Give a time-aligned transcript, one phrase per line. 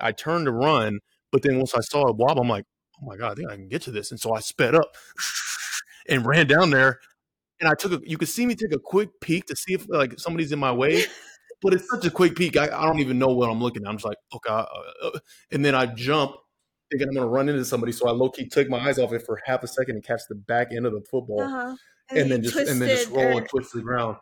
[0.00, 0.98] I turned to run,
[1.32, 2.64] but then once I saw it wobble, I'm like,
[3.02, 4.94] oh my god, I think I can get to this, and so I sped up
[6.08, 6.98] and ran down there,
[7.60, 8.00] and I took a.
[8.08, 10.72] You could see me take a quick peek to see if like somebody's in my
[10.72, 11.04] way.
[11.60, 12.56] But it's such a quick peek.
[12.56, 13.88] I, I don't even know what I'm looking at.
[13.88, 14.48] I'm just like, okay.
[14.52, 14.64] Uh,
[15.02, 15.18] uh,
[15.50, 16.36] and then I jump
[16.88, 17.90] thinking I'm going to run into somebody.
[17.90, 20.20] So I low key took my eyes off it for half a second and catch
[20.28, 21.74] the back end of the football, Uh-huh.
[22.10, 24.18] and, then just and then just roll or- and twist to the ground.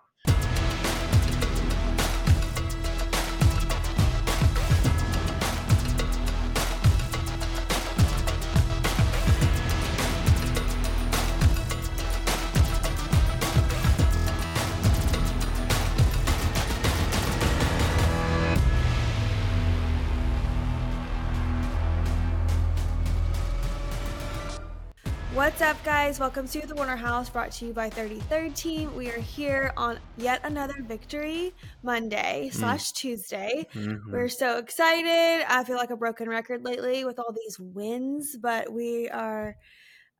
[25.66, 26.20] Up, guys?
[26.20, 28.94] Welcome to the Warner House, brought to you by 33rd Team.
[28.94, 31.52] We are here on yet another victory
[31.82, 33.66] Monday slash Tuesday.
[33.74, 34.12] Mhm.
[34.12, 35.44] We're so excited.
[35.48, 39.56] I feel like a broken record lately with all these wins, but we are.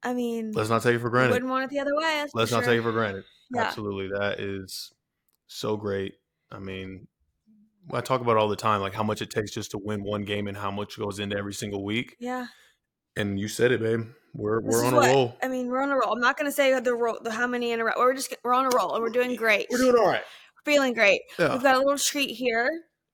[0.03, 1.35] I mean, Let's not take it for granted.
[1.35, 2.27] wouldn't want it the other way.
[2.35, 3.23] Let's not take it for granted.
[3.55, 3.63] Yeah.
[3.63, 4.93] Absolutely, that is
[5.47, 6.15] so great.
[6.51, 7.07] I mean,
[7.93, 10.25] I talk about all the time, like how much it takes just to win one
[10.25, 12.17] game and how much goes into every single week.
[12.19, 12.49] Yeah,
[13.17, 14.07] And you said it, babe.
[14.35, 15.37] We're This we're is on a roll.
[15.43, 16.13] I mean, we're on a roll.
[16.13, 17.93] I'm not gonna say the roll, the how many in a row.
[17.97, 19.67] We're just we're on a roll and we're doing great.
[19.71, 20.23] We're doing all right.
[20.65, 21.23] feeling great.
[21.39, 21.53] Yeah.
[21.55, 22.69] We've got a little treat here.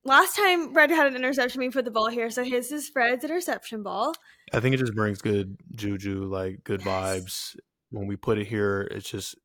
[0.05, 2.29] Last time Fred had an interception, we put the ball here.
[2.31, 4.15] So his is Fred's interception ball.
[4.53, 6.89] I think it just brings good juju, like good Yes.
[6.89, 7.57] vibes.
[7.91, 9.37] When we put it here, it just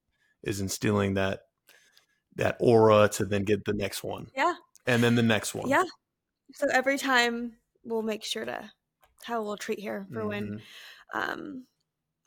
[0.41, 1.41] is instilling that
[2.37, 4.27] that aura to then get the next one.
[4.35, 4.53] Yeah.
[4.87, 5.69] And then the next one.
[5.69, 5.83] Yeah.
[6.53, 8.71] So every time we'll make sure to
[9.25, 10.61] have a little treat here for when Mhm.
[11.13, 11.65] um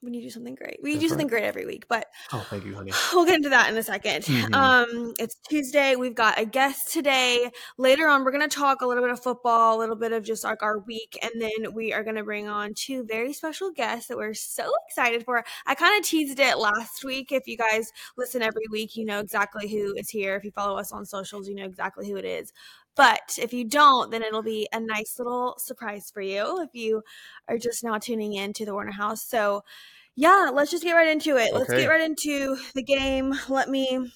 [0.02, 0.78] when you do something great.
[0.82, 1.30] We That's do something right.
[1.32, 2.90] great every week, but Oh, thank you, honey.
[3.12, 4.54] we'll get into that in a 2nd Mhm.
[4.54, 5.94] Um, it's Tuesday.
[5.94, 7.50] We've got a guest today.
[7.76, 10.24] Later on, we're going to talk a little bit of football, a little bit of
[10.24, 13.70] just like our week, and then we are going to bring on two very special
[13.72, 15.44] guests that we're so excited for.
[15.66, 17.30] I kind of teased it last week.
[17.30, 20.34] If you guys listen every week, you know exactly who is here.
[20.36, 22.54] If you follow us on socials, you know exactly who it is.
[23.00, 27.02] But if you don't, then it'll be a nice little surprise for you if you
[27.48, 29.26] are just now tuning in to the Warner House.
[29.26, 29.62] So,
[30.16, 31.54] yeah, let's just get right into it.
[31.54, 33.34] Let's get right into the game.
[33.48, 34.12] Let me.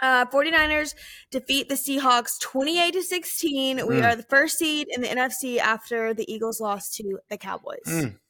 [0.00, 0.94] Uh, 49ers
[1.32, 3.76] defeat the Seahawks 28 to 16.
[3.88, 4.04] We Mm.
[4.04, 7.88] are the first seed in the NFC after the Eagles lost to the Cowboys.
[7.88, 8.20] Mm.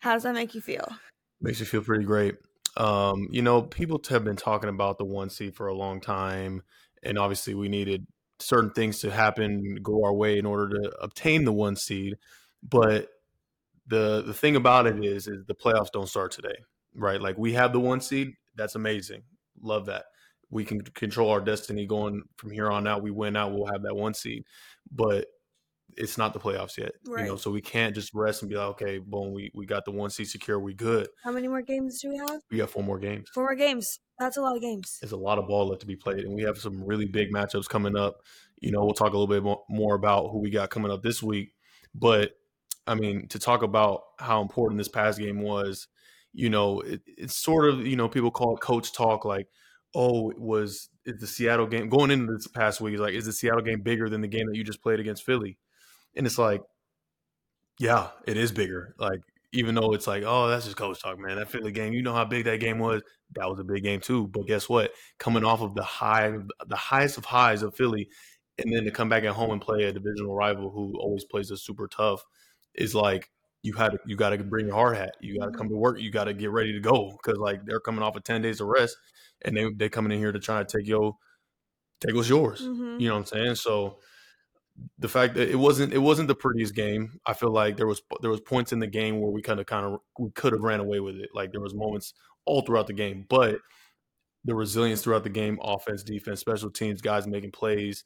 [0.00, 0.86] How does that make you feel?
[1.40, 2.34] Makes you feel pretty great.
[2.76, 6.62] Um, you know, people have been talking about the one seed for a long time,
[7.02, 8.06] and obviously we needed
[8.40, 12.16] certain things to happen, go our way in order to obtain the one seed.
[12.62, 13.08] But
[13.86, 16.56] the the thing about it is, is the playoffs don't start today,
[16.94, 17.20] right?
[17.20, 19.22] Like we have the one seed, that's amazing,
[19.60, 20.06] love that.
[20.50, 23.02] We can control our destiny going from here on out.
[23.02, 24.44] We win out, we'll have that one seed,
[24.90, 25.26] but
[25.96, 27.36] it's not the playoffs yet, you know.
[27.36, 30.10] So we can't just rest and be like, okay, boom, we we got the one
[30.10, 31.08] seed secure, we good.
[31.24, 32.40] How many more games do we have?
[32.50, 33.28] We got four more games.
[33.34, 33.98] Four more games.
[34.18, 34.98] That's a lot of games.
[35.00, 37.32] There's a lot of ball left to be played, and we have some really big
[37.32, 38.22] matchups coming up.
[38.60, 41.22] You know, we'll talk a little bit more about who we got coming up this
[41.22, 41.52] week.
[41.94, 42.32] But
[42.86, 45.88] I mean, to talk about how important this past game was,
[46.32, 49.48] you know, it, it's sort of you know people call it coach talk, like,
[49.94, 52.98] oh, it was the Seattle game going into this past week?
[52.98, 55.58] Like, is the Seattle game bigger than the game that you just played against Philly?
[56.16, 56.62] And it's like,
[57.78, 58.94] yeah, it is bigger.
[58.98, 59.20] Like,
[59.52, 61.36] even though it's like, oh, that's just coach talk, man.
[61.36, 63.02] That Philly game, you know how big that game was.
[63.34, 64.26] That was a big game too.
[64.28, 64.90] But guess what?
[65.18, 66.32] Coming off of the high,
[66.66, 68.08] the highest of highs of Philly,
[68.58, 71.50] and then to come back at home and play a divisional rival who always plays
[71.52, 72.22] us super tough
[72.74, 73.30] is like
[73.62, 75.14] you had to, you got to bring your hard hat.
[75.20, 76.00] You got to come to work.
[76.00, 78.60] You got to get ready to go because like they're coming off of ten days
[78.60, 78.96] of rest,
[79.44, 81.14] and they they coming in here to try to take your
[82.00, 82.62] take what's yours.
[82.62, 83.00] Mhm.
[83.00, 83.54] You know what I'm saying?
[83.56, 83.98] So
[84.98, 87.20] the fact that it wasn't it wasn't the prettiest game.
[87.26, 89.66] I feel like there was there was points in the game where we kind of
[89.66, 91.30] kind of we could have ran away with it.
[91.34, 93.58] Like there was moments all throughout the game, but
[94.44, 98.04] the resilience throughout the game, offense, defense, special teams, guys making plays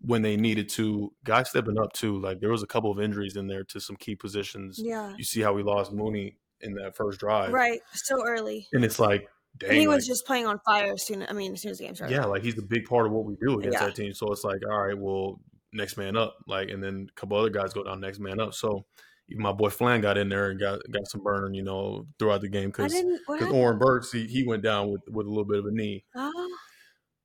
[0.00, 2.18] when they needed to, guys stepping up too.
[2.20, 4.78] Like there was a couple of injuries in there to some key positions.
[4.82, 5.14] Yeah.
[5.16, 7.80] You see how we lost Mooney in that first drive, Right.
[7.92, 8.66] So early.
[8.72, 9.28] And it's like,
[9.58, 11.22] dang, And he like, was just playing on fire as soon.
[11.28, 12.14] I mean, as soon as the game started.
[12.14, 13.86] yeah, like he's a big part of what we do against Yeah.
[13.86, 14.12] that team.
[14.14, 15.40] So it's like, all right, well,
[15.74, 16.36] next man up.
[16.46, 18.54] Like, and then a couple other guys go down next man up.
[18.54, 18.86] So
[19.28, 22.40] even my boy Flan got in there and got got some burning, you know, throughout
[22.40, 22.92] the game because
[23.28, 23.52] because?
[23.52, 26.04] Oren Burks he, he went down with with a little bit of a knee.
[26.14, 26.56] Oh,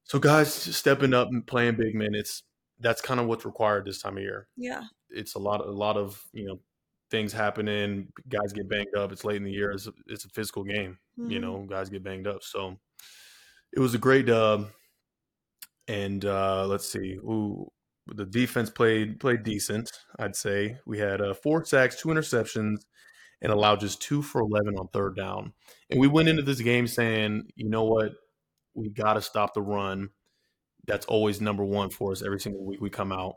[0.05, 2.43] So guys stepping up and playing big minutes.
[2.81, 4.47] That's kind of what's required this time of year.
[4.57, 4.83] yeah.
[5.09, 6.59] It's a lot a lot of you know
[7.11, 8.07] things happening.
[8.29, 9.11] Guys get banged up.
[9.11, 9.71] It's late in the year.
[9.71, 10.97] It's a, it's a physical game.
[11.17, 11.41] You Mhm.
[11.41, 12.43] know, guys get banged up.
[12.43, 12.77] So
[13.73, 14.69] it was a great dub.
[15.87, 17.67] And uh, let's see, ooh,
[18.15, 19.91] the defense played played decent.
[20.17, 22.85] I'd say we had uh, four sacks, two interceptions,
[23.41, 25.53] and allowed just two for eleven on third down.
[25.89, 28.13] And we went into this game saying, you know what,
[28.73, 30.09] we got to stop the run.
[30.85, 33.35] That's always number one for us every single week we come out.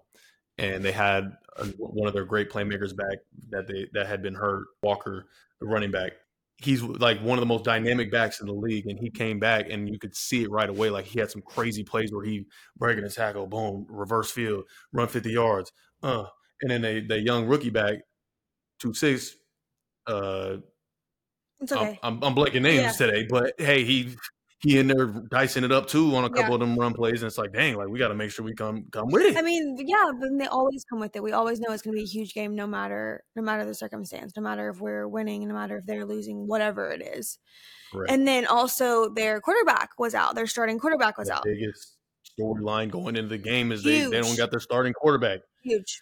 [0.59, 3.19] And they had a, one of their great playmakers back
[3.51, 5.27] that they that had been hurt, Walker,
[5.61, 6.13] the running back
[6.59, 9.67] he's like one of the most dynamic backs in the league, and he came back,
[9.71, 10.91] and you could see it right away.
[10.91, 12.47] Like he had some crazy plays where he
[12.77, 15.73] breaking a tackle, boom, reverse field, run fifty yards,
[16.03, 16.27] uh,
[16.61, 17.99] and then the the young rookie back,
[18.79, 19.37] two six,
[20.07, 20.59] uh,
[21.61, 21.99] it's okay.
[22.03, 23.07] I'm, I'm, I'm blanking names Yeah.
[23.07, 24.17] today, but hey, he
[24.63, 26.55] he in there dicing it up too on a couple Yeah.
[26.55, 28.55] of them run plays, and it's like, dang, like we got to make sure we
[28.55, 29.37] come come with it.
[29.37, 31.23] I mean, yeah, but they always come with it.
[31.23, 33.75] We always know it's going to be a huge game, no matter no matter the
[33.75, 37.39] circumstance, no matter if we're winning, no matter if they're losing, whatever it is.
[37.93, 38.09] Right.
[38.11, 40.35] And then also their quarterback was out.
[40.35, 41.45] Their starting quarterback was the out.
[41.45, 41.97] biggest
[42.39, 45.41] storyline going into the game is they, they don't got their starting quarterback.
[45.63, 46.01] Huge.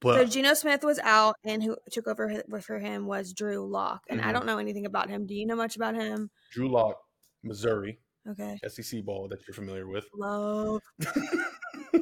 [0.00, 4.02] But so Geno Smith was out, and who took over for him was Drew Lock.
[4.08, 4.32] And I Mhm.
[4.32, 5.26] don't know anything about him.
[5.26, 6.30] Do you know much about him?
[6.52, 6.96] Drew Lock,
[7.42, 7.98] Missouri,
[8.28, 8.58] Okay.
[8.68, 10.04] SEC ball that you're familiar with.
[10.14, 10.82] Love.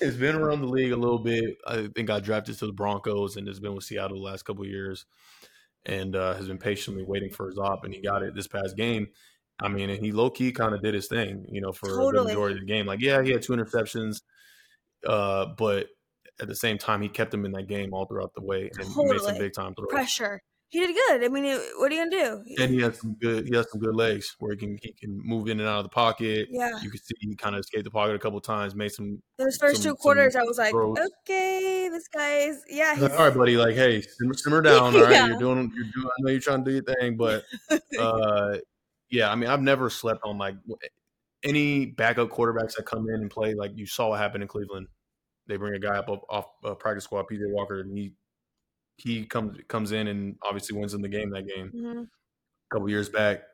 [0.00, 1.56] it's been around the league a little bit.
[1.66, 4.64] I think I drafted to the Broncos and has been with Seattle the last couple
[4.64, 5.06] of years,
[5.86, 8.76] and uh, has been patiently waiting for his op, and he got it this past
[8.76, 9.08] game.
[9.60, 12.24] I mean, and he low key kind of did his thing, you know, for the
[12.24, 12.86] majority of the game.
[12.86, 14.22] Like, yeah, he had two interceptions,
[15.06, 15.88] uh, but
[16.40, 18.96] at the same time, he kept him in that game all throughout the way and
[18.96, 19.88] made some big time throws.
[19.90, 20.42] Pressure.
[20.70, 21.24] He did good.
[21.24, 22.10] I mean, it- what are you gonna
[22.46, 22.62] do?
[22.62, 23.46] And he has some good.
[23.48, 25.84] He has some good legs where he can he can move in and out of
[25.84, 26.48] the pocket.
[26.50, 26.78] Yeah.
[26.82, 29.56] You can see he kind of escaped the pocket a couple times, made some Those
[29.56, 30.98] first some- two quarters, I was like, throws.
[31.22, 32.94] okay, this guy's yeah.
[32.96, 33.56] He's all right, buddy.
[33.56, 34.94] Like, hey, simmer, simmer down.
[34.94, 35.26] All right, Yeah.
[35.28, 36.06] you're doing, you're doing.
[36.06, 37.44] I know you're trying to do your thing, but
[37.98, 38.58] uh,
[39.08, 39.30] yeah.
[39.32, 40.56] I mean, I've never slept on like
[41.42, 43.54] any backup quarterbacks that come in and play.
[43.54, 44.88] Like you saw what happened in Cleveland.
[45.46, 48.12] They bring a guy up off, off uh, practice squad, PJ Walker, and he
[48.98, 51.72] he comes comes in and obviously wins in the game that game.
[51.74, 53.44] Mhm, A couple years back,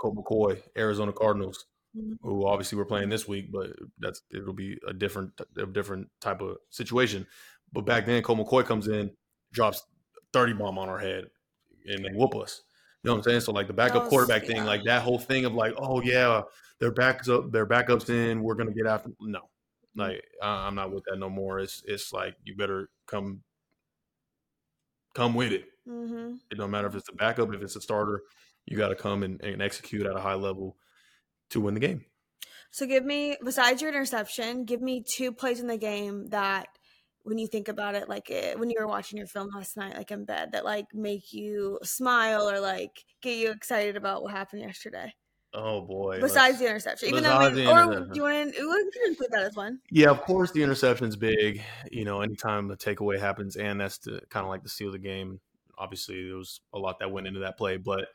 [0.00, 1.66] Colt McCoy, Arizona Cardinals,
[1.96, 2.16] mhm.
[2.22, 6.40] who obviously we're playing this week, but that's it'll be a different a different type
[6.40, 7.26] of situation.
[7.72, 9.10] But back then, Colt McCoy comes in,
[9.52, 9.82] drops
[10.32, 11.24] thirty bomb on our head,
[11.86, 12.62] and they whoop us.
[13.02, 13.40] You know what I'm saying?
[13.40, 14.64] So like the backup was- quarterback thing, yeah.
[14.64, 16.42] like that whole thing of like, oh yeah,
[16.78, 19.10] their backs up, their backups in, we're gonna get after.
[19.20, 20.00] No, Mm-hmm.
[20.00, 21.58] like I'm not with that no more.
[21.58, 23.42] It's it's like you better come
[25.14, 25.64] come with it.
[25.86, 26.38] Mhm.
[26.50, 28.22] It don't matter if it's a backup, if it's a starter,
[28.66, 30.76] you got to come and, and execute at a high level
[31.50, 32.04] to win the game.
[32.70, 36.68] So give me, besides your interception, give me two plays in the game that,
[37.24, 39.96] when you think about it, like it, when you were watching your film last night,
[39.96, 44.32] like in bed, that like make you smile or like get you excited about what
[44.32, 45.14] happened yesterday.
[45.54, 46.18] Oh boy!
[46.20, 47.60] Besides the interception, even though, we, or do
[48.14, 49.80] you want to, include that as one.
[49.90, 51.60] yeah, of course the interception's big.
[51.90, 54.94] You know, anytime the takeaway happens, and that's the kind of like the seal of
[54.94, 55.40] the game.
[55.76, 58.08] Obviously, there was a lot that went into that play, but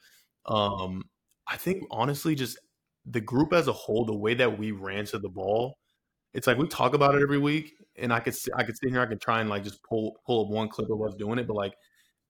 [0.47, 1.03] um,
[1.47, 2.57] I think honestly, just
[3.05, 5.77] the group as a whole, the way that we ran to the ball,
[6.33, 8.89] it's like we talk about it every week, and I could sit- I could sit
[8.89, 11.37] here, I could try and like just pull pull up one clip of us doing
[11.37, 11.75] it, but like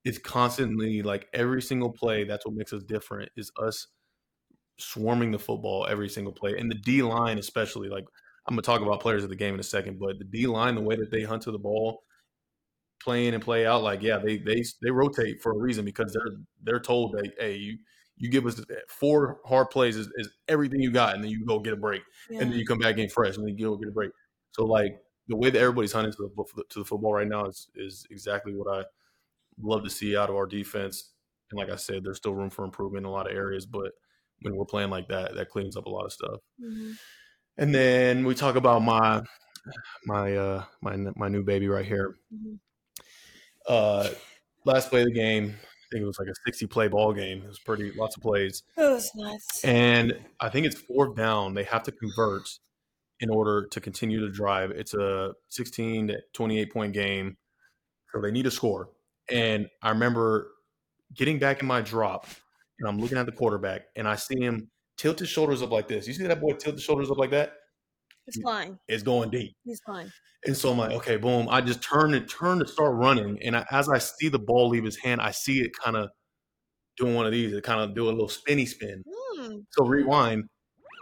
[0.03, 2.25] it's constantly like every single play.
[2.25, 3.29] That's what makes us different.
[3.37, 3.87] Is us
[4.79, 7.89] swarming the football every single play, and the D line especially.
[7.89, 8.05] Like
[8.47, 10.75] I'm gonna talk about players of the game in a second, but the D line,
[10.75, 12.03] the way that they hunt to the ball,
[13.01, 16.13] play in and play out, like yeah, they they they rotate for a reason because
[16.13, 17.77] they're they're told that hey you
[18.17, 21.59] you give us four hard plays is, is everything you got, and then you go
[21.59, 22.41] get a break, Yeah.
[22.41, 24.11] and then you come back in fresh, and then you go get a break.
[24.51, 27.67] So like the way that everybody's hunting to the to the football right now is
[27.75, 28.85] is exactly what I
[29.61, 31.13] love to see out of our defense.
[31.51, 33.91] And like I said, there's still room for improvement in a lot of areas, but
[34.41, 36.41] when we're playing like that, that cleans up a lot of stuff.
[36.61, 36.97] Mhm.
[37.57, 39.23] And then we talk about my
[40.05, 42.15] my uh my my new baby right here.
[42.33, 42.59] Mhm.
[43.67, 44.09] Uh
[44.65, 47.41] last play of the game, I think it was like a 60 play ball game.
[47.43, 48.63] It was pretty lots of plays.
[48.77, 49.63] It was nuts.
[49.63, 51.53] And I think it's fourth down.
[51.53, 52.49] They have to convert
[53.19, 54.71] in order to continue to drive.
[54.71, 57.37] It's a 16 to 28 point game.
[58.13, 58.89] So they need to score.
[59.29, 60.51] And I remember
[61.13, 62.27] getting back in my drop
[62.79, 65.87] and I'm looking at the quarterback and I see him tilt his shoulders up like
[65.87, 66.07] this.
[66.07, 67.53] You see that boy tilt his shoulders up like that?
[68.25, 68.77] He's flying.
[68.87, 69.55] It's going deep.
[69.63, 70.11] He's flying.
[70.45, 71.47] And so I'm like, okay, boom.
[71.49, 73.37] I just turn and turn to start running.
[73.41, 76.09] And I, as I see the ball leave his hand, I see it kind of
[76.97, 77.53] doing one of these.
[77.53, 79.03] It kind of do a little spinny spin.
[79.07, 79.57] Hmm.
[79.71, 80.45] So rewind.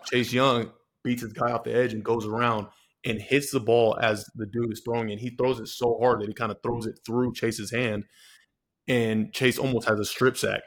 [0.05, 0.72] Chase Young
[1.03, 2.67] beats his guy off the edge and goes around
[3.05, 5.20] and hits the ball as the dude is throwing it.
[5.20, 8.03] He throws it so hard that he kind of throws it through Chase's hand,
[8.88, 10.62] and Chase almost has a strip sack.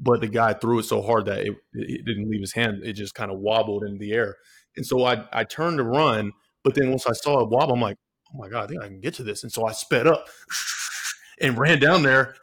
[0.00, 2.82] But the guy threw it so hard that it, it didn't leave his hand.
[2.84, 4.36] It just kind of wobbled in the air.
[4.76, 6.32] And so I I turned to run,
[6.64, 7.98] But then once I saw it wobble, I'm like,
[8.32, 9.42] oh my god, I think I can get to this.
[9.42, 10.26] And so I sped up
[11.40, 12.34] and ran down there.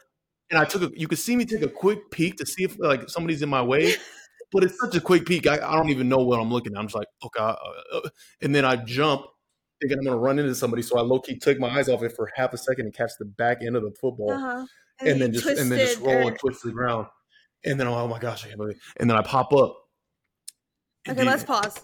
[0.50, 2.78] And I took a, you could see me take a quick peek to see if
[2.78, 3.94] like somebody's in my way,
[4.52, 5.46] but it's such a quick peek.
[5.46, 6.78] I, I don't even know what I'm looking at.
[6.78, 7.42] I'm just like, okay.
[7.42, 7.56] Uh,
[7.94, 8.08] uh,
[8.42, 9.24] and then I jump
[9.80, 10.82] thinking I'm going to run into somebody.
[10.82, 13.10] So I low key took my eyes off it for half a second and catch
[13.18, 14.30] the back end of the football.
[14.30, 14.66] Uh-huh.
[15.00, 16.28] And, and then just and then just roll or...
[16.28, 17.06] and twist to the ground.
[17.64, 18.82] And then oh my gosh, I can't believe it.
[18.98, 19.76] And then I pop up.
[21.08, 21.80] Okay, let's pause.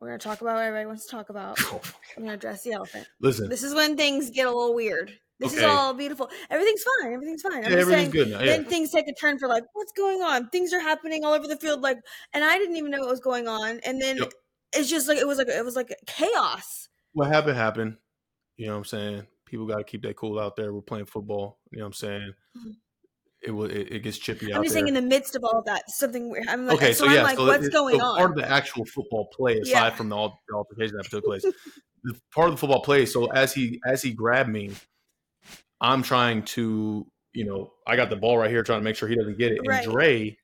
[0.00, 1.58] We're gonna talk about what everybody wants to talk about.
[1.72, 1.80] Oh
[2.16, 3.06] I'm gonna address the elephant.
[3.20, 5.12] Listen, this is when things get a little weird.
[5.38, 5.64] This okay.
[5.64, 6.28] is all beautiful.
[6.50, 7.12] Everything's fine.
[7.12, 7.64] Everything's fine.
[7.64, 8.40] I'm yeah, everything's saying, good now.
[8.40, 8.56] Yeah.
[8.56, 10.50] Then things take a turn for like, what's going on?
[10.50, 11.80] Things are happening all over the field.
[11.80, 11.98] Like,
[12.34, 13.80] and I didn't even know what was going on.
[13.84, 14.32] And then yep.
[14.72, 16.88] it's just like it was like it was like chaos.
[17.12, 17.96] What happened happened.
[18.56, 19.26] You know what I'm saying?
[19.46, 20.74] People got to keep that cool out there.
[20.74, 21.58] We're playing football.
[21.70, 22.32] You know what I'm saying?
[22.58, 22.70] Mm-hmm
[23.42, 24.54] it will it, gets chippy.
[24.54, 24.82] I'm just there.
[24.82, 26.46] saying, in the midst of all of that, something weird.
[26.48, 28.18] I'm like, okay, so, so yeah, I'm like, so what's going so on?
[28.18, 29.90] Part of the actual football play, aside yeah.
[29.90, 30.16] from the,
[30.48, 33.04] the altercation that took place, the part of the football play.
[33.06, 34.70] So as he as he grabbed me,
[35.80, 39.08] I'm trying to, you know, I got the ball right here, trying to make sure
[39.08, 39.58] he doesn't get it.
[39.58, 39.84] And right.
[39.84, 40.36] Dre,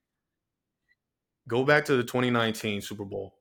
[1.47, 3.38] go back to the 2019 Super Bowl.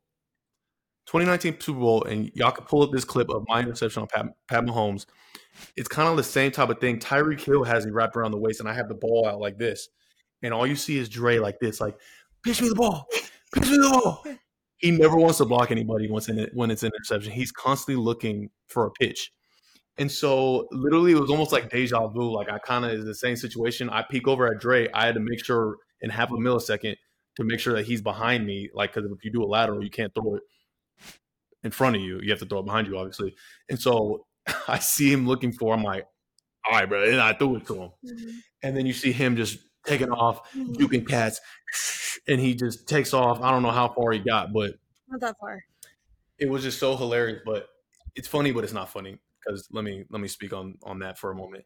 [1.07, 4.25] 2019 Super Bowl, and y'all can pull up this clip of my interception on Pat,
[4.47, 5.05] Pat Mahomes.
[5.75, 6.99] It's kind of the same type of thing.
[6.99, 9.57] Tyreek Hill has me wrapped around the waist, and I have the ball out like
[9.57, 9.89] this
[10.43, 11.97] and all you see is Dre like this, like
[12.43, 13.07] pitch me the ball,
[13.53, 14.23] pitch me the ball.
[14.77, 17.31] He never wants to block anybody once in it, when it's an interception.
[17.31, 19.31] He's constantly looking for a pitch.
[19.97, 22.31] And so literally it was almost like deja vu.
[22.31, 23.89] Like I kind of is the same situation.
[23.89, 24.87] I peek over at Dre.
[24.93, 26.95] I had to make sure in half a millisecond
[27.37, 28.69] to make sure that he's behind me.
[28.71, 30.43] Like, because if you do a lateral, you can't throw it
[31.63, 32.19] in front of you.
[32.21, 33.35] You have to throw it behind you, obviously.
[33.69, 34.25] And so
[34.67, 35.73] I see him looking for.
[35.73, 36.05] I'm like,
[36.65, 37.03] all right, bro.
[37.03, 37.89] And I threw it to him.
[38.05, 38.29] Mm-hmm.
[38.63, 40.73] And then you see him just taking off, mm-hmm.
[40.73, 41.39] juking cats,
[42.27, 43.41] and he just takes off.
[43.41, 44.73] I don't know how far he got, but
[45.07, 45.63] not that far.
[46.37, 47.67] It was just so hilarious, but
[48.15, 51.17] it's funny, but it's not funny because let me let me speak on on that
[51.17, 51.63] for a moment.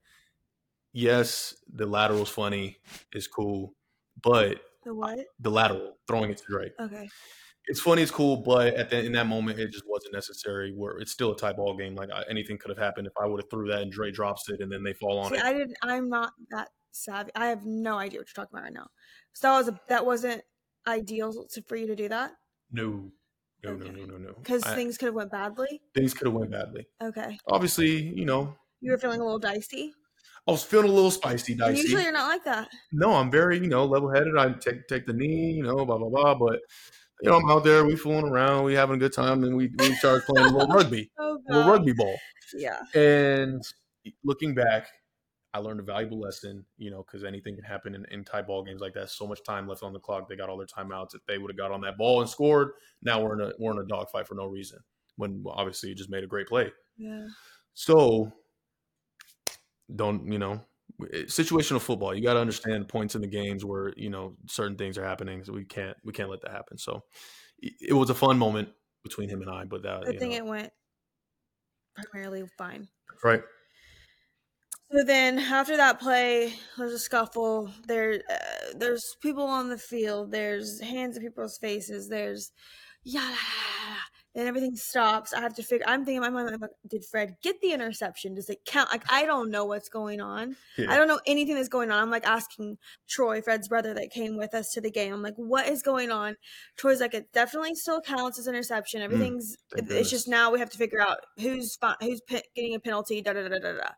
[0.93, 2.77] Yes, the lateral's funny,
[3.13, 3.73] is cool,
[4.21, 5.19] but the what?
[5.39, 6.73] The lateral throwing it to Drake.
[6.79, 7.09] Okay.
[7.71, 10.73] It's funny, it's cool, but at the, in that moment, it just wasn't necessary.
[10.75, 11.95] Where it's still a tie ball game.
[11.95, 14.49] Like I, anything could have happened if I would have threw that and Dre drops
[14.49, 15.43] it, and then they fall on See, it.
[15.43, 15.77] I didn't.
[15.81, 17.31] I'm not that savvy.
[17.33, 18.87] I have no idea what you're talking about right now.
[19.31, 20.41] So that was a, that wasn't
[20.85, 22.33] ideal to, for you to do that.
[22.73, 23.09] No,
[23.63, 23.89] no, okay.
[23.89, 24.33] no, no, no, no.
[24.37, 25.79] Because things could have went badly.
[25.95, 26.85] Things could have went badly.
[27.01, 27.37] Okay.
[27.47, 28.53] Obviously, you know.
[28.81, 29.93] You were feeling a little dicey.
[30.45, 31.69] I was feeling a little spicy, dicey.
[31.69, 32.67] And usually, you're not like that.
[32.91, 34.35] No, I'm very, you know, level headed.
[34.37, 36.35] I take take the knee, you know, blah blah blah.
[36.35, 36.59] But
[37.21, 39.71] you know, I'm out there, we fooling around, we having a good time, and we
[39.77, 42.15] we started playing a little oh, rugby, oh, a little rugby ball.
[42.53, 42.79] Yeah.
[42.95, 43.61] And
[44.23, 44.87] looking back,
[45.53, 48.63] I learned a valuable lesson, you know, because anything can happen in, in tie ball
[48.63, 49.09] games like that.
[49.09, 50.29] So much time left on the clock.
[50.29, 51.13] They got all their timeouts.
[51.13, 53.71] If they would have got on that ball and scored, now we're in a we're
[53.73, 54.79] in a dogfight for no reason.
[55.17, 56.71] When obviously you just made a great play.
[56.97, 57.27] Yeah.
[57.73, 58.31] So
[59.93, 60.61] don't you know
[60.99, 62.15] situational football?
[62.15, 65.43] You got to understand points in the games where you know certain things are happening.
[65.43, 66.77] So we can't we can't let that happen.
[66.77, 67.03] So
[67.59, 68.69] it was a fun moment
[69.03, 70.37] between him and I, but that I think know.
[70.37, 70.73] it went
[71.95, 72.87] primarily fine.
[73.23, 73.41] Right.
[74.91, 77.71] So then after that play, there's a scuffle.
[77.87, 80.31] There, uh, there's people on the field.
[80.31, 82.09] There's hands in people's faces.
[82.09, 82.51] There's
[83.03, 83.33] yeah.
[84.33, 85.33] Then everything stops.
[85.33, 85.85] I have to figure.
[85.85, 88.33] I'm thinking in my mind, like, did Fred get the interception?
[88.33, 88.89] Does it count?
[88.89, 90.55] Like I don't know what's going on.
[90.77, 90.89] Yeah.
[90.89, 92.01] I don't know anything that's going on.
[92.01, 92.77] I'm like asking
[93.09, 95.13] Troy, Fred's brother, that came with us to the game.
[95.13, 96.37] I'm like, what is going on?
[96.77, 99.01] Troy's like, it definitely still counts as interception.
[99.01, 99.57] Mm, Everything's.
[99.75, 102.21] Mm, it's just now we have to figure out who's who's
[102.55, 103.21] getting a penalty.
[103.21, 103.89] Da da da da da.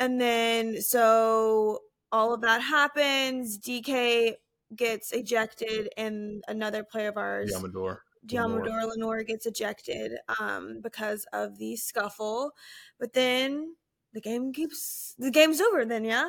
[0.00, 1.78] And then so
[2.10, 3.56] all of that happens.
[3.56, 4.34] DK
[4.74, 7.98] gets ejected, and another player of ours, Deommodore.
[8.26, 12.52] Deommodore Lenoir gets ejected um, because of the scuffle.
[12.98, 13.74] But then
[14.12, 15.84] the game keeps the game's over.
[15.84, 16.28] Then yeah.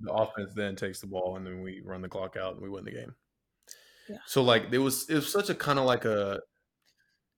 [0.00, 2.68] The offense then takes the ball, and then we run the clock out, and we
[2.68, 3.14] win the game.
[4.08, 4.18] Yeah.
[4.26, 6.40] So like it was it was such a kind of like a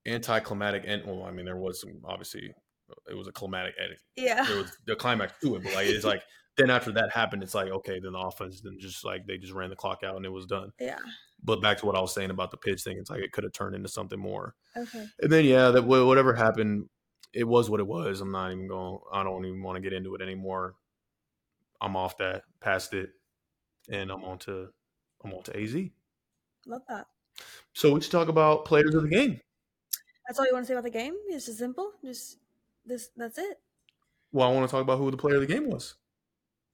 [0.06, 1.02] anticlimactic end.
[1.06, 2.54] Well, I mean there was some obviously
[3.08, 3.98] it was a climatic edit.
[4.16, 4.50] Yeah.
[4.50, 6.22] It was the climax to it, but like it's like
[6.56, 9.52] then after that happened, it's like okay, then the offense then just like they just
[9.52, 10.70] ran the clock out and it was done.
[10.80, 10.98] Yeah.
[11.44, 13.44] But back to what I was saying about the pitch thing, it's like it could
[13.44, 14.54] have turned into something more.
[14.76, 15.06] Okay.
[15.20, 16.88] And then yeah, that whatever happened,
[17.34, 18.20] it was what it was.
[18.20, 18.98] I'm not even going.
[19.12, 20.74] I don't even want to get into it anymore.
[21.80, 23.10] I'm off that, past it,
[23.90, 24.68] and I'm on to
[25.22, 25.74] I'm on to AZ.
[26.66, 27.06] Love that.
[27.74, 29.40] So we should talk about players of the game.
[30.26, 31.14] That's all you want to say about the game?
[31.28, 31.92] It's just simple.
[32.02, 32.38] Just
[32.86, 33.60] this that's it.
[34.32, 35.94] Well, I want to talk about who the player of the game was.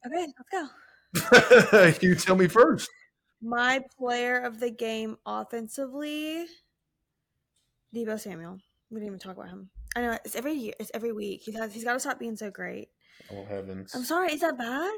[0.07, 2.07] Okay, let's go.
[2.07, 2.89] you tell me first.
[3.43, 6.47] My player of the game offensively,
[7.95, 8.59] Deebo Samuel.
[8.91, 9.71] We didn't even talk about him.
[9.97, 10.75] I know it's every year.
[10.79, 11.43] It's every week.
[11.45, 11.73] He has.
[11.73, 12.89] He's got to stop being so great.
[13.33, 13.95] Oh heavens!
[13.95, 14.33] I'm sorry.
[14.33, 14.93] Is that bad?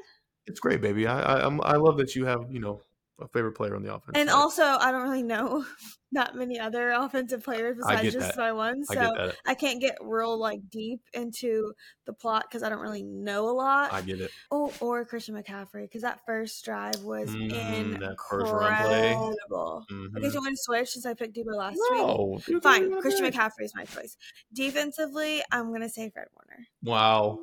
[0.47, 1.07] It's great, baby.
[1.07, 2.81] I I, I'm, I love that you have you know
[3.23, 4.17] a favorite player on the offense.
[4.17, 5.65] And also, I don't really know
[6.13, 8.37] that many other offensive players besides just that.
[8.37, 8.85] my one.
[8.85, 9.37] So that.
[9.47, 11.73] I can't get real like deep into
[12.07, 13.93] the plot because I don't really know a lot.
[13.93, 14.31] I get it.
[14.51, 19.13] Oh, or Christian McCaffrey because that first drive was Mm, that first run play.
[19.13, 19.87] incredible.
[19.91, 20.17] Mhm.
[20.19, 21.93] Okay, so I'm going to switch since I picked Deebo last week.
[21.93, 23.31] No, dude, Fine, Christian.
[23.31, 24.17] McCaffrey is my choice.
[24.53, 27.39] Defensively, I'm going to say Fred Warner Wow,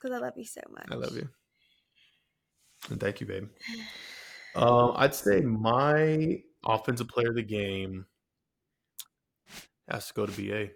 [0.00, 0.86] because I love you so much.
[0.90, 1.28] I love you.
[2.90, 3.48] And thank you, babe.
[4.54, 8.06] Um, I'd say my offensive player of the game
[9.88, 10.70] has to go to BA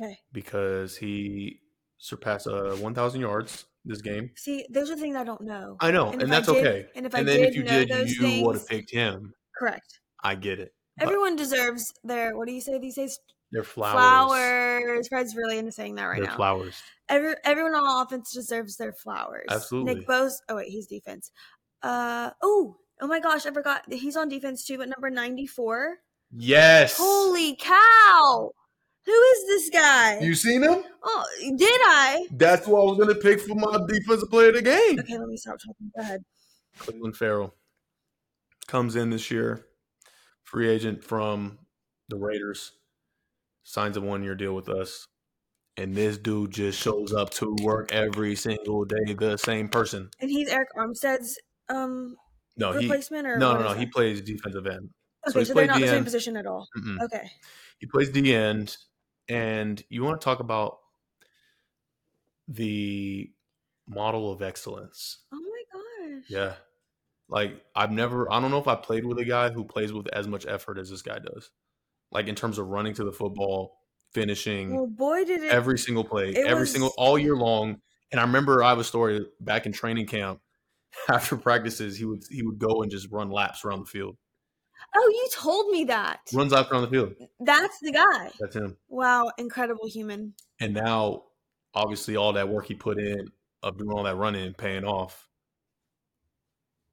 [0.00, 0.18] Okay.
[0.32, 1.60] because he
[1.98, 4.30] surpassed uh 1,000 yards this game.
[4.36, 5.76] See, those are things I don't know.
[5.80, 6.86] I know, And and, that's did- okay.
[6.94, 8.68] and if I and then did if you know did, those you would things- have
[8.68, 9.34] picked him.
[9.56, 10.00] Correct.
[10.22, 10.72] I get it.
[11.00, 13.18] Everyone deserves their what do you say these days?
[13.50, 13.94] they're flowers.
[13.94, 15.08] Flowers.
[15.08, 16.36] Fred's really into saying that right they're now.
[16.36, 16.82] flowers.
[17.08, 19.46] Every, everyone on offense deserves their flowers.
[19.48, 19.94] Absolutely.
[19.94, 20.34] Nick Bosa.
[20.50, 21.30] Oh wait, he's defense.
[21.82, 22.76] Uh oh.
[23.00, 25.98] Oh my gosh, I forgot he's on defense too, but number 94.
[26.36, 26.96] Yes.
[26.98, 28.50] Holy cow!
[29.06, 30.18] Who is this guy?
[30.20, 30.82] You seen him?
[31.02, 31.24] oh,
[31.56, 32.26] did I?
[32.32, 34.98] That's what I was gonna pick for my defensive player of the game.
[35.00, 35.90] Okay, let me stop talking.
[35.96, 36.24] Go ahead.
[36.78, 37.54] Clelin Ferrell
[38.66, 39.64] comes in this year,
[40.44, 41.58] free agent from
[42.08, 42.72] the Raiders,
[43.64, 45.06] signs a one year deal with us.
[45.76, 50.10] And this dude just shows up to work every single day, the same person.
[50.20, 52.16] And he's Arik Armstead's um
[52.56, 53.72] No, he replacement or no no no.
[53.74, 54.90] He plays defensive end.
[55.28, 56.68] Okay, he's so they're not the same position at all.
[56.78, 57.00] Mm-mm.
[57.02, 57.30] Okay.
[57.78, 58.76] He plays D end,
[59.28, 60.78] and you want to talk about
[62.46, 63.30] the
[63.86, 65.18] model of excellence.
[65.32, 65.62] Oh my
[66.18, 66.24] gosh.
[66.28, 66.54] Yeah.
[67.28, 70.08] Like I've never I don't know if I played with a guy who plays with
[70.08, 71.50] as much effort as this guy does.
[72.10, 73.78] Like in terms of running to the football,
[74.12, 75.52] finishing Well, boy, did it.
[75.52, 77.80] every single play, every was- single all year long.
[78.10, 80.40] And I remember I have a story back in training camp
[81.10, 84.16] after practices, he would he would go and just run laps around the field.
[84.94, 86.20] oh, you told me that.
[86.32, 87.14] Runs laps around the field.
[87.40, 88.30] That's the guy.
[88.40, 88.76] That's him.
[88.88, 90.34] Wow, incredible human.
[90.60, 91.24] And now
[91.74, 93.28] obviously all that work he put in
[93.62, 95.26] of doing all that running paying off.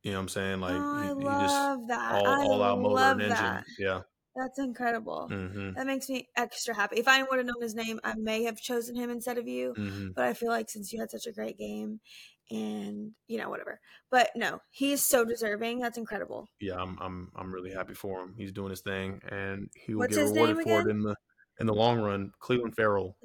[0.04, 0.62] You know what I'm saying?
[0.62, 2.12] Like oh, I he, he just that.
[2.14, 3.38] all, I all out motor and engine.
[3.38, 3.64] that.
[3.80, 4.02] Yeah.
[4.36, 5.28] That's incredible.
[5.30, 6.98] hmm That makes me extra happy.
[6.98, 9.74] If I would have known his name, I may have chosen him instead of you.
[9.76, 12.02] hmm But I feel like since you had such a great game
[12.52, 13.80] and, you know, whatever.
[14.12, 15.80] But no, he's so deserving.
[15.80, 16.48] That's incredible.
[16.60, 18.34] Yeah, I'm I'm I'm really happy for him.
[18.38, 21.16] He's doing his thing, and he will What's get rewarded for it in the
[21.60, 22.32] in the long run.
[22.42, 23.18] Clelin Ferrell,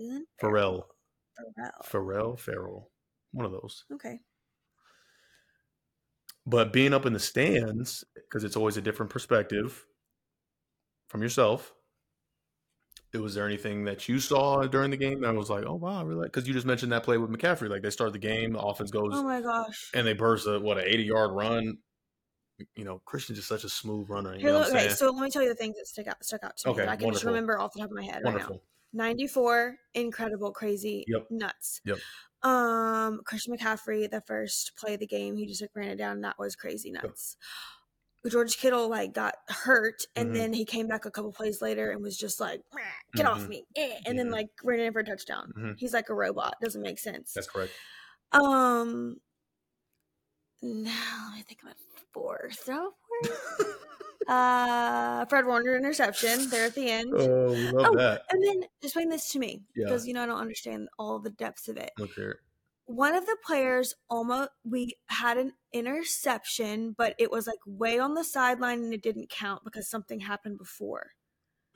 [0.42, 0.82] Pharrell,
[1.38, 1.84] Pharrell.
[1.84, 2.90] Pharrell, Farrell,
[3.32, 3.84] one of those.
[3.92, 4.20] Okay.
[6.46, 9.84] But being up in the stands because it's always a different perspective
[11.08, 11.72] from yourself.
[13.12, 16.04] It was there anything that you saw during the game that was like, oh wow,
[16.04, 16.26] really?
[16.28, 17.68] Because you just mentioned that play with McCaffrey.
[17.68, 19.90] Like they start the game, the offense goes, Oh my gosh.
[19.94, 21.78] and they burst a what an eighty yard run.
[22.76, 24.34] You know, Christian's just such a smooth runner.
[24.34, 26.44] You Here, know okay, so let me tell you the things that stick out stuck
[26.44, 28.22] out to me Okay, that I can just remember off the top of my head
[28.24, 28.60] right now.
[28.92, 31.26] 94, incredible, crazy, Yep.
[31.30, 31.80] nuts.
[31.84, 31.98] Yep.
[32.42, 36.16] Um, Christian McCaffrey, the first play of the game, he just like ran it down.
[36.16, 37.36] And that was crazy nuts.
[38.28, 40.34] George Kittle like got hurt, and Mhm.
[40.34, 42.62] then he came back a couple plays later and was just like,
[43.14, 43.48] "Get off Mhm.
[43.48, 44.32] me!" eh," and then Mhm.
[44.32, 45.52] like ran in for a touchdown.
[45.56, 45.78] Mhm.
[45.78, 46.54] He's like a robot.
[46.60, 47.32] Doesn't make sense.
[47.32, 47.72] That's correct.
[48.32, 49.20] Um,
[50.62, 51.76] now let me think about
[52.12, 52.68] fourth.
[52.68, 53.76] Oh, fourth?
[54.28, 57.12] uh, Fred Warner interception there at the end.
[57.16, 58.22] Oh, we love Oh, that.
[58.30, 59.86] And then explain this to me Yeah.
[59.86, 61.90] because you know I don't understand all the depths of it.
[61.98, 62.40] Look here.
[62.90, 68.14] One of the players almost we had an interception, but it was like way on
[68.14, 71.12] the sideline and it didn't count because something happened before.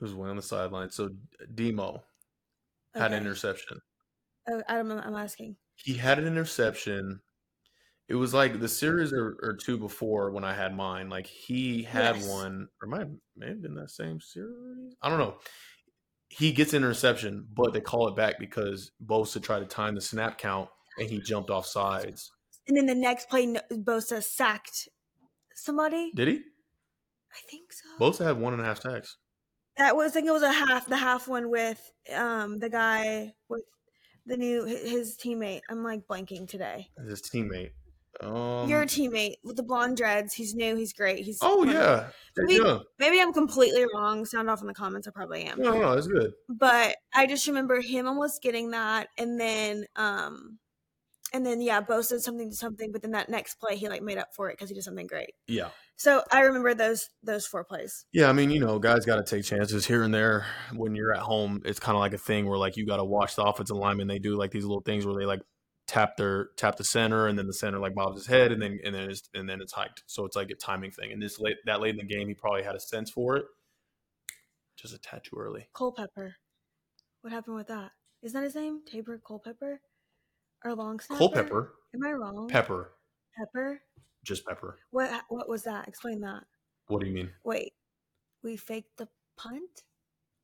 [0.01, 0.89] It was way on the sideline.
[0.89, 1.11] So
[1.53, 2.03] Demo
[2.93, 3.79] had an interception.
[4.49, 5.55] Oh, Adam, I'm I'm asking.
[5.75, 7.21] He had an interception.
[8.09, 11.09] It was like the series or, or two before when I had mine.
[11.09, 12.27] Like he had Yes.
[12.27, 14.95] one, or might may have been that same series.
[15.01, 15.37] I don't know.
[16.27, 20.01] He gets an interception, but they call it back because Bosa tried to time the
[20.01, 22.31] snap count and he jumped off sides.
[22.67, 24.89] And then the next play, Bosa sacked
[25.53, 26.11] somebody.
[26.15, 26.33] Did he?
[26.35, 27.89] I think so.
[27.99, 29.17] Bosa had one and a half sacks.
[29.77, 33.33] That was I think it was a half the half one with um the guy
[33.49, 33.63] with
[34.25, 35.61] the new his teammate.
[35.69, 36.87] I'm like blanking today.
[37.07, 37.71] His teammate.
[38.21, 40.33] Um, Your teammate with the blonde dreads.
[40.33, 40.77] He's new.
[40.77, 41.25] He's great.
[41.25, 42.83] He's oh of- yeah, Jay We- Young.
[42.97, 44.23] Maybe I'm completely wrong.
[44.23, 45.05] Sound off in the comments.
[45.05, 45.59] I probably am.
[45.59, 46.31] No, no, that's good.
[46.47, 50.59] But I just remember him almost getting that, and then um,
[51.35, 54.01] and then yeah, Bo said something to something, but then that next play he like
[54.01, 55.33] made up for it because he did something great.
[55.47, 58.05] Yeah, So I remember those those four plays.
[58.13, 60.45] Yeah, I mean, you know, guys got to take chances here and there.
[60.73, 63.03] When you're at home, it's kind of like a thing where like you got to
[63.03, 64.07] watch the offensive lineman.
[64.07, 65.41] They do like these little things where they like
[65.87, 68.79] tap their tap the center, and then the center like bobs his head, and then
[68.85, 70.03] and then it's and then it's hiked.
[70.07, 71.11] So it's like a timing thing.
[71.11, 73.43] And this late that late in the game, he probably had a sense for it.
[74.77, 75.67] Just a tad too early.
[75.75, 76.35] Culpepper.
[77.21, 77.91] What happened with that?
[78.21, 78.81] Isn't that his name?
[78.89, 79.81] Taybor Culpepper?
[80.65, 81.17] Or long snapper?
[81.19, 82.47] Culpepper, Am I wrong?
[82.49, 82.91] pepper,
[83.37, 83.79] Pepper?
[84.23, 84.79] just pepper.
[84.89, 85.87] What uh, what was that?
[85.87, 86.43] Explain that.
[86.87, 87.29] What do you mean?
[87.43, 87.73] Wait.
[88.43, 89.83] We faked the punt?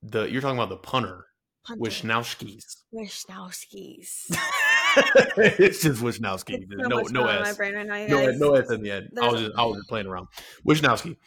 [0.04, 1.26] The you're talking about the punter,
[1.66, 1.84] Punter.
[1.84, 2.84] Wishnowsky's.
[2.94, 4.26] Wishnowskys.
[5.38, 6.68] it's just Wishnowsky.
[6.68, 7.58] There's so No, no S.
[7.58, 9.10] brain right now, No, no S in the end.
[9.22, 10.28] I was just I was just playing around.
[10.68, 11.18] Wishnowsky.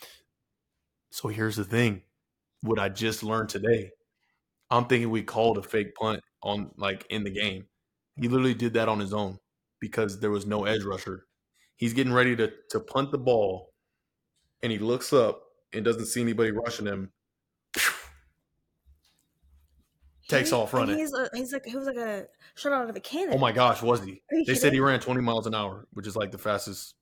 [1.10, 2.02] So here's the thing.
[2.62, 3.90] What I just learned today.
[4.70, 7.66] I'm thinking we called a fake punt on like in the game.
[8.16, 9.38] He literally did that on his own
[9.80, 11.26] because there was no edge rusher.
[11.76, 13.72] He's getting ready to to punt the ball,
[14.62, 17.10] and he looks up and doesn't see anybody rushing him.
[20.28, 20.96] Takes He- off running.
[20.96, 23.34] He's, a, he's like he was like a shot out of a cannon.
[23.34, 24.22] Oh my gosh, was he?
[24.46, 26.94] They said he ran 20 miles an hour, which is like the fastest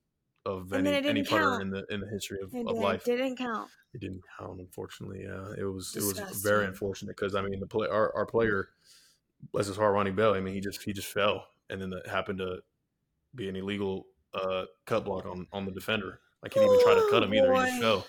[0.45, 1.63] of any, any putter count.
[1.63, 3.05] in the in the history of, of it life.
[3.05, 3.71] didn't count.
[3.95, 5.21] It didn't count, unfortunately.
[5.23, 8.71] Yeah, it was it was very unfortunate because I mean the play our, our player,
[9.51, 10.35] bless his heart, Ronnie Bell.
[10.35, 12.59] I mean he just he just fell, and then that happened to
[13.35, 16.21] be an illegal uh, cut block on on the defender.
[16.43, 17.53] Like he didn't even try to cut him either.
[17.55, 18.07] He just fell.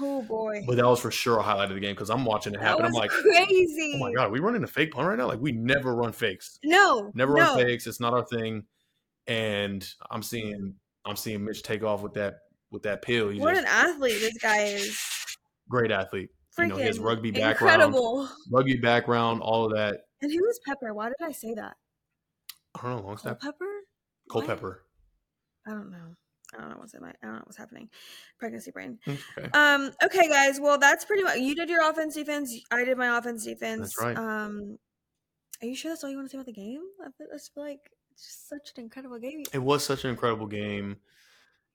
[0.00, 0.64] Oh boy.
[0.66, 2.84] But that was for sure a highlight of the game because I'm watching it happen.
[2.84, 3.92] I'm like, crazy.
[3.96, 5.26] oh my god, are we running a fake punt right now?
[5.26, 6.58] Like we never run fakes.
[6.64, 7.10] No.
[7.14, 7.40] Never no.
[7.40, 7.86] run fakes.
[7.86, 8.64] It's not our thing.
[9.26, 12.36] And I'm seeing I'm seeing Mitch take off with that
[12.70, 13.30] with that pill.
[13.30, 14.98] He's What just an athlete this guy is.
[15.68, 16.30] great athlete.
[16.58, 18.28] You know, he has rugby background, incredible.
[18.50, 20.00] rugby background, all of that.
[20.22, 20.92] And who is Pepper?
[20.94, 21.76] Why did I say that?
[22.74, 23.64] I don't know, long snap, Culpepper?
[24.26, 24.40] Why?
[24.40, 24.84] Culpepper.
[25.66, 26.16] I don't know.
[26.56, 27.90] I don't know what's in my I don't know what's happening.
[28.38, 28.98] Pregnancy brain.
[29.06, 29.50] Mm, Okay.
[29.52, 30.58] Um, okay, guys.
[30.60, 32.54] Well, that's pretty much you did your offense defense.
[32.70, 33.94] I did my offense defense.
[33.94, 34.16] That's right.
[34.16, 34.78] Um,
[35.60, 36.82] are you sure that's all you want to say about the game?
[37.02, 39.42] I feel, I feel like it's just such an incredible game.
[39.52, 40.96] It was such an incredible game,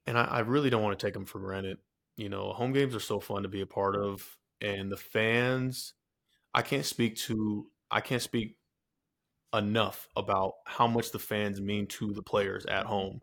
[0.08, 1.78] and I, I really don't want to take them for granted.
[2.18, 5.94] You know, home games are so fun to be a part of, and the fans.
[6.54, 7.68] I can't speak to.
[7.94, 8.58] I can't speak
[9.54, 13.22] enough about how much the fans mean to the players at home.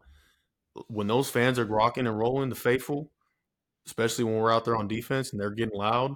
[0.86, 3.10] When those fans are rocking and rolling, the faithful,
[3.86, 6.14] especially when we're out there on defense and they're getting loud,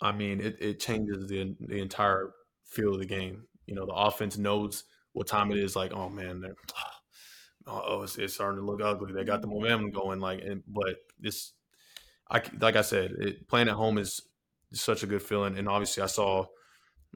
[0.00, 2.32] I mean, it, it changes the the entire
[2.66, 3.44] feel of the game.
[3.66, 5.74] You know, the offense knows what time it is.
[5.74, 6.44] Like, oh man,
[7.66, 9.14] oh, it's, it's starting to look ugly.
[9.14, 10.20] They got the momentum going.
[10.20, 11.52] Like, and, but this,
[12.30, 14.20] I like I said, it, playing at home is
[14.74, 15.56] such a good feeling.
[15.56, 16.44] And obviously, I saw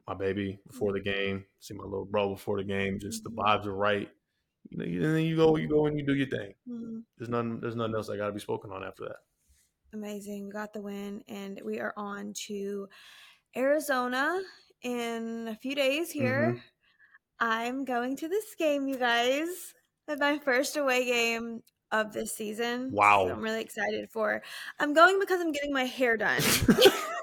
[0.07, 2.99] my baby before the game, see my little bro before the game.
[2.99, 3.35] Just the Mhm.
[3.35, 4.09] vibes are right.
[4.69, 6.53] You know, and then you go, you go and you do your thing.
[6.67, 7.03] Mhm.
[7.17, 9.17] There's nothing, there's nothing else I got to be spoken on after that.
[9.93, 10.45] Amazing.
[10.45, 12.87] We got the win, and we are on to
[13.55, 14.41] Arizona
[14.81, 16.53] in a few days here.
[16.53, 16.61] Mhm.
[17.39, 19.73] I'm going to this game, you guys.
[20.07, 22.91] My first away game of this season.
[22.91, 23.27] Wow.
[23.27, 24.41] so I'm really excited for.
[24.79, 26.41] I'm going because I'm getting my hair done.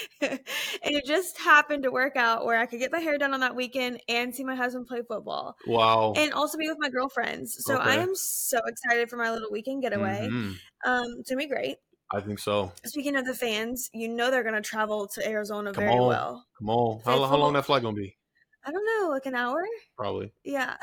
[0.20, 0.40] and
[0.82, 3.54] it just happened to work out where I could get my hair done on that
[3.54, 6.14] weekend and see my husband play football Wow.
[6.16, 7.56] and also be with my girlfriends.
[7.64, 10.28] So I am so excited for my little weekend getaway.
[10.30, 10.54] Mhm.
[10.84, 11.76] Um, it's gonna be great.
[12.14, 12.72] I think so.
[12.84, 16.06] Speaking of the fans, you know they're gonna travel to Arizona Come very on.
[16.08, 16.46] well.
[16.58, 17.00] Come on.
[17.04, 18.16] How, how long that flight gonna be?
[18.64, 19.64] I don't know, like an hour?
[19.96, 20.32] Probably.
[20.44, 20.76] Yeah.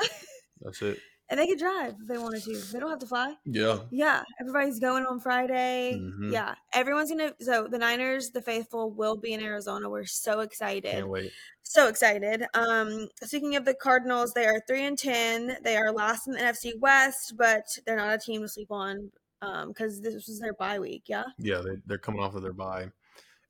[0.60, 0.98] That's it.
[1.30, 2.56] And they could drive if they wanted to.
[2.72, 3.34] They don't have to fly.
[3.44, 3.78] Yeah.
[3.90, 4.22] Yeah.
[4.40, 5.94] Everybody's going on Friday.
[5.98, 6.32] Mhm.
[6.32, 6.54] Yeah.
[6.74, 9.88] Everyone's gonna so the Niners, the faithful, will be in Arizona.
[9.88, 10.90] We're so excited.
[10.90, 11.32] Can't wait.
[11.62, 12.44] So excited.
[12.54, 15.56] Um speaking of the Cardinals, they are three and ten.
[15.62, 19.10] They are last in the NFC West, but they're not a team to sleep on.
[19.42, 21.24] Um, because this was their bye week, yeah.
[21.38, 22.90] Yeah, they, they're coming off of their bye,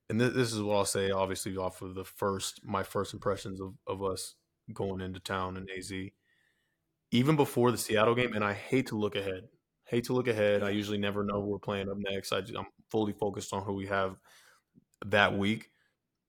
[0.09, 1.11] and th- this is what I'll say.
[1.11, 4.37] Obviously, off of the first, my first impressions of, of us
[4.73, 5.91] going into town in AZ,
[7.11, 8.35] even before the Seattle game.
[8.35, 9.45] And I hate to look ahead.
[9.85, 10.63] Hate to look ahead.
[10.63, 12.33] I usually never know who we're playing up next.
[12.33, 14.17] I, I'm fully focused on who we have
[15.07, 15.71] that week.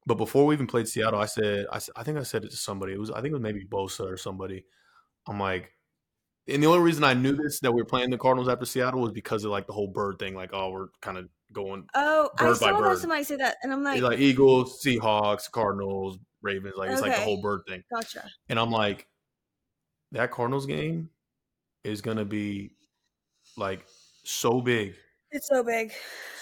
[0.07, 2.93] But before we even played Seattle, I said, I think I said it to somebody.
[2.93, 4.65] It was, I think it was maybe Bosa or somebody.
[5.27, 5.71] I'm like,
[6.47, 9.01] and the only reason I knew this that we were playing the Cardinals after Seattle
[9.01, 10.33] was because of like the whole bird thing.
[10.33, 13.83] Like, oh, we're kind of going Oh, I saw that somebody say that, and I'm
[13.83, 16.73] like, like, Eagles, Seahawks, Cardinals, Ravens.
[16.77, 17.83] Like it's like the whole bird thing.
[17.93, 18.23] gotcha.
[18.49, 19.07] And I'm like,
[20.11, 21.09] that Cardinals game
[21.83, 22.75] is gonna be
[23.57, 23.85] like
[24.23, 24.95] so big,
[25.31, 25.91] It's so big.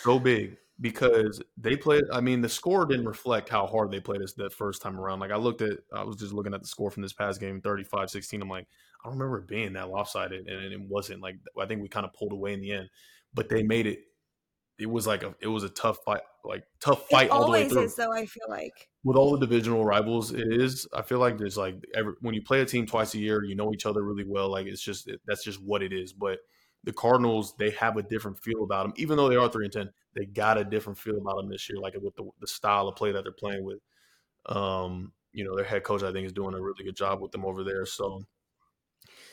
[0.03, 2.03] so big because they played.
[2.11, 5.19] I mean, the score didn't reflect how hard they played us that first time around.
[5.19, 7.61] Like I looked at, I was just looking at the score from this past game,
[7.61, 8.41] 35-16.
[8.41, 8.67] I'm like,
[9.03, 11.21] I don't remember it being that lopsided, and it wasn't.
[11.21, 12.89] Like I think we kind of pulled away in the end,
[13.33, 13.99] but they made it.
[14.79, 17.51] It was like a, it was a tough fight, like tough fight it all the
[17.51, 17.83] way always through.
[17.83, 18.13] is, though.
[18.13, 20.87] I feel like With all the divisional rivals, it is.
[20.93, 23.55] I feel like there's like every when you play a team twice a year, you
[23.55, 24.49] know each other really well.
[24.49, 26.13] Like it's just it, that's just what it is.
[26.13, 26.39] But
[26.83, 29.73] the Cardinals, they have a different feel about them, even though they are three and
[29.73, 29.89] ten.
[30.15, 32.95] They got a different feel about them this year, like with the, the style of
[32.95, 33.79] play that they're playing with.
[34.45, 37.31] Um, you know, their head coach, I think, is doing a really good job with
[37.31, 37.85] them over there.
[37.85, 38.23] So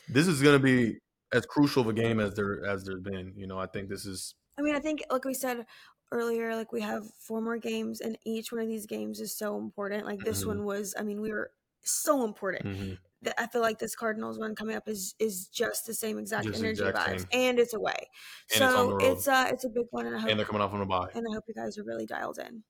[0.08, 0.98] this is going to be
[1.32, 3.32] as crucial of a game as there as there's been.
[3.36, 5.66] You know, I think this is I mean, I think like we said
[6.12, 9.58] earlier, like we have four more games, and each one of these games is so
[9.58, 10.06] important.
[10.06, 10.46] Like this Mhm.
[10.46, 12.64] one was, I mean, we were so important.
[12.64, 12.96] mhm.
[13.22, 16.48] that I feel like this Cardinals one coming up is is just the same exact
[16.48, 17.28] Just energy exact vibes, same.
[17.32, 18.10] and it's away.
[18.52, 19.00] And so road.
[19.00, 20.86] it's uh it's a big one, and I hope and they're coming off on a
[20.86, 21.14] bye.
[21.14, 22.64] and I hope you guys are really dialed in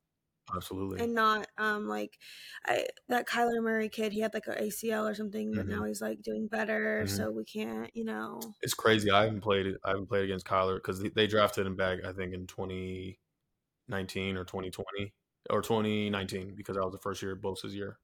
[0.55, 1.01] Absolutely.
[1.01, 2.19] and not um like
[2.67, 4.13] I that Kyler Murray kid.
[4.13, 5.69] He had like a ACL or something, but Mhm.
[5.69, 7.05] now he's like doing better.
[7.05, 7.09] Mhm.
[7.09, 8.57] So we can't, you know.
[8.63, 9.11] It's crazy.
[9.11, 9.77] I haven't played it.
[9.85, 12.05] I haven't played against Kyler because they, they drafted him back.
[12.05, 15.15] I think in 2019 or 2020
[15.51, 17.99] or 2019 because that was the first year of Bosa's year.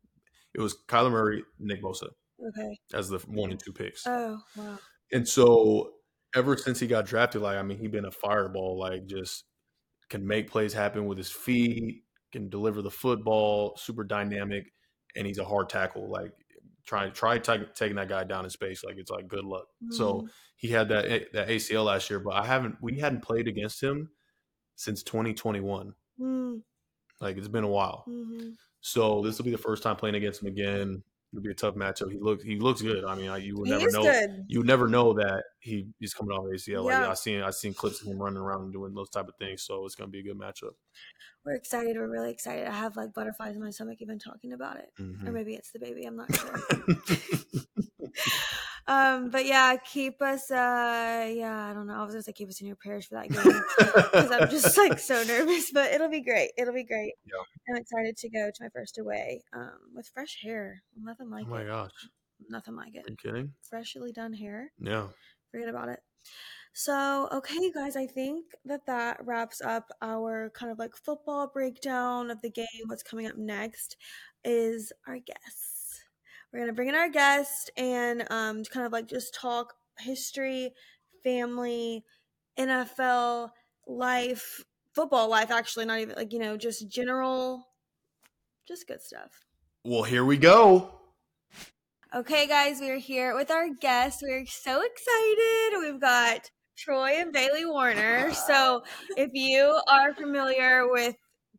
[0.54, 2.78] It was Kyler Murray, Nick Bosa Okay.
[2.94, 4.04] as the one and two picks.
[4.06, 4.78] Oh wow.
[5.12, 5.94] And so
[6.34, 8.78] ever since he got drafted, like I mean, he been a fireball.
[8.78, 9.44] Like just
[10.10, 14.72] can make plays happen with his feet, can deliver the football, super dynamic,
[15.16, 16.10] and he's a hard tackle.
[16.10, 16.32] Like
[16.84, 18.84] try try ta- taking that guy down in space.
[18.84, 19.66] Like it's like good luck.
[19.90, 20.30] So Mhm.
[20.56, 22.76] he had that that ACL last year, but I haven't.
[22.82, 24.10] We hadn't played against him
[24.76, 25.94] since 2021.
[26.20, 26.62] Mm,
[27.20, 28.04] Like it's been a while.
[28.06, 28.56] mhm.
[28.80, 31.04] So this will be the first time playing against him again.
[31.32, 32.12] It'll be a tough matchup.
[32.12, 33.04] He looks he looks good.
[33.04, 34.02] I mean, I, you would He never know.
[34.02, 34.44] good.
[34.48, 36.84] You would never know that he he's coming off ACL.
[36.84, 39.34] Like I seen I seen clips of him running around and doing those type of
[39.36, 39.62] things.
[39.62, 40.72] So it's gonna be a good matchup.
[41.44, 41.96] We're excited.
[41.96, 42.66] We're really excited.
[42.66, 44.90] I have like butterflies in my stomach even talking about it.
[44.98, 45.32] Or Mhm.
[45.32, 46.04] maybe it's the baby.
[46.04, 46.54] I'm not sure.
[48.86, 50.50] um, but yeah, keep us.
[50.50, 51.94] Uh, yeah, I don't know.
[51.94, 54.76] I was gonna say keep us in your prayers for that game because I'm just
[54.76, 55.70] like so nervous.
[55.72, 56.50] But it'll be great.
[56.58, 57.14] It'll be great.
[57.24, 57.42] Yeah.
[57.70, 59.42] I'm excited to go to my first away.
[59.52, 60.82] Um, with fresh hair.
[61.00, 61.48] Nothing like it.
[61.48, 61.66] oh my it.
[61.66, 61.90] gosh,
[62.48, 63.06] Nothing like it.
[63.06, 63.52] are you kidding?
[63.68, 64.72] Freshly done hair.
[64.78, 65.06] Yeah.
[65.50, 66.00] Forget about it.
[66.74, 71.46] So, okay, you guys, I think that that wraps up our kind of like football
[71.52, 72.66] breakdown of the game.
[72.86, 73.96] What's coming up next
[74.42, 75.71] is our guests.
[76.52, 80.72] We're going to bring in our guest and um, kind of like just talk history,
[81.24, 82.04] family,
[82.58, 83.50] NFL
[83.86, 84.62] life,
[84.94, 87.68] football life, actually, not even like, you know, just general,
[88.68, 89.46] just good stuff.
[89.84, 90.92] Well, here we go.
[92.14, 94.22] Okay, guys, we are here with our guests.
[94.22, 95.78] We're so excited.
[95.80, 98.34] We've got Troy and Bailee Warner.
[98.34, 98.82] So,
[99.16, 101.16] if you are familiar with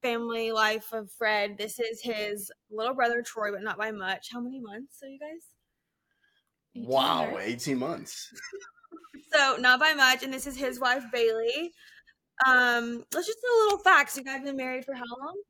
[0.07, 4.27] family life of Fred, this is his little brother Troy, but not by much.
[4.31, 5.47] How many months are you guys?
[6.75, 8.31] Wow, 18 months.
[9.31, 11.69] So, not by much, and this is his wife Bailee.
[12.45, 14.15] Um, let's just do a little facts.
[14.15, 15.41] You guys been married for how long?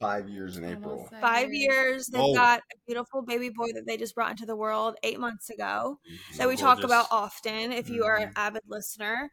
[0.00, 1.08] Five years in April.
[1.20, 2.06] Five years.
[2.06, 2.34] They've Oh.
[2.34, 5.98] got a beautiful baby boy that they just brought into the world eight months ago.
[6.08, 6.36] Mhm.
[6.36, 8.38] that we talk about often if you are an Mm-hmm.
[8.38, 9.30] avid listener.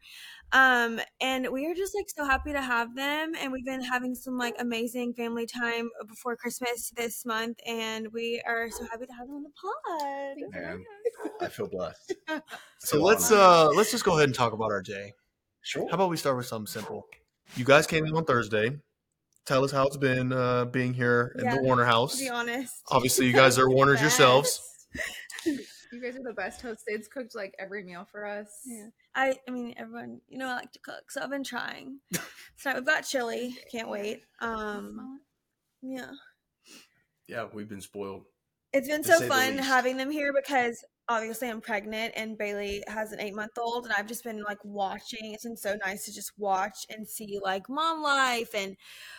[0.52, 3.32] Um, and we are just like so happy to have them.
[3.40, 7.58] And we've been having some like amazing family time before Christmas this month.
[7.66, 9.50] And we are so happy to have them on the
[10.50, 10.52] pod.
[10.62, 10.84] Man,
[11.40, 12.14] I feel blessed.
[12.84, 13.42] So So let's honored.
[13.44, 15.12] uh let's just go ahead and talk about our day.
[15.60, 15.86] Sure.
[15.88, 17.06] How about we start with something simple?
[17.56, 18.76] You guys came in on Thursday.
[19.46, 22.18] Tell us how it's been uh, being here in Yeah, the Warner To house.
[22.20, 22.74] be honest.
[22.88, 24.60] Obviously, you guys are Warners yourselves.
[25.92, 26.84] You guys are the best hosts.
[26.86, 28.48] It's cooked like every meal for us.
[28.64, 28.86] Yeah.
[29.14, 31.98] I, I mean, everyone, you know, I like to cook, so I've been trying.
[32.56, 33.56] so we've got chili.
[33.70, 34.22] Can't wait.
[34.40, 35.20] Um,
[35.82, 36.12] yeah.
[37.28, 38.24] Yeah, we've been spoiled.
[38.72, 43.12] It's been to so fun having them here because obviously I'm pregnant and Bailee has
[43.12, 45.32] an eight month old and I've just been like watching.
[45.32, 48.76] It's been so nice to just watch and see like mom life and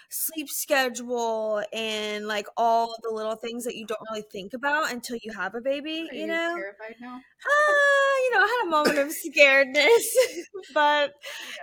[0.09, 5.17] sleep schedule and like all the little things that you don't really think about until
[5.23, 6.55] you have a baby, Are you you know?
[6.55, 7.21] terrified now?
[7.45, 10.03] Ah, you know, I had a moment of scaredness,
[10.73, 11.13] but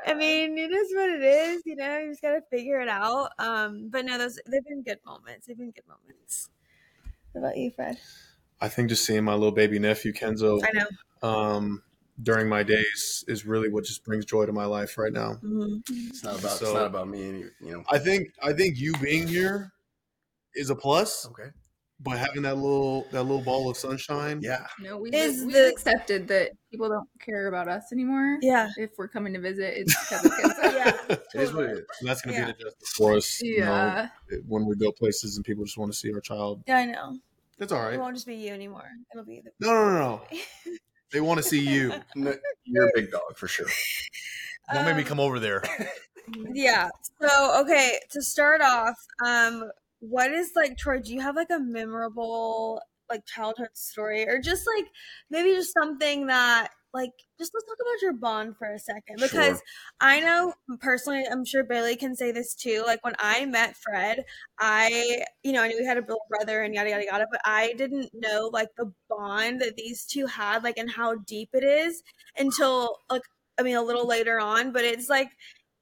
[0.06, 1.62] I mean, it is what it is.
[1.64, 3.30] You know, you just gotta figure it out.
[3.38, 5.46] Um, but no, those they've been good moments.
[5.46, 6.48] They've been good moments.
[7.32, 7.98] What about you, Fred?
[8.60, 11.28] I think just seeing my little baby nephew Kenzo I know.
[11.28, 11.82] um,
[12.22, 15.34] during my days is really what just brings joy to my life right now.
[15.34, 17.84] hmm It's not about So- it's not about me any you know.
[17.90, 19.72] I think I think you being here
[20.54, 21.48] is a plus, Okay.
[22.00, 24.66] but having that little that little ball of sunshine, Yeah.
[24.80, 28.36] No, we Is just, we the- accepted that people don't care about us anymore.
[28.42, 28.68] Yeah.
[28.76, 30.54] If we're coming to visit, it's because of kids.
[30.80, 30.96] Yeah.
[31.10, 31.84] It is what it is.
[32.00, 32.46] And that's going to Yeah.
[32.46, 33.40] be the justice for us.
[33.42, 34.08] you know, Yeah.
[34.48, 36.62] when we go places and people just want to see our child.
[36.66, 37.18] Yeah, I know.
[37.60, 38.88] That's all It won't just be you anymore.
[39.12, 40.22] It'll be the No, no, no, no.
[41.12, 41.92] They want to see you.
[42.14, 43.66] You're a big dog for sure.
[44.72, 45.62] Don't make me Um, come over there.
[46.54, 46.88] Yeah.
[47.20, 48.94] So okay, to start off,
[49.26, 49.68] um,
[49.98, 51.00] what is like Troy?
[51.00, 54.86] Do you have like a memorable like childhood story, or just like
[55.28, 59.58] maybe just something that like just let's talk about your bond for a second because
[59.58, 59.62] Sure.
[60.00, 62.82] I know personally, I'm sure Bailee can say this too.
[62.86, 64.24] Like when I met Fred,
[64.58, 67.40] I you know I knew he had a little brother and yada yada yada, but
[67.44, 71.64] I didn't know like the bond that these two had, like and how deep it
[71.64, 72.02] is
[72.38, 73.22] until like
[73.58, 74.72] I mean a little later on.
[74.72, 75.30] But it's like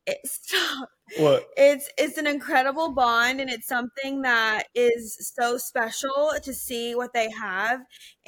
[0.09, 0.41] it's
[1.17, 1.49] What?
[1.57, 7.13] it's it's an incredible bond and it's something that is so special to see what
[7.15, 7.81] they have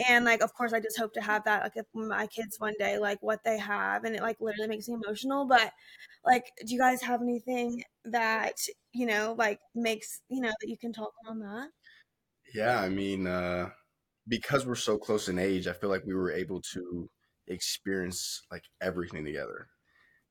[0.09, 2.75] and like of course i just hope to have that like if my kids one
[2.79, 5.73] day like what they have and it like literally makes me emotional but
[6.25, 8.55] like do you guys have anything that
[8.93, 11.69] you know like makes you know that you can talk on that
[12.55, 13.71] Yeah, I mean, uh,
[14.29, 17.11] because we're so close in age, I feel like we were able to
[17.49, 19.69] experience like everything together.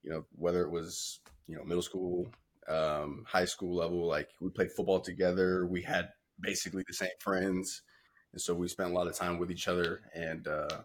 [0.04, 2.30] You know, whether it was you know middle school,
[2.68, 5.66] um, high school level, like we played football together.
[5.66, 6.10] We had
[6.40, 7.82] basically the same friends,
[8.32, 10.02] and so we spent a lot of time with each other.
[10.14, 10.84] And uh,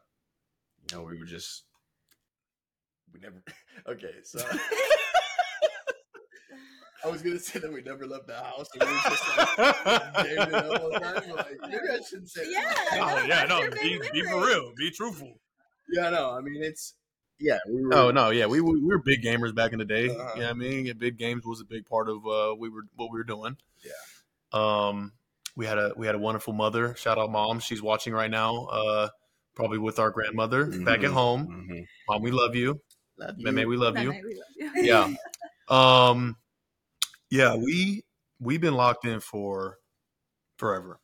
[0.90, 1.64] you know, we were just
[3.12, 3.42] we never.
[3.87, 4.38] Okay, so.
[7.05, 8.66] I was gonna say that we never left the house.
[8.74, 11.37] And we were just like, gaming up all the time.
[11.37, 12.96] Like, maybe I shouldn't say Yeah, that.
[12.96, 15.35] no, Oh yeah, no, be, be for real, be truthful.
[15.92, 16.31] Yeah, no.
[16.31, 16.94] I mean, it's
[17.40, 17.59] yeah.
[17.68, 17.94] We were.
[17.94, 20.09] Oh no, yeah, we were, we were big gamers back in the day.
[20.09, 20.33] Uh-huh.
[20.37, 23.11] Yeah, I mean, yeah, big games was a big part of uh, we were what
[23.12, 23.57] we were doing.
[23.85, 23.92] Yeah.
[24.53, 25.12] Um,
[25.57, 26.94] we had a we had a wonderful mother.
[26.97, 27.61] Shout out, mom.
[27.61, 28.64] She's watching right now.
[28.66, 29.09] Uh,
[29.55, 31.68] probably with our grandmother back at Mhm, home.
[31.70, 31.87] mhm.
[32.09, 32.81] Mom, we love you.
[33.18, 33.68] Love May you.
[33.68, 34.12] we love That you.
[34.12, 34.83] night we love you.
[34.85, 35.14] Yeah.
[35.68, 36.37] Um,
[37.31, 38.03] yeah, we
[38.38, 39.79] we've been locked in for
[40.59, 41.01] forever.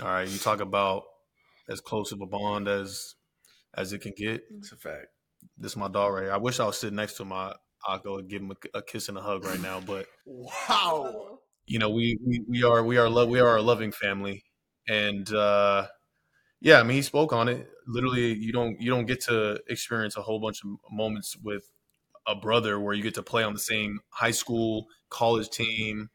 [0.00, 1.02] All right, you talk about
[1.68, 3.16] as close of a bond as
[3.74, 4.44] as it can get.
[4.56, 5.08] It's a fact.
[5.56, 6.32] This is my dog right here.
[6.32, 7.32] I wish I was sitting next to him.
[7.32, 7.54] I,
[7.86, 9.80] I'll go and give him a, a kiss and a hug right now.
[9.80, 11.38] But Wow.
[11.66, 14.44] you know, we we, we are we are love we are a loving family,
[14.88, 15.86] and uh,
[16.60, 17.68] yeah, I mean, he spoke on it.
[17.86, 21.70] Literally, you don't you don't get to experience a whole bunch of moments with
[22.26, 26.10] a brother where you get to play on the same high school, college team,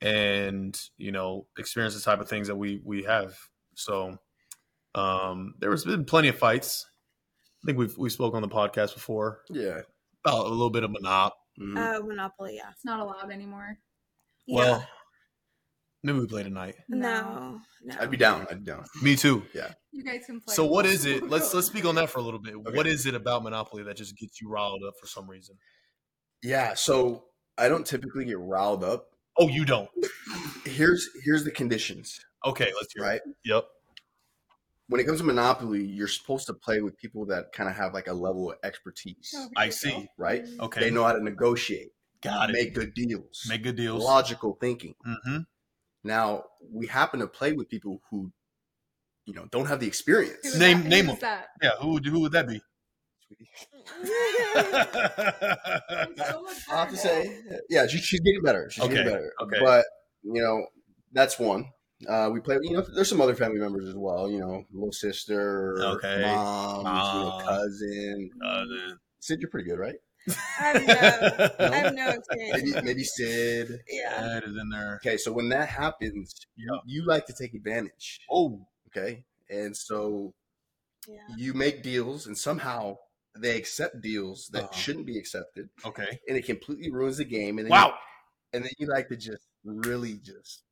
[0.00, 3.36] and you know, experience the type of things that we we have.
[3.74, 4.18] So,
[4.94, 6.86] um, there has been plenty of fights.
[7.64, 9.80] I think we've we spoke on the podcast before Yeah.
[10.24, 11.32] about a little bit of monop.
[11.58, 11.76] Mhm.
[11.78, 13.78] uh monopoly yeah It's not allowed anymore.
[14.46, 14.88] yeah Well,
[16.02, 16.74] maybe we play tonight.
[16.88, 18.46] no no I'd be down.
[18.50, 18.84] I'd be down.
[19.02, 19.44] Me too.
[19.54, 20.54] Yeah, you guys can play.
[20.54, 21.28] So what is it?
[21.30, 22.54] Let's let's speak on that for a little bit.
[22.54, 22.76] Okay.
[22.76, 25.56] What is it about Monopoly that just gets you riled up for some reason?
[26.42, 26.74] Yeah.
[26.74, 29.06] So I don't typically get riled up.
[29.38, 29.88] Oh, you don't.
[30.64, 32.18] Here's here's the conditions.
[32.44, 33.20] Okay, let's hear Right.
[33.24, 33.36] it.
[33.44, 33.64] Yep.
[34.88, 37.94] When it comes to Monopoly, you're supposed to play with people that kind of have
[37.94, 40.08] like a level of expertise, Oh, I see.
[40.18, 40.44] right?
[40.60, 40.80] Okay.
[40.80, 41.88] They know how to negotiate,
[42.22, 42.52] Got it.
[42.52, 44.04] make good deals, Make good deals.
[44.04, 44.94] logical thinking.
[45.06, 45.38] Mm-hmm.
[46.04, 48.30] Now we happen to play with people who,
[49.24, 50.36] you know, don't have the experience.
[50.42, 50.88] Who is Name- that?
[50.88, 51.20] name Who them.
[51.22, 51.46] that?
[51.62, 51.70] Yeah.
[51.80, 52.60] Who would who would that be?
[56.16, 57.38] So I have to say,
[57.70, 58.68] yeah, she, she's getting better.
[58.70, 59.32] She's Okay, getting better.
[59.42, 59.56] okay.
[59.62, 59.86] But
[60.22, 60.66] you know,
[61.12, 61.66] that's one.
[62.08, 62.58] Uh, we play.
[62.62, 64.30] You know, there's some other family members as well.
[64.30, 66.22] You know, little sister, Okay.
[66.22, 67.38] mom, you Mom.
[67.38, 68.30] know, cousin.
[68.40, 69.96] The- Sid, you're pretty good, right?
[70.28, 72.62] I have no, I have no experience.
[72.62, 73.80] Maybe maybe Sid.
[73.88, 74.20] Yeah.
[74.22, 74.96] that is in there.
[74.96, 76.78] Okay, so when that happens, Yeah.
[76.86, 78.20] you like to take advantage.
[78.30, 80.34] Oh, Okay, and so
[81.08, 81.18] Yeah.
[81.36, 82.98] you make deals, and somehow
[83.36, 84.72] they accept deals that Uh-huh.
[84.74, 86.20] shouldn't be accepted, okay.
[86.28, 87.58] and it completely ruins the game.
[87.58, 87.88] And then Wow.
[87.88, 87.94] you,
[88.52, 90.62] and then you like to just really just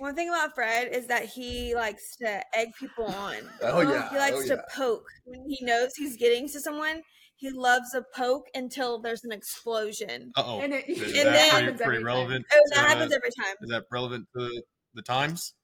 [0.00, 3.36] One thing about Fred is that he likes to egg people on.
[3.62, 4.74] oh yeah, He likes oh, to yeah.
[4.74, 5.04] poke.
[5.26, 7.02] When he knows he's getting to someone,
[7.36, 10.32] he loves a poke until there's an explosion.
[10.36, 10.60] Uh oh.
[10.60, 12.04] And it- Is and that then- pretty, happens pretty every time.
[12.06, 12.46] relevant?
[12.52, 13.54] Oh, that to- happens every time.
[13.60, 14.62] Is that relevant to
[14.94, 15.54] the times?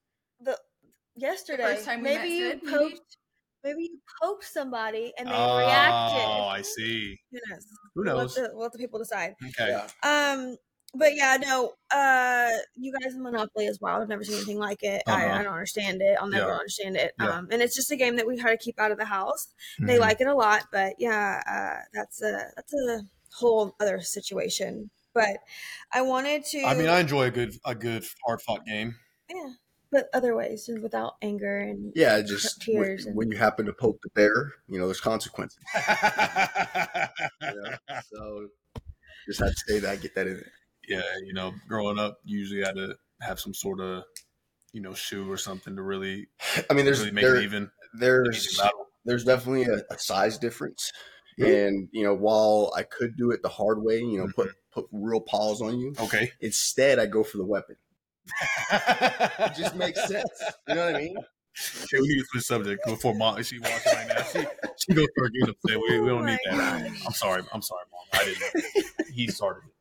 [0.41, 0.59] The
[1.17, 2.77] Yesterday, first time we maybe you Sid, maybe?
[2.77, 3.17] poked,
[3.65, 6.23] maybe you poked somebody and they oh, reacted.
[6.23, 7.19] Oh, I see.
[7.33, 7.67] Who knows?
[7.95, 9.33] Who We'll let the, we'll let the people decide.
[9.59, 9.71] Okay.
[9.71, 9.89] Yeah.
[10.03, 10.57] Um,
[10.95, 11.73] but yeah, no.
[11.95, 14.03] Uh, you guys in Monopoly is wild.
[14.03, 15.03] I've never seen anything like it.
[15.07, 15.35] I, Uh-huh.
[15.37, 16.17] I don't understand it.
[16.21, 16.55] I'll never Yeah.
[16.57, 17.13] understand it.
[17.21, 17.29] Yeah.
[17.31, 19.49] Um, and it's just a game that we try to keep out of the house.
[19.79, 20.01] They Mhm.
[20.01, 23.03] like it a lot, but yeah, uh, that's a that's a
[23.35, 24.91] whole other situation.
[25.15, 25.39] But
[25.93, 26.63] I wanted to.
[26.65, 28.97] I mean, I enjoy a good a good hard fought game.
[29.29, 29.53] yeah.
[29.93, 33.73] but other ways without anger and Yeah, just tears when, and- when you happen to
[33.73, 35.59] poke the bear, you know, there's consequences.
[35.75, 37.09] yeah.
[38.13, 38.49] So
[39.27, 40.53] just had to say that, get that in there.
[40.89, 44.05] You know, growing up, you usually had to have some sort of,
[44.73, 46.29] you know, shoe or something to really,
[46.71, 47.71] I mean, there's really make there, it even.
[47.99, 48.69] there's Easy
[49.05, 50.93] there's definitely a, a size difference.
[51.39, 51.65] Really?
[51.67, 54.81] And you know, while I could do it the hard way, you know, put Mm-hmm.
[54.81, 56.31] put real paws on you, Okay.
[56.41, 57.77] instead I go for the weapon.
[58.73, 60.29] It just makes sense.
[60.69, 61.17] You know what I mean?
[61.17, 63.43] Okay, we need to switch subject before mom.
[63.43, 64.23] She watching right now.
[64.25, 64.41] She
[64.79, 65.81] she goes start getting upset.
[65.81, 66.57] We, we don't Oh need that.
[66.59, 67.07] gosh.
[67.07, 67.43] I'm sorry.
[67.53, 68.21] I'm sorry, mom.
[68.21, 69.15] I didn't.
[69.15, 69.73] He started it.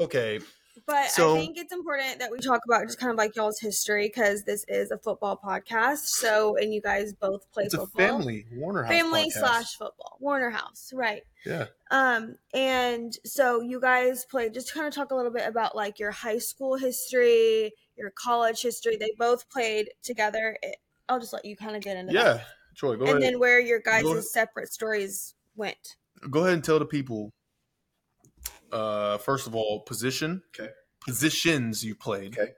[0.00, 0.40] Okay.
[0.86, 3.60] But So- I think it's important that we talk about just kind of like y'all's
[3.60, 6.06] history because this is a football podcast.
[6.06, 8.06] So, and you guys both play It's a football.
[8.06, 9.38] family Warner House family podcast.
[9.40, 10.16] slash football.
[10.20, 11.22] Warner House, right?
[11.44, 11.66] Yeah.
[11.90, 14.54] Um, and so you guys played.
[14.54, 18.62] Just kind of talk a little bit about like your high school history, your college
[18.62, 18.96] history.
[18.96, 20.56] They both played together.
[20.62, 20.76] It,
[21.08, 22.22] I'll just let you kind of get into Yeah.
[22.24, 22.36] that.
[22.36, 22.42] Yeah,
[22.76, 23.14] Troy, go and ahead.
[23.16, 25.96] And then where your guys' separate stories went.
[26.30, 27.32] go ahead and tell the people.
[28.72, 30.42] Uh, first of all, position.
[30.58, 30.70] Okay.
[31.00, 32.38] Positions you played.
[32.38, 32.52] Okay.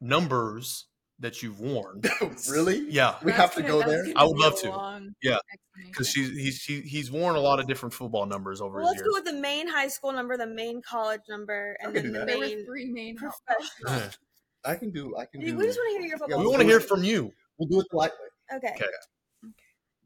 [0.00, 0.86] Numbers
[1.18, 2.02] that you've worn.
[2.50, 2.88] really?
[2.90, 3.16] Yeah.
[3.22, 4.04] We have to go there?
[4.16, 5.10] I would love to.
[5.22, 5.38] Yeah,
[5.74, 8.88] Because because she's he's he, he's worn a lot of different football numbers over Well,
[8.88, 9.08] his let's years.
[9.08, 12.38] go with the main high school number, the main college number, and then the that.
[12.38, 14.10] main three main professional.
[14.64, 15.16] I can do.
[15.16, 15.62] I can We do.
[15.62, 16.38] just want to hear your football.
[16.38, 17.32] we we'll want to hear from you.
[17.56, 18.56] We'll do it the light way.
[18.58, 18.74] Okay.
[18.74, 19.52] Okay.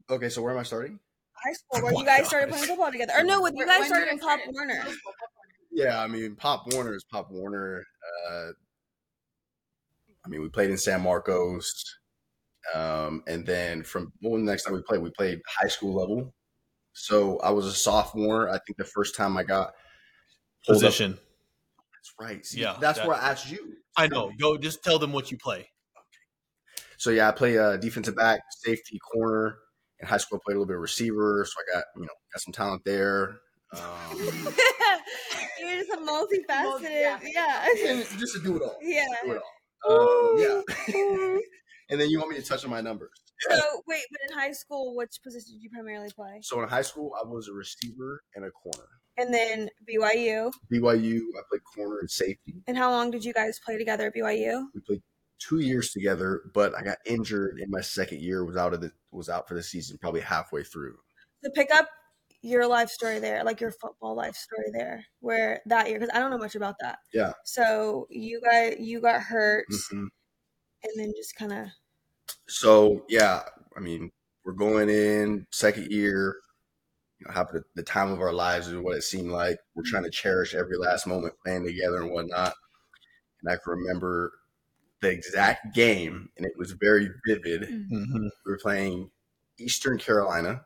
[0.09, 0.99] Okay, so where am I starting?
[1.43, 3.65] High school, where Oh you my guys started playing football together, or no, with you
[3.65, 4.53] guys started in Pop started?
[4.53, 4.85] Warner.
[5.71, 7.83] Yeah, I mean, Pop Warner is Pop Warner.
[8.29, 8.49] Uh,
[10.23, 11.97] I mean, we played in San Marcos,
[12.75, 16.33] um, and then from well, the next time we played, we played high school level.
[16.93, 18.49] So I was a sophomore.
[18.49, 19.73] I think the first time I got
[20.65, 21.13] pulled up- Position.
[21.13, 22.45] That's right.
[22.45, 23.77] See, Yeah, that's that- where I asked you.
[23.97, 24.31] I know.
[24.39, 24.57] Go.
[24.57, 25.59] Just tell them what you play.
[25.59, 25.67] Okay.
[26.97, 29.57] So yeah, I play uh, defensive back, safety, corner.
[30.01, 32.13] In high school, I played a little bit of receiver, so I got you know
[32.33, 33.39] got some talent there.
[33.73, 34.17] Um,
[35.59, 37.65] You're just a multifaceted, yeah.
[37.87, 38.77] and just to do it all.
[38.81, 39.05] Yeah.
[39.23, 39.51] Do it all.
[39.87, 41.37] Um, yeah.
[41.89, 43.11] and then you want me to touch on my numbers.
[43.49, 46.39] So wait, but in high school, which position did you primarily play?
[46.43, 48.87] So in high school, I was a receiver and a corner.
[49.17, 50.51] And then BYU.
[50.71, 52.61] BYU, I played corner and safety.
[52.67, 54.65] And how long did you guys play together at BYU?
[54.73, 55.01] We played
[55.47, 58.45] two years together, but I got injured in my second year.
[58.45, 60.97] Was out of the was out for the season, probably halfway through.
[61.43, 61.87] So pick up
[62.43, 66.19] your life story there, like your football life story there, where that year, because I
[66.19, 66.99] don't know much about that.
[67.13, 67.33] Yeah.
[67.45, 70.07] So you got you got hurt, Mhm.
[70.83, 71.67] and then just kind of
[72.47, 73.43] So yeah,
[73.75, 74.11] I mean,
[74.45, 76.35] we're going in second year.
[77.19, 79.59] You know, having the, the time of our lives is what it seemed like.
[79.75, 82.53] We're trying to cherish every last moment playing together and whatnot.
[83.43, 84.31] And I can remember
[85.01, 87.63] the exact game, and it was very vivid.
[87.63, 88.23] Mm-hmm.
[88.45, 89.09] we were playing
[89.59, 90.61] Eastern Carolina,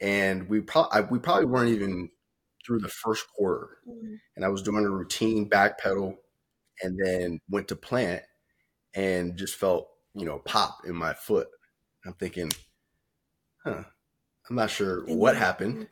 [0.00, 2.10] and we probably we probably weren't even
[2.66, 3.78] through the first quarter,
[4.36, 6.16] and I was doing a routine back pedal,
[6.82, 8.22] and then went to plant,
[8.94, 11.48] and just felt you know pop in my foot.
[12.04, 12.50] I'm thinking,
[13.64, 13.82] huh,
[14.48, 15.88] I'm not sure And what you- happened.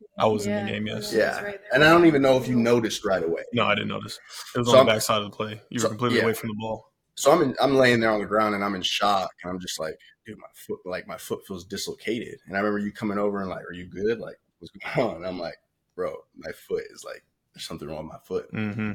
[0.00, 0.54] You playing this game too.
[0.56, 0.86] I was in the game.
[0.86, 1.12] Yes.
[1.12, 1.18] Yeah.
[1.20, 3.42] Yeah, right and I don't even know if you noticed right away.
[3.52, 4.18] No, I didn't notice.
[4.54, 5.60] It was So on I'm- the back side of the play.
[5.70, 6.24] You were so- completely yeah.
[6.24, 6.92] away from the ball.
[7.14, 9.58] So I'm in, I'm laying there on the ground and I'm in shock and I'm
[9.58, 12.38] just like, dude, my foot like my foot feels dislocated.
[12.46, 14.20] And I remember you coming over and like, are you good?
[14.20, 15.16] Like, what's going on?
[15.16, 15.56] And I'm like,
[15.96, 17.24] bro, my foot is like,
[17.54, 18.52] there's something wrong with my foot.
[18.52, 18.92] Mm-hmm.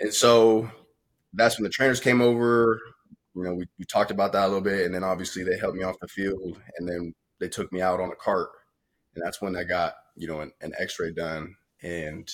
[0.00, 0.70] And so
[1.34, 2.80] that's when the trainers came over.
[3.34, 5.76] You know, we, we talked about that a little bit, and then obviously they helped
[5.76, 8.50] me off the field, and then they took me out on a cart,
[9.14, 12.30] and that's when I got you know an, an X-ray done, and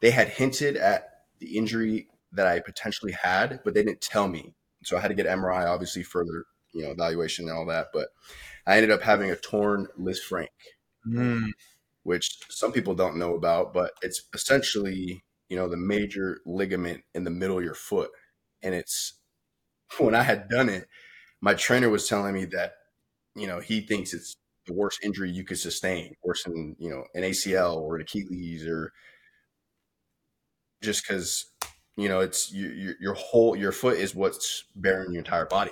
[0.00, 1.08] they had hinted at
[1.38, 4.54] the injury that I potentially had, but they didn't tell me,
[4.84, 8.08] so I had to get MRI, obviously further you know evaluation and all that, but
[8.66, 10.48] I ended up having a torn Lisfranc,
[11.06, 11.50] Mm.
[12.02, 17.24] which some people don't know about, but it's essentially, you know, the major ligament in
[17.24, 18.10] the middle of your foot.
[18.62, 19.14] And it's
[19.98, 20.88] when I had done it,
[21.40, 22.74] my trainer was telling me that,
[23.36, 24.36] you know, he thinks it's
[24.66, 28.66] the worst injury you could sustain, worse than, you know, an ACL or an Achilles
[28.66, 28.92] or
[30.82, 31.46] just because,
[31.96, 35.70] you know, it's your, your, your whole, your foot is what's bearing your entire body.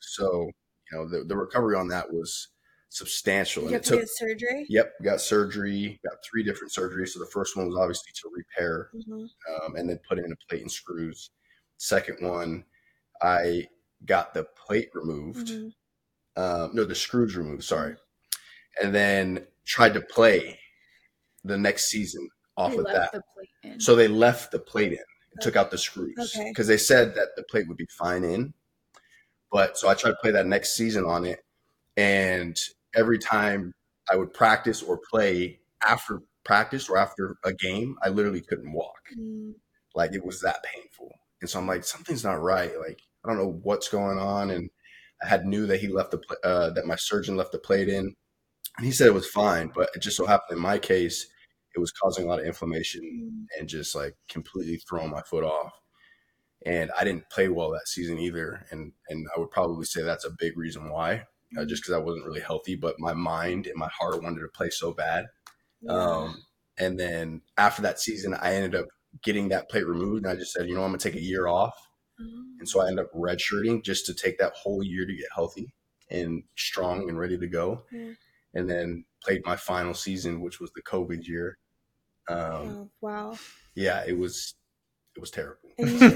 [0.00, 0.50] So,
[0.92, 2.48] you know, the, the recovery on that was
[2.90, 3.62] substantial.
[3.64, 4.66] And you it have to took, get surgery?
[4.68, 6.00] Yep, got surgery.
[6.04, 7.08] Got three different surgeries.
[7.08, 9.28] So the first one was obviously to repair Mhm.
[9.64, 11.30] um, and then put in a plate and screws.
[11.78, 12.64] Second one,
[13.20, 13.66] I
[14.04, 15.48] got the plate removed.
[15.48, 15.72] Mhm.
[16.36, 17.64] Um, no, the screws removed.
[17.64, 17.96] Sorry,
[18.82, 20.58] and then tried to play
[21.44, 23.12] the next season off They of that.
[23.12, 23.80] the.
[23.80, 24.98] So they left the plate in.
[25.40, 26.50] took out the screws Okay.
[26.50, 28.54] because they said that the plate would be fine in.
[29.50, 31.44] But so I tried to play that next season on it,
[31.96, 32.58] and
[32.94, 33.72] every time
[34.10, 38.98] I would practice or play after practice or after a game, I literally couldn't walk.
[39.18, 39.54] Mm,
[39.94, 42.72] Like it was that painful, and so I'm like, something's not right.
[42.78, 44.70] Like I don't know what's going on, and
[45.22, 48.14] I had knew that he left the uh, that my surgeon left the plate in,
[48.76, 51.26] and he said it was fine, but it just so happened in my case,
[51.74, 55.44] it was causing a lot of inflammation mm, and just like completely throwing my foot
[55.44, 55.72] off.
[56.66, 60.24] And I didn't play well that season either, and and I would probably say that's
[60.24, 61.24] a big reason why,
[61.58, 62.74] uh, just because I wasn't really healthy.
[62.74, 65.26] But my mind and my heart wanted to play so bad.
[65.82, 65.92] yeah.
[65.92, 66.42] Um,
[66.78, 68.86] and then after that season, I ended up
[69.22, 71.46] getting that plate removed, and I just said, you know, I'm gonna take a year
[71.48, 71.74] off,
[72.20, 72.24] Oh.
[72.60, 75.72] and so I ended up redshirting just to take that whole year to get healthy
[76.10, 77.84] and strong and ready to go.
[77.92, 78.12] Yeah.
[78.54, 81.58] And then played my final season, which was the COVID year.
[82.28, 83.38] Um, Oh, wow.
[83.74, 84.54] yeah, it was
[85.16, 85.70] it was terrible.
[85.78, 86.08] And you,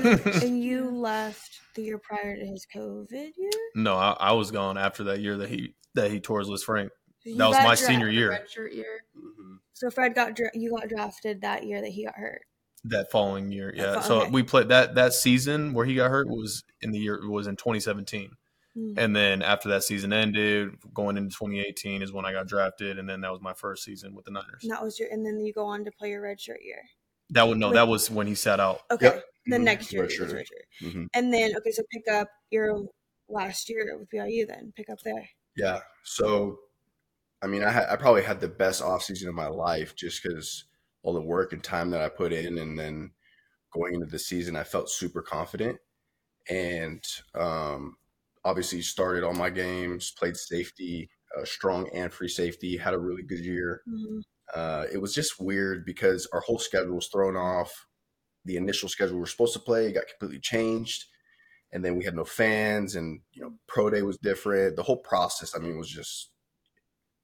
[0.43, 3.51] and you left the year prior to his COVID year?
[3.75, 6.91] no, I, I was gone after that year that he that he tore his Lisfranc.
[7.25, 8.31] You That was my dra- senior The year.
[8.31, 9.05] red shirt year.
[9.17, 9.59] Mhm.
[9.75, 12.43] So Fred got dra- you got drafted that year that he got hurt.
[12.85, 13.95] That following year, yeah.
[13.97, 14.31] fo- So okay.
[14.31, 17.57] we played that that season where he got hurt was in the year was in
[17.57, 18.31] 2017,
[18.79, 18.95] Mm.
[18.99, 23.09] and then after that season ended, going into 2018 is when I got drafted, and
[23.09, 24.63] then that was my first season with the Niners.
[24.63, 26.83] And that was your, and then you go on to play your red shirt year.
[27.31, 28.81] That would no, that was when he sat out.
[28.91, 29.07] Okay.
[29.07, 29.25] Yep.
[29.47, 29.65] Then Mhm.
[29.65, 30.37] next year, Red it was shirt.
[30.37, 30.93] red shirt.
[30.95, 31.07] Mhm.
[31.15, 32.87] And then okay, so pick up your
[33.29, 34.47] last year with BYU.
[34.47, 35.29] Then pick up there.
[35.57, 35.81] Yeah.
[36.05, 36.59] So,
[37.43, 40.23] I mean, I, had, I probably had the best off season of my life just
[40.23, 40.65] because
[41.03, 43.11] all the work and time that I put in, and then
[43.73, 45.79] going into the season, I felt super confident,
[46.49, 47.05] and
[47.35, 47.97] um,
[48.45, 53.23] obviously started all my games, played safety, uh, strong and free safety, had a really
[53.23, 53.83] good year.
[53.87, 54.23] Mhm.
[54.55, 57.87] Uh, it was just weird because our whole schedule was thrown off.
[58.45, 61.07] The initial schedule we were supposed to play got completely changed,
[61.73, 64.77] and then we had no fans, and you know, pro day was different.
[64.77, 66.33] The whole process, I mean, was just,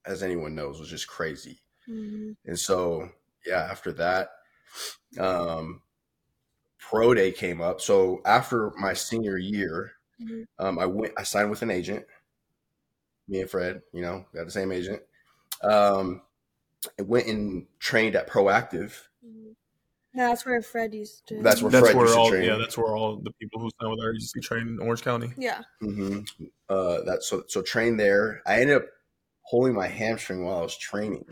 [0.06, 1.60] as anyone knows, was just crazy.
[1.88, 2.36] Mhm.
[2.46, 3.10] And so,
[3.46, 4.30] yeah, after that,
[5.18, 5.82] um,
[6.78, 7.80] pro day came up.
[7.80, 10.46] So after my senior year, Mhm.
[10.58, 12.06] um, I went, I signed with an agent.
[13.28, 15.02] Me and Fred, you know, got the same agent.
[15.62, 16.22] Um,
[16.98, 18.92] I went and trained at Proactive.
[19.24, 19.54] Mhm.
[20.16, 21.42] No, that's where Fred used to.
[21.42, 22.44] That's where That's Fred where used to train.
[22.44, 25.32] yeah, that's where all the people who signed with our agency train in Orange County.
[25.36, 25.62] Yeah.
[25.80, 26.20] hmm
[26.68, 28.42] Uh, that so so trained there.
[28.46, 28.84] I ended up
[29.42, 31.26] holding my hamstring while I was training.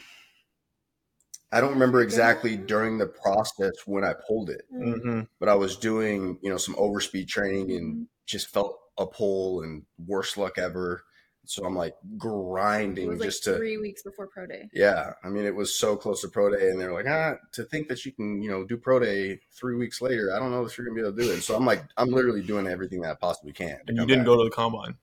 [1.54, 4.94] I don't remember exactly during the process when I pulled it, Mhm.
[4.94, 5.20] Mm-hmm.
[5.38, 8.04] but I was doing you know some overspeed training and Mm-hmm.
[8.26, 11.04] Just felt a pull and worst luck ever.
[11.44, 14.68] So I'm like It grinding was like just to three weeks before pro day.
[14.72, 15.14] yeah.
[15.24, 17.88] I mean it was so close to pro day, and they're like ah to think
[17.88, 20.32] that you can you know do pro day three weeks later.
[20.34, 21.40] I don't know if you're gonna be able to do it.
[21.42, 23.78] So I'm like I'm literally doing everything that I possibly can.
[23.88, 24.26] And you didn't back.
[24.26, 24.94] go to the combine.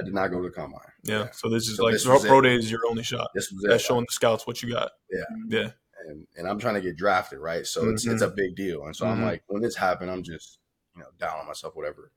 [0.00, 0.80] I did not go to the combine.
[1.02, 1.28] Yeah.
[1.32, 2.42] So this is So like this pro, it.
[2.42, 3.30] day is your only shot.
[3.34, 3.86] This was That's it.
[3.86, 4.90] showing the scouts what you got.
[5.12, 5.24] Yeah.
[5.48, 5.70] Yeah.
[6.08, 7.66] and and I'm trying to get drafted, right?
[7.66, 8.86] So it's it's a big deal.
[8.86, 9.24] And so I'm Mhm.
[9.24, 10.58] like, when this happened, I'm just
[10.96, 12.10] you know down on myself, whatever.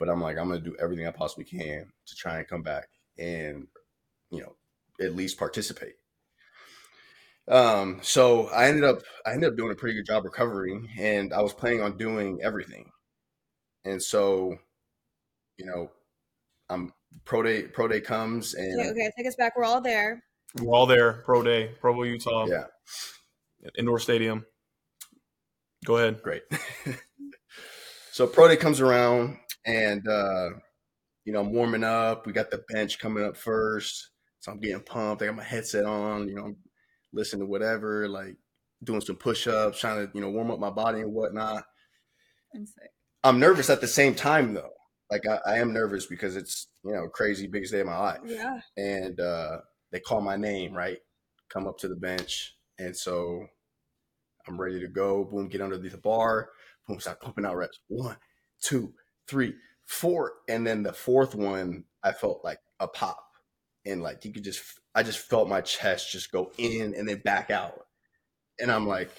[0.00, 2.88] But I'm like, I'm gonna do everything I possibly can to try and come back
[3.18, 3.68] and
[4.30, 4.56] you know
[5.00, 5.94] at least participate.
[7.46, 11.32] Um, so I ended up I ended up doing a pretty good job recovering, and
[11.32, 12.90] I was planning on doing everything.
[13.84, 14.56] And so,
[15.56, 15.90] you know,
[16.68, 16.92] I'm
[17.24, 19.56] pro day pro day comes and Okay, okay, take us back.
[19.56, 20.22] We're all there.
[20.60, 21.12] We're all there.
[21.24, 22.64] Pro day, Provo, Utah, yeah,
[23.76, 24.46] indoor stadium.
[25.84, 26.22] Go ahead.
[26.22, 26.42] Great.
[28.12, 30.50] so pro day comes around and uh
[31.24, 32.26] you know I'm warming up.
[32.26, 34.10] We got the bench coming up first.
[34.40, 35.22] So I'm getting pumped.
[35.22, 36.56] I got my headset on, you know, I'm
[37.12, 38.36] listening to whatever, like
[38.82, 41.64] doing some push-ups, trying to, you know, warm up my body and whatnot.
[42.54, 42.90] I'm sick.
[43.22, 44.72] I'm nervous at the same time though.
[45.10, 48.20] Like I, I am nervous because it's, you know, crazy biggest day of my life.
[48.24, 48.60] Yeah.
[48.78, 49.58] And uh
[49.92, 50.98] they call my name, right?
[51.52, 52.56] Come up to the bench.
[52.78, 53.44] And so
[54.48, 55.24] I'm ready to go.
[55.24, 56.48] Boom, get underneath the bar.
[56.88, 57.80] Boom, start pumping out reps.
[57.88, 58.16] One,
[58.62, 58.94] two,
[59.30, 59.54] three,
[59.86, 60.32] four.
[60.48, 63.24] And then the fourth one, I felt like a pop.
[63.86, 64.62] And like you could just,
[64.94, 67.86] I just felt my chest just go in and then back out.
[68.58, 69.10] And I'm like,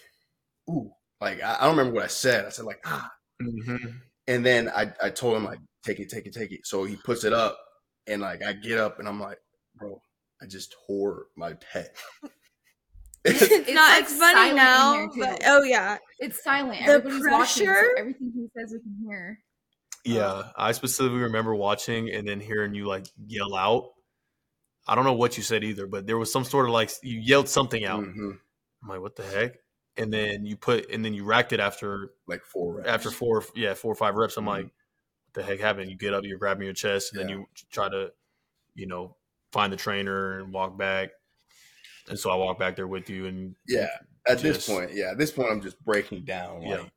[0.70, 2.46] ooh, like I, I don't remember what I said.
[2.46, 3.10] I said like, ah.
[3.42, 3.88] Mm-hmm.
[4.28, 6.68] And then I, I told him like, take it, take it, take it.
[6.68, 7.58] So he puts it up
[8.06, 9.40] and like I get up and I'm like,
[9.76, 10.00] bro,
[10.42, 11.88] I just tore my pec.
[13.24, 13.90] It's, It's, not.
[13.92, 16.80] like, It's funny now, but oh yeah, It's silent.
[16.84, 19.40] The Everybody's watching, so everything he says we can hear.
[20.06, 23.90] Yeah, I specifically remember watching and then hearing you like yell out.
[24.88, 27.20] I don't know what you said either, but there was some sort of like you
[27.20, 28.04] yelled something out.
[28.04, 28.40] Mhm.
[28.84, 29.58] I'm like, what the heck?
[29.98, 32.88] and then you put and then you racked it after like four reps.
[32.90, 34.38] after four yeah four or five reps.
[34.38, 34.48] I'm Mhm.
[34.48, 35.92] like, what the heck happened?
[35.92, 38.12] You get up, you're grabbing your chest, and then you try to,
[38.74, 39.18] you know,
[39.52, 41.10] find the trainer and walk back.
[42.08, 43.90] And so I walk back there with you, and Yeah.
[44.26, 46.88] At Just- this point, yeah, at this point, I'm just breaking down, Yeah.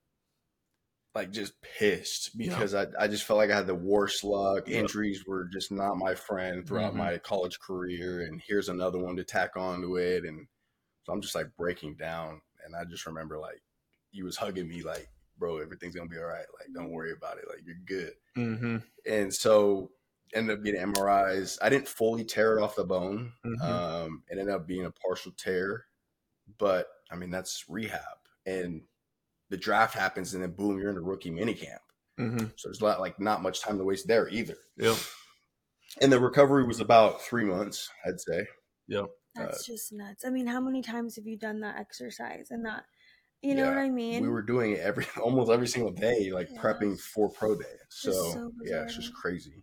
[1.14, 2.66] Like, just pissed Yeah.
[2.66, 4.64] because I, I just felt like I had the worst luck.
[4.66, 4.80] Yeah.
[4.80, 6.96] Injuries were just not my friend throughout Mhm.
[6.96, 10.48] my college career, and here's another one to tack onto it, and
[11.04, 13.62] so I'm just like breaking down, and I just remember like
[14.12, 15.08] you was hugging me, like,
[15.38, 18.14] bro, everything's gonna be all right, like, don't worry about it, like, you're good.
[18.36, 19.92] mm-hmm, And so
[20.34, 21.58] ended up getting MRIs.
[21.62, 23.32] I didn't fully tear it off the bone.
[23.44, 23.84] Mhm.
[23.98, 25.86] Um, it ended up being a partial tear,
[26.58, 28.18] but I mean that's rehab.
[28.46, 28.84] And
[29.54, 31.78] the draft happens, and then boom, you're in a rookie minicamp.
[32.18, 32.46] mm-hmm.
[32.56, 34.56] So there's not like not much time to waste there either.
[34.76, 34.96] Yeah.
[36.00, 38.48] And the recovery was about three months, I'd say.
[38.88, 39.04] Yeah.
[39.36, 40.24] That's just nuts.
[40.26, 42.82] I mean, how many times have you done that exercise and that?
[43.42, 44.22] You know Yeah, what I mean?
[44.22, 46.60] we were doing it every almost every single day, like Yeah.
[46.60, 47.76] prepping for pro day.
[47.90, 49.62] So, so yeah, it's just crazy.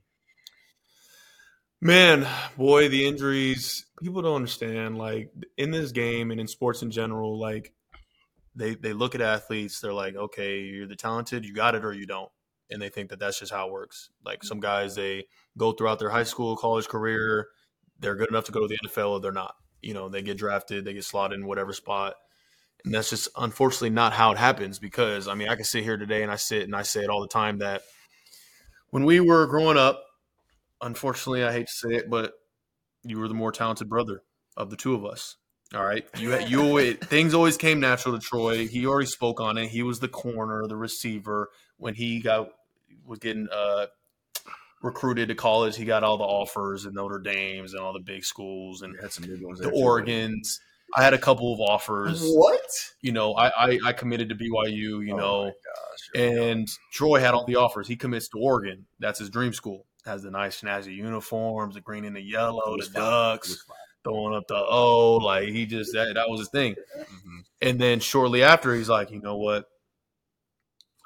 [1.82, 2.28] Man,
[2.58, 4.98] boy, the injuries, people don't understand.
[4.98, 7.74] Like in this game and in sports in general, like
[8.56, 11.94] they they look at athletes, they're like, okay, you're the talented, you got it or
[11.94, 12.32] you don't.
[12.70, 14.10] And they think that that's just how it works.
[14.26, 14.64] Like some mm-hmm.
[14.64, 15.26] guys, they
[15.58, 17.50] go throughout their high school, college career,
[18.00, 19.56] they're good enough to go to the NFL or they're not.
[19.82, 22.16] You know, they get drafted, they get slotted in whatever spot.
[22.84, 25.98] And that's just unfortunately not how it happens because I mean, I can sit here
[25.98, 27.84] today and I sit and I say it all the time that
[28.90, 30.04] when we were growing up,
[30.82, 32.34] unfortunately, I hate to say it, but
[33.04, 34.24] you were the more talented brother
[34.58, 35.38] of the two of us.
[35.74, 38.68] All right, you you always, things always came natural to Troy.
[38.68, 39.70] He already spoke on it.
[39.70, 42.50] He was the corner, the receiver when he got
[43.06, 43.86] was getting uh,
[44.82, 45.78] recruited to college.
[45.78, 49.14] He got all the offers and Notre Dame's and all the big schools and had
[49.14, 49.70] some big ones the.
[49.70, 50.60] Oregon's.
[50.94, 52.22] I had a couple of offers.
[52.22, 52.60] What?
[53.02, 55.06] You know, I, I I committed to BYU.
[55.06, 57.88] You Oh know, my gosh, and Troy had all the offers.
[57.88, 58.86] He commits to Oregon.
[59.00, 59.86] That's his dream school.
[60.04, 63.04] Has the nice snazzy uniforms, the green and the yellow, the was fine.
[63.04, 63.78] It ducks, fine.
[64.04, 65.18] Throwing up the O.
[65.18, 66.76] Like he just that that was his thing.
[66.98, 67.44] Mhm.
[67.62, 69.66] And then shortly after, he's like, you know what?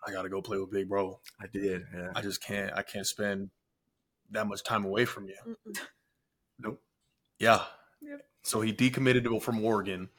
[0.07, 1.19] I got to go play with Big Bro.
[1.41, 1.83] I did.
[1.93, 2.11] Yeah.
[2.15, 2.71] I just can't.
[2.75, 3.49] I can't spend
[4.31, 5.35] that much time away from you.
[5.47, 5.79] Mm-mm.
[6.59, 6.81] Nope.
[7.39, 7.63] Yeah.
[8.01, 8.21] Yep.
[8.43, 10.09] So he decommitted to- from Oregon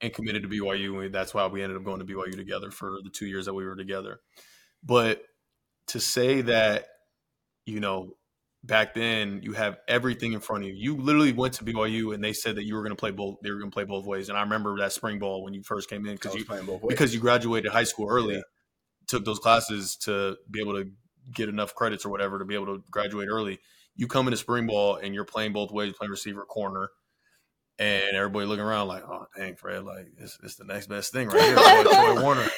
[0.00, 2.98] and committed to BYU, and that's why we ended up going to BYU together for
[3.02, 4.20] the two years that we were together.
[4.82, 5.24] But
[5.88, 6.88] to say that,
[7.66, 8.16] you know,
[8.66, 10.74] back then you have everything in front of you.
[10.76, 13.36] You literally went to BYU and they said that you were going to play both.
[13.42, 14.28] They were going to play both ways.
[14.30, 16.80] And I remember that spring ball when you first came in because you playing both
[16.82, 16.88] ways.
[16.88, 18.40] because you graduated high school early, Yeah.
[19.06, 20.90] took those classes to be able to
[21.34, 23.58] get enough credits or whatever to be able to graduate early.
[23.96, 26.88] You come into spring ball and you're playing both ways, playing receiver corner,
[27.78, 31.28] and everybody looking around like, "Oh, dang, Fred, like it's, it's the next best thing
[31.28, 32.48] right here." Troy, Troy Warner,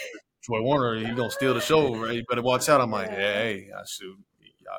[0.42, 2.14] Troy Warner, he gonna steal the show, right?
[2.14, 2.80] You better watch out.
[2.80, 3.18] I'm like, Yeah.
[3.18, 4.16] yeah, hey, I shoot,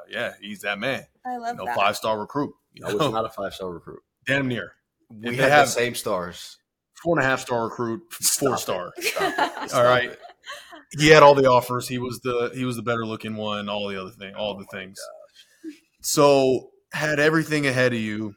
[0.09, 1.75] yeah, yeah, he's that man, I you love know, that.
[1.75, 4.01] five star recruit, you I was not a five star recruit.
[4.25, 4.73] damn near
[5.09, 6.57] We had have- the same stars.
[7.03, 8.93] four and a half star recruit, four Stop star.
[8.97, 9.03] it.
[9.03, 9.33] Stop
[9.63, 9.73] it.
[9.73, 10.19] All it.
[10.97, 11.87] he had all the offers.
[11.87, 13.67] He was the he was the better looking one.
[13.69, 14.99] All the other thing, all Oh the my things.
[16.01, 18.35] So had everything ahead of you.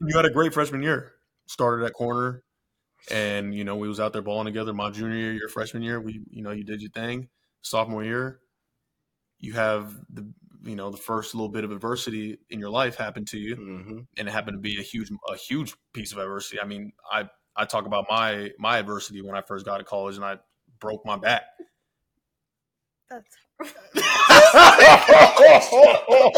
[0.00, 1.12] You had a great freshman year.
[1.46, 2.42] Started at corner,
[3.10, 4.72] and you know we was out there balling together.
[4.72, 7.28] My junior year, your freshman year, we you know you did your thing.
[7.62, 8.38] Sophomore year,
[9.38, 10.26] you have the
[10.62, 14.06] you know the first little bit of adversity in your life happened to you Mhm.
[14.18, 16.60] and it happened to be a huge a huge piece of adversity.
[16.60, 20.16] I mean, I I talk about my my adversity when I first got to college
[20.16, 20.38] and I
[20.78, 21.42] broke my back.
[23.10, 23.36] That's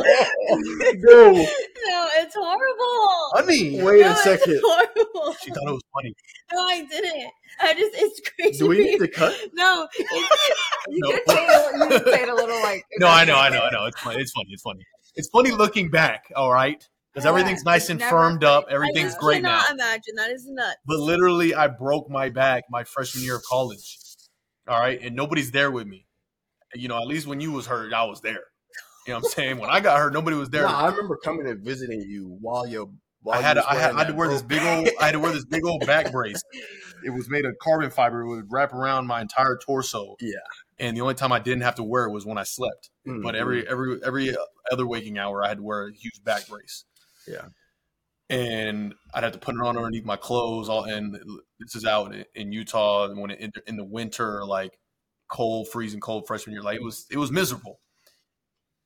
[0.02, 1.32] Go.
[1.32, 3.30] no, it's horrible.
[3.34, 4.54] Honey, Wait no, a second.
[4.54, 5.34] It's horrible.
[5.42, 6.14] she thought it was funny.
[6.52, 7.30] No, I didn't.
[7.60, 8.58] I just it's crazy.
[8.58, 9.36] Do we need to cut?
[9.54, 11.10] No, You No.
[11.12, 12.84] could say it, you could say it a little like.
[12.98, 13.86] No, I know, I know, I know.
[13.86, 14.20] It's funny.
[14.20, 14.48] It's funny.
[14.50, 14.80] It's funny.
[15.14, 16.24] It's funny looking back.
[16.34, 18.66] All right, because Yeah, everything's nice and firmed up.
[18.70, 19.60] Everything's I just great now.
[19.62, 20.76] cannot imagine that is nuts.
[20.86, 23.98] But literally, I broke my back my freshman year of college.
[24.68, 26.06] All right, and nobody's there with me.
[26.74, 28.40] You know, at least when you was hurt, I was there.
[29.06, 29.58] You know what I'm saying?
[29.58, 30.62] When I got hurt, nobody was there.
[30.62, 32.94] No, I remember coming and visiting you while you.
[33.22, 34.88] While I had you to, was I had, I had to wear this big old
[35.00, 36.42] I had to wear this big old back brace.
[37.04, 38.20] It was made of carbon fiber.
[38.20, 40.14] It would wrap around my entire torso.
[40.20, 40.36] Yeah.
[40.78, 42.90] And the only time I didn't have to wear it was when I slept.
[43.08, 43.24] Mhm.
[43.24, 44.36] But every every every
[44.70, 46.84] other waking hour, I had to wear a huge back brace.
[47.26, 47.46] Yeah.
[48.30, 50.68] And I'd have to put it on underneath my clothes.
[50.68, 51.18] All and
[51.58, 54.78] this is out in, in Utah and when it, in the winter, like
[55.32, 56.62] cold, freezing cold freshman year.
[56.62, 57.80] Like it was it was miserable.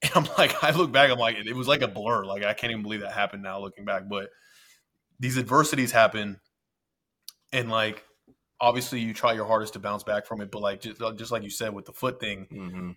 [0.02, 2.26] And I'm like, I look back, I'm like, it was like a blur.
[2.26, 4.02] Like I can't even believe that happened now looking back.
[4.10, 4.28] But
[5.18, 6.38] these adversities happen,
[7.50, 8.04] and like
[8.60, 11.42] obviously you try your hardest to bounce back from it, but like just, just like
[11.42, 12.90] you said with the foot thing, Mm-hmm.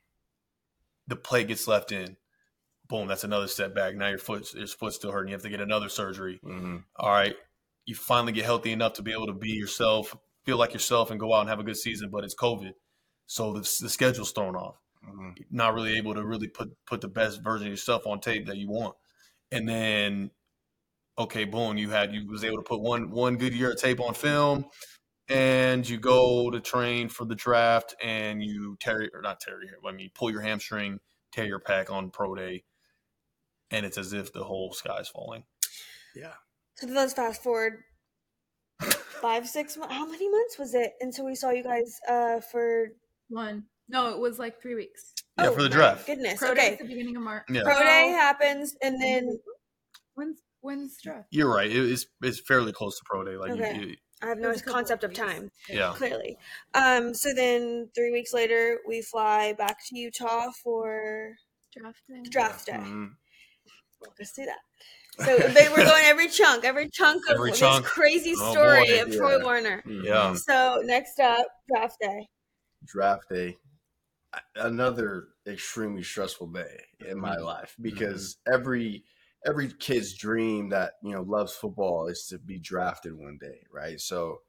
[1.07, 2.17] the play gets left in.
[2.89, 3.95] Boom, that's another setback.
[3.95, 5.29] Now your foot your foot's still hurting.
[5.29, 6.39] You have to get another surgery.
[6.45, 6.77] Mm-hmm.
[6.97, 7.35] All right.
[7.85, 11.19] You finally get healthy enough to be able to be yourself, feel like yourself, and
[11.19, 12.71] go out and have a good season, but it's COVID.
[13.29, 14.79] So the, the schedule's thrown off.
[15.07, 15.43] Mm-hmm.
[15.51, 18.57] Not really able to really put put the best version of yourself on tape that
[18.57, 18.95] you want.
[19.51, 20.31] And then
[21.15, 23.99] okay, boom, you had you was able to put one one good year of tape
[23.99, 24.65] on film
[25.29, 29.77] and you go to train for the draft and you tear or not tear your
[29.87, 30.99] I mean pull your hamstring,
[31.31, 32.63] tear your pec on pro day,
[33.69, 35.43] and it's as if the whole sky's falling.
[36.15, 36.33] Yeah.
[36.73, 37.83] So let's fast forward
[39.21, 39.93] five, six months.
[39.93, 42.89] How many months was it until we saw you guys uh for
[43.29, 43.63] One.
[43.87, 45.13] No, it was like three weeks.
[45.37, 46.05] Yeah, Oh, for the draft.
[46.05, 46.37] Goodness.
[46.39, 46.73] Pro day okay.
[46.73, 47.45] at the beginning of March.
[47.49, 47.63] Yeah.
[47.63, 49.39] Pro day happens and then
[50.15, 51.27] When's when's draft?
[51.31, 51.71] You're right.
[51.71, 53.37] It's it's fairly close to pro day.
[53.37, 53.79] Like Okay.
[53.79, 55.19] you, I have no was a couple concept of weeks.
[55.19, 55.49] time.
[55.69, 55.93] yeah.
[55.95, 56.37] Clearly.
[56.73, 61.33] Um so then three weeks later we fly back to Utah for
[61.73, 62.29] Draft day.
[62.29, 62.73] draft day.
[62.73, 63.05] Mm-hmm.
[64.01, 65.25] Walk us through that.
[65.25, 67.85] So they were going every chunk, every chunk of Every this chunk.
[67.85, 69.01] crazy Oh, story boy.
[69.03, 69.83] of Troy Warner.
[69.85, 70.33] Yeah.
[70.33, 72.27] So next up, draft day.
[72.89, 73.57] Draft day
[74.55, 77.43] another extremely stressful day in my Mhm.
[77.43, 79.03] life because every
[79.45, 83.99] every kid's dream that you know loves football is to be drafted one day right?
[83.99, 84.41] So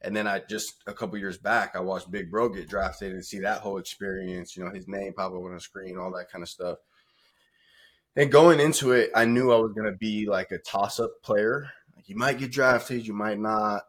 [0.00, 3.24] and then i just a couple years back i watched big bro get drafted and
[3.24, 6.30] see that whole experience you know his name pop up on the screen all that
[6.30, 6.78] kind of stuff.
[8.16, 11.70] And going into it i knew i was going to be like a toss-up player.
[11.96, 13.82] Like you might get drafted you might not.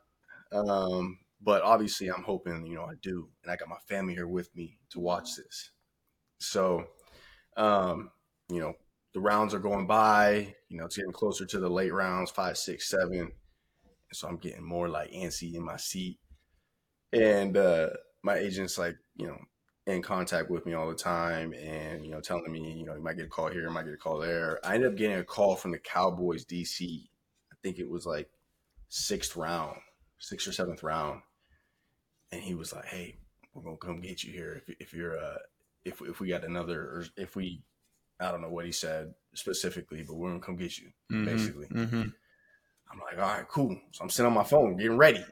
[0.52, 4.28] Um, but obviously i'm hoping you know i do and i got my family here
[4.28, 5.72] with me to watch this.
[6.40, 6.86] So
[7.58, 8.12] um,
[8.50, 8.74] you know
[9.14, 12.58] the rounds are going by you know it's getting closer to the late rounds five
[12.58, 13.32] six seven.
[14.12, 16.20] So i'm getting more like antsy in my seat.
[17.12, 17.90] And uh,
[18.24, 19.38] my agent's like you know
[19.86, 23.04] in contact with me all the time and you know telling me you know you
[23.04, 24.60] might get a call here you might get a call there.
[24.66, 26.80] I ended up getting a call from the cowboys dc
[27.52, 28.30] i think it was like
[28.88, 29.78] sixth round
[30.20, 31.22] sixth or seventh round
[32.34, 33.16] and he was like hey
[33.54, 35.38] we're gonna come get you here if, if you're uh
[35.86, 37.62] if, if we got another or if we
[38.20, 41.26] i don't know what he said specifically but we're gonna come get you Mhm.
[41.26, 42.14] basically Mhm.
[42.92, 43.76] I'm like, all right, cool.
[43.92, 45.26] So I'm sitting on my phone, getting ready.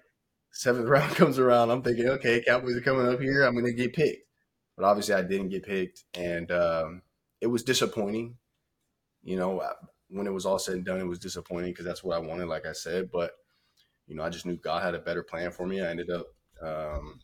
[0.52, 1.70] Seventh round comes around.
[1.70, 3.44] I'm thinking, okay, Cowboys are coming up here.
[3.44, 4.26] I'm going to get picked.
[4.76, 6.04] But obviously, I didn't get picked.
[6.16, 7.04] And um,
[7.40, 8.38] it was disappointing.
[9.22, 9.62] You know,
[10.10, 12.48] when it was all said and done, it was disappointing because that's what I wanted,
[12.48, 13.12] like I said.
[13.12, 13.34] But,
[14.08, 15.82] you know, I just knew God had a better plan for me.
[15.82, 16.26] I ended up
[16.64, 17.20] um,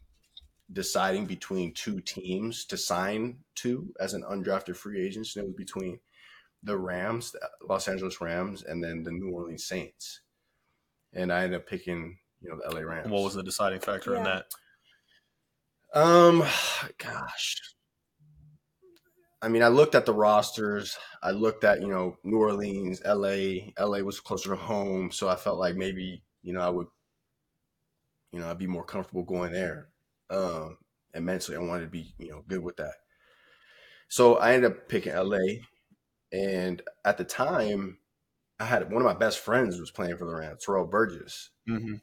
[0.71, 5.27] deciding between two teams to sign to as an undrafted free agent.
[5.35, 5.99] And it was between
[6.63, 10.21] the Rams, the Los Angeles Rams, and then the New Orleans Saints.
[11.13, 13.09] And I ended up picking, you know, the LA Rams.
[13.09, 14.45] What was the deciding factor in that?
[15.93, 16.43] Um,
[16.97, 17.55] gosh.
[19.41, 20.97] I mean, I looked at the rosters.
[21.21, 23.69] I looked at, you know, New Orleans, LA.
[23.79, 26.88] LA was closer to home, so I felt like maybe, you know, I would,
[28.38, 29.88] you know, I'd be more comfortable going there.
[30.29, 30.77] Um,
[31.11, 32.93] and mentally, I wanted to be, you know, good with that.
[34.09, 35.39] So I ended up picking LA,
[36.31, 37.97] and at the time,
[38.59, 41.95] I had one of my best friends was playing for the Rams, Terrell Burgess Mm-hmm.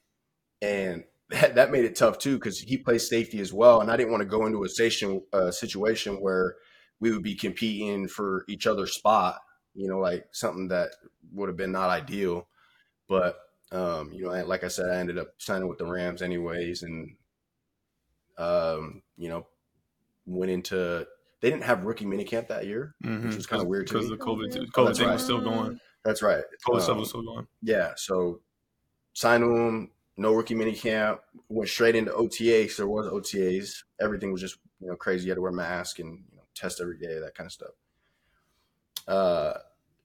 [0.61, 3.97] and that, that made it tough too because he plays safety as well, and I
[3.97, 6.57] didn't want to go into a station uh, situation where
[7.01, 9.41] we would be competing for each other's spot.
[9.75, 10.91] You know, like something that
[11.33, 12.49] would have been not ideal.
[13.09, 13.37] But
[13.73, 16.83] um, you know, I- like I said, I ended up signing with the Rams anyways,
[16.83, 17.17] and
[18.39, 19.47] um, you know,
[20.27, 21.07] went into.
[21.41, 24.17] They didn't have rookie minicamp that year, which was kind of weird to because the
[24.17, 25.15] COVID, Oh, COVID that's thing right.
[25.15, 25.79] was still going.
[26.03, 26.43] That's right.
[26.67, 27.47] COVID stuff Um, was still going.
[27.63, 28.41] yeah, so
[29.13, 32.69] signed to him, no rookie mini camp, went straight into OTA.
[32.71, 33.83] So there was OTAs.
[34.01, 35.25] Everything was just you know crazy.
[35.27, 37.53] You had to wear a mask and you know, test every day, that kind of
[37.53, 37.73] stuff.
[39.07, 39.55] Uh,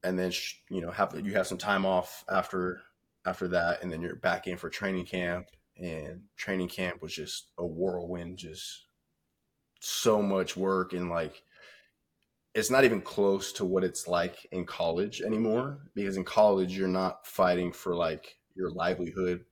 [0.04, 2.82] and then sh- you know have you have some time off after
[3.26, 5.48] after that, and then you're back in for training camp.
[5.78, 8.86] And training camp was just a whirlwind, just
[9.80, 11.42] so much work and like
[12.54, 16.88] it's not even close to what it's like in college anymore because in college you're
[16.88, 19.46] not fighting for like your livelihood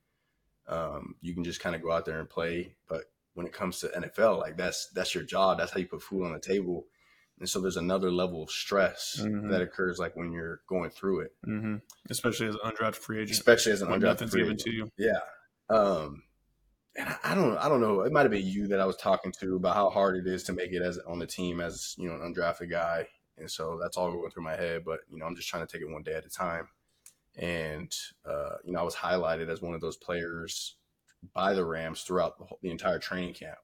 [0.68, 3.04] um, you can just kind of go out there and play but
[3.34, 6.24] when it comes to nfl like that's that's your job that's how you put food
[6.24, 6.86] on the table
[7.40, 9.50] and so there's another level of stress Mhm.
[9.50, 11.76] that occurs like when you're going through it Mm-hmm.
[12.10, 14.64] Especially as an undrafted free agent, especially as an when undrafted nothing's free given agent.
[14.66, 14.92] to you.
[14.96, 15.20] Yeah.
[15.70, 16.22] Um,
[16.96, 18.00] and I, I don't, I don't know.
[18.00, 20.42] It might have been you that I was talking to about how hard it is
[20.44, 23.78] to make it as on the team as you know an undrafted guy, and so
[23.80, 24.84] that's all going through my head.
[24.84, 26.68] But you know, I'm just trying to take it one day at a time.
[27.36, 30.76] And uh, you know, I was highlighted as one of those players
[31.34, 33.58] by the Rams throughout the, whole, the entire training camp.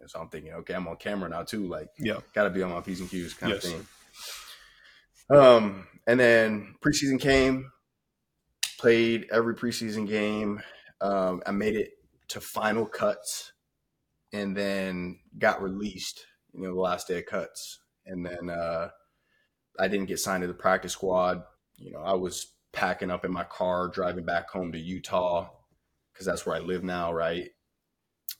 [0.00, 1.66] And so I'm thinking, okay, I'm on camera now too.
[1.66, 2.20] Like, Yeah.
[2.34, 3.64] got to be on my p's and q's kind Yes.
[3.64, 3.86] of thing.
[5.30, 7.70] Um, and then preseason came,
[8.78, 10.62] played every preseason game.
[11.00, 11.90] Um, I made it
[12.28, 13.52] to final cuts,
[14.32, 16.26] and then got released.
[16.52, 18.90] You know, the last day of cuts, and then uh,
[19.78, 21.42] I didn't get signed to the practice squad.
[21.76, 25.50] You know, I was packing up in my car, driving back home to Utah
[26.12, 27.50] because that's where I live now, right?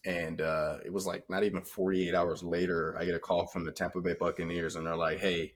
[0.09, 3.65] And uh, it was like not even 48 hours later, I get a call from
[3.65, 5.53] the Tampa Bay Buccaneers, and they're like, "Hey,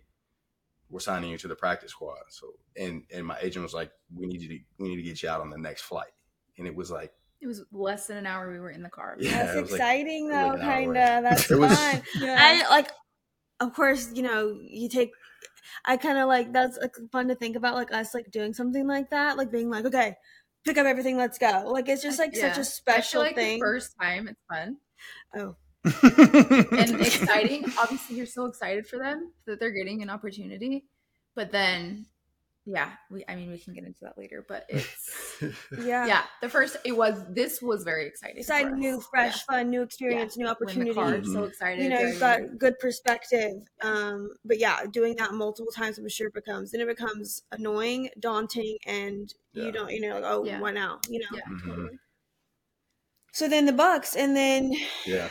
[0.90, 4.26] we're signing you to the practice squad." So, and and my agent was like, "We
[4.26, 6.12] need you to we need to get you out on the next flight."
[6.58, 9.16] And it was like, It was less than an hour we were in the car.
[9.18, 11.22] Yeah, That's it was like- exciting though, like an hour kind of.
[11.30, 12.02] That's It was- fun.
[12.20, 12.36] Yeah.
[12.66, 12.90] I like,
[13.60, 15.12] of course, you know, you take.
[15.86, 18.86] I kind of like that's like fun to think about, like us like doing something
[18.86, 20.16] like that, like being like, okay,
[20.64, 21.64] pick up everything, let's go.
[21.66, 23.58] Like it's just like such a special like thing.
[23.58, 24.76] The first time it's fun
[25.36, 27.64] oh, and exciting.
[27.78, 30.84] Obviously, you're so excited for them that they're getting an opportunity.
[31.34, 32.06] But then,
[32.64, 33.24] yeah, we.
[33.28, 34.44] I mean, we can get into that later.
[34.46, 35.42] But it's
[35.80, 36.22] yeah, yeah.
[36.40, 37.22] The first, it was.
[37.28, 38.38] This was very exciting.
[38.38, 40.54] exciting, for new, fresh, fun, new experience, new Yeah.
[40.60, 41.32] We're in the car, opportunity.
[41.32, 41.82] so excited.
[41.82, 42.48] You know, you've driving.
[42.50, 43.52] got good perspective.
[43.82, 48.76] Um, but yeah, doing that multiple times, I'm sure becomes then it becomes annoying, daunting,
[48.86, 49.64] and Yeah.
[49.64, 50.60] you don't, you know, like, oh, Yeah.
[50.60, 51.00] what now?
[51.08, 51.26] You know.
[51.32, 51.88] Yeah, Mhm.
[53.32, 54.72] So then the Bucks, and then
[55.06, 55.28] Yeah.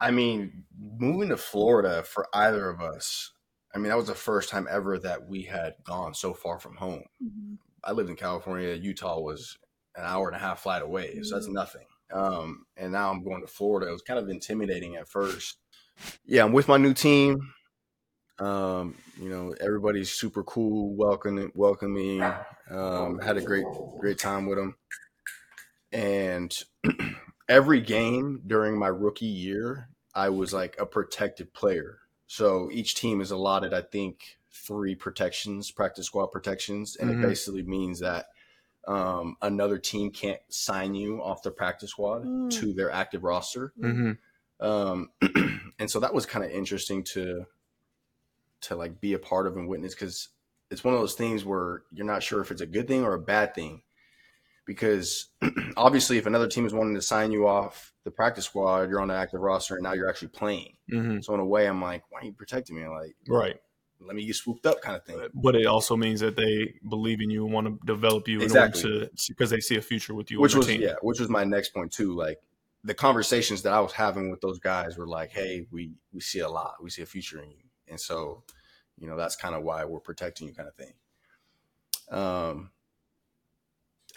[0.00, 3.32] I mean, moving to Florida for either of us,
[3.74, 6.76] I mean, that was the first time ever that we had gone so far from
[6.76, 7.04] home.
[7.22, 7.58] Mhm.
[7.84, 8.74] I lived in California.
[8.74, 9.56] Utah was
[9.96, 11.86] an hour and a half flight away, so that's nothing.
[12.12, 13.88] Um, and now I'm going to Florida.
[13.88, 15.58] It was kind of intimidating at first.
[16.24, 17.52] Yeah, I'm with my new team.
[18.38, 22.22] Um, you know, everybody's super cool, welcoming, welcoming.
[22.70, 23.66] Um, had a great,
[23.98, 24.76] great time with them.
[25.92, 26.56] And
[27.48, 31.98] every game during my rookie year, I was like a protected player.
[32.30, 37.14] So each team is allotted, I think, three protections, practice squad protections, and Mhm.
[37.14, 38.28] it basically means that
[38.86, 42.50] um, another team can't sign you off the practice squad Mm.
[42.50, 43.74] to their active roster.
[43.80, 44.12] hmm
[44.60, 45.12] Um,
[45.80, 47.46] and so that was kind of interesting to
[48.62, 50.28] to like be a part of and witness because
[50.70, 53.14] it's one of those things where you're not sure if it's a good thing or
[53.14, 53.82] a bad thing.
[54.70, 55.26] Because
[55.76, 59.08] obviously, if another team is wanting to sign you off the practice squad, you're on
[59.08, 60.76] the active roster and now you're actually playing.
[60.88, 62.86] hmm So in a way, I'm like, why are you protecting me?
[62.86, 63.56] Like, Right.
[63.98, 65.20] let me get swooped up, kind of thing.
[65.34, 68.82] But it also means that they believe in you and want to develop you Exactly.
[68.82, 70.82] in order to because they see a future with you which was team.
[70.82, 72.14] yeah, which was my next point too.
[72.14, 72.38] Like
[72.84, 76.38] the conversations that I was having with those guys were like, "Hey, we we see
[76.38, 78.44] a lot, we see a future in you," and so
[79.00, 80.94] you know that's kind of why we're protecting you, kind of thing.
[82.10, 82.70] Um,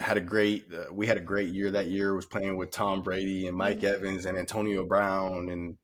[0.00, 2.14] had a great, uh, we had a great year that year.
[2.14, 5.76] Was playing with Tom Brady and Mike Evans and Antonio Brown, and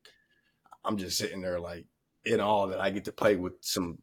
[0.85, 1.87] I'm just sitting there like
[2.25, 3.99] in awe that I get to play with some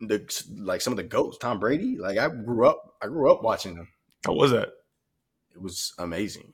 [0.00, 0.20] the
[0.56, 1.38] like some of the goats.
[1.38, 3.88] Tom Brady, like I grew up, I grew up watching him.
[4.24, 4.70] How was that?
[5.52, 6.52] It was amazing.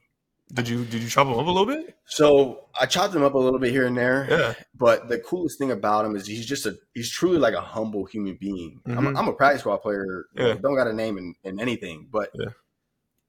[0.53, 1.97] Did you did you chop them up a little bit?
[2.07, 4.26] So I chopped him up a little bit here and there.
[4.30, 4.55] Yeah.
[4.76, 8.05] But the coolest thing about him is he's just a he's truly like a humble
[8.05, 8.80] human being.
[8.86, 9.16] I'm, Mhm.
[9.16, 10.26] a, I'm a practice squad player.
[10.36, 10.55] Yeah.
[10.55, 12.51] Don't got a name in, in anything, but Yeah.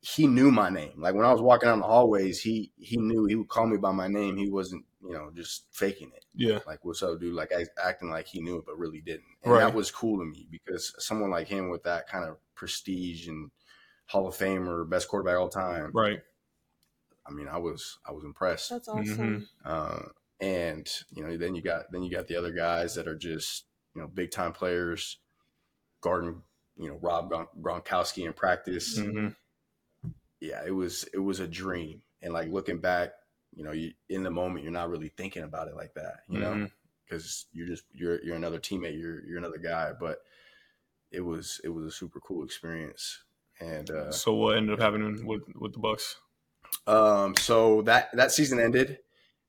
[0.01, 0.93] He knew my name.
[1.01, 3.77] Like when I was walking down the hallways, he he knew he would call me
[3.77, 4.37] by my name.
[4.37, 6.25] He wasn't you know just faking it.
[6.35, 6.59] Yeah.
[6.67, 7.33] Like what's up, dude?
[7.33, 9.25] Like I, acting like he knew it, but really didn't.
[9.43, 9.59] And Right.
[9.61, 13.51] that was cool to me because someone like him with that kind of prestige and
[14.05, 15.91] Hall of Fame or best quarterback all time.
[15.93, 16.19] Right.
[17.25, 18.69] I mean, I was I was impressed.
[18.69, 19.47] that's awesome.
[19.65, 19.99] Uh,
[20.39, 23.65] and you know, then you got then you got the other guys that are just
[23.95, 25.17] you know big time players,
[26.01, 26.43] guarding
[26.77, 28.97] you know Rob Gron- Gronkowski in practice.
[28.99, 29.29] hmm
[30.39, 32.03] Yeah, it was it was a dream.
[32.21, 33.13] And like looking back,
[33.53, 36.39] you know, you, in the moment, you're not really thinking about it like that, you
[36.39, 36.71] know, Mhm.
[37.05, 39.93] because you're just you're you're another teammate, you're you're another guy.
[39.93, 40.19] But
[41.11, 43.23] it was it was a super cool experience.
[43.59, 46.17] And uh, So what ended up happening with with the Bucks?
[46.85, 48.99] Um, so that that season ended,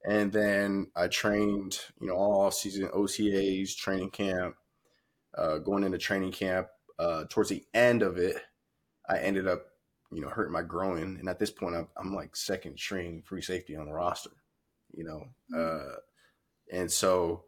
[0.05, 4.57] and then I trained, you know, all season OTAs, training camp.
[5.36, 6.68] Uh, going into training camp,
[6.99, 8.43] uh, towards the end of it,
[9.09, 9.66] I ended up,
[10.11, 13.42] you know, hurt my groin, and at this point, I'm, I'm like second string free
[13.42, 14.30] safety on the roster,
[14.96, 15.24] you know,
[15.59, 15.96] uh,
[16.72, 17.44] and so,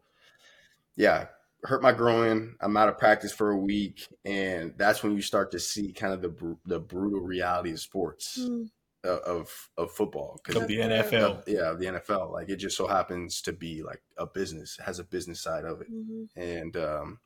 [0.95, 1.27] yeah,
[1.63, 2.55] hurt my groin.
[2.61, 6.13] I'm out of practice for a week, and that's when you start to see kind
[6.13, 8.69] of the br- the brutal reality of sports Mm.
[9.03, 11.39] of of, of football Of the That's NFL.
[11.39, 12.31] of- yeah, the NFL.
[12.31, 15.81] Like it just so happens to be like a business, has a business side of
[15.81, 15.91] it.
[15.91, 16.27] Mhm.
[16.35, 17.19] And um,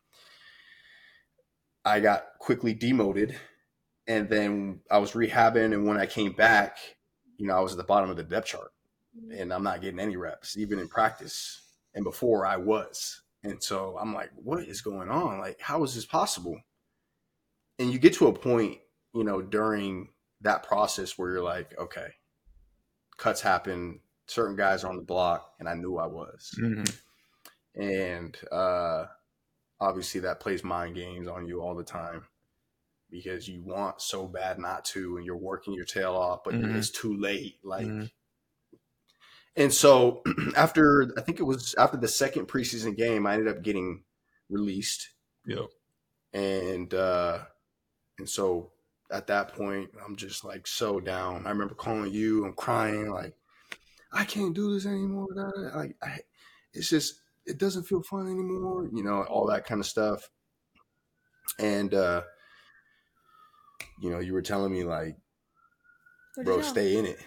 [1.83, 3.35] I got quickly demoted,
[4.07, 6.77] and then I was rehabbing, and when I came back,
[7.37, 8.71] you know, I was at the bottom of the depth chart
[9.31, 11.61] and I'm not getting any reps, even in practice.
[11.93, 13.21] And before I was.
[13.43, 15.39] And so I'm like, what is going on?
[15.39, 16.59] Like, how is this possible?
[17.79, 18.79] And you get to a point,
[19.13, 20.09] you know, during
[20.41, 22.07] that process where you're like, okay,
[23.17, 26.51] cuts happen, certain guys are on the block, and I knew I was.
[26.59, 27.81] Mm-hmm.
[27.81, 29.05] And uh
[29.79, 32.23] obviously that plays mind games on you all the time
[33.09, 36.75] because you want so bad not to and you're working your tail off, but Mhm.
[36.75, 37.59] it's too late.
[37.63, 38.11] Like Mhm.
[39.55, 40.21] and so
[40.57, 44.03] after I think it was after the second preseason game, I ended up getting
[44.49, 45.09] released.
[45.45, 45.69] Yep.
[46.33, 47.45] And uh
[48.19, 48.73] and so
[49.11, 51.47] at that point I'm just like so down.
[51.47, 53.35] I remember calling you, I'm crying, like,
[54.13, 55.27] I can't do this anymore.
[55.75, 56.19] Like I
[56.73, 60.29] it's just it doesn't feel fun anymore, you know, all that kind of stuff.
[61.59, 62.23] And uh
[63.99, 65.15] you know, you were telling me like,
[66.35, 66.67] What'd bro, you know?
[66.67, 67.19] stay in it.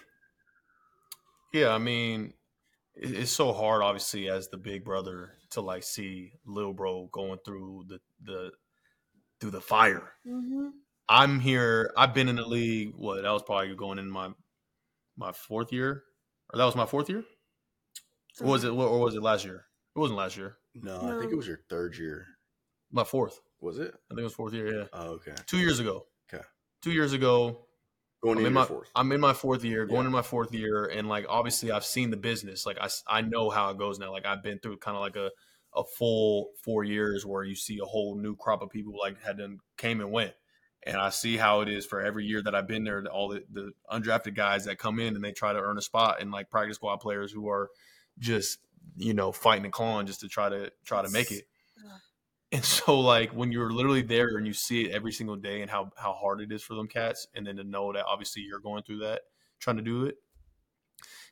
[1.53, 2.35] Yeah, I mean,
[2.95, 7.85] it's so hard, obviously, as the big brother to like see little bro going through
[7.89, 8.51] the the
[9.41, 10.13] through the fire.
[10.27, 10.73] Mhm.
[11.09, 11.93] I'm here.
[11.97, 12.93] I've been in the league.
[12.95, 14.31] What that was probably going in my
[15.17, 16.05] my fourth year,
[16.53, 17.25] or that was my fourth year.
[18.41, 18.69] Or was it?
[18.71, 19.65] Or was it last year?
[19.97, 20.59] It wasn't last year.
[20.75, 22.27] No, I think it was your third year.
[22.93, 23.41] My fourth.
[23.61, 23.89] Was it?
[23.95, 24.81] I think it was fourth year.
[24.81, 25.35] Yeah, Oh, okay.
[25.47, 26.07] two years ago.
[26.81, 26.91] Okay.
[26.91, 27.65] Two years ago,
[28.21, 28.91] Going I'm into in my fourth.
[28.97, 30.07] I'm in my fourth year, going Yeah.
[30.07, 32.67] in my fourth year, and like obviously I've seen the business.
[32.67, 34.11] Like I, I know how it goes now.
[34.11, 35.31] Like I've been through kind of like a
[35.75, 39.39] a full four years where you see a whole new crop of people like had
[39.39, 40.35] done came and went,
[40.85, 43.05] and I see how it is for every year that I've been there.
[43.13, 46.21] All the, the undrafted guys that come in and they try to earn a spot,
[46.21, 47.69] and like practice squad players who are
[48.19, 48.59] just
[48.97, 51.45] you know fighting and clawing just to try to try to make it.
[52.51, 55.71] And so, like when you're literally there and you see it every single day, and
[55.71, 58.61] how how hard it is for them cats, and then to know that obviously you're
[58.61, 59.23] going through that,
[59.61, 60.17] trying to do it.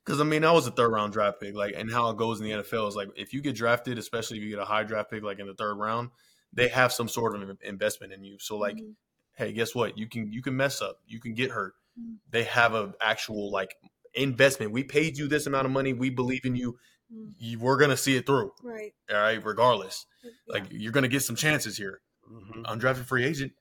[0.04, 2.40] Because I mean, I was a third round draft pick, like, and how it goes
[2.40, 4.84] in the NFL is like if you get drafted, especially if you get a high
[4.84, 6.10] draft pick, like in the third round,
[6.52, 8.38] they have some sort of in- investment in you.
[8.38, 8.94] So, like, Mhm.
[9.34, 9.98] hey, guess what?
[9.98, 11.74] You can you can mess up, you can get hurt.
[11.98, 12.18] Mhm.
[12.30, 13.74] They have a actual like
[14.14, 14.72] investment.
[14.72, 15.92] We paid you this amount of money.
[15.92, 16.78] We believe in you.
[17.14, 17.34] Mm.
[17.38, 18.52] you we're gonna see it through.
[18.62, 18.92] Right.
[19.10, 20.06] All right, regardless.
[20.24, 20.30] Yeah.
[20.48, 22.00] Like you're gonna get some chances here.
[22.30, 22.64] Mhm.
[22.64, 23.52] Undrafted free agent,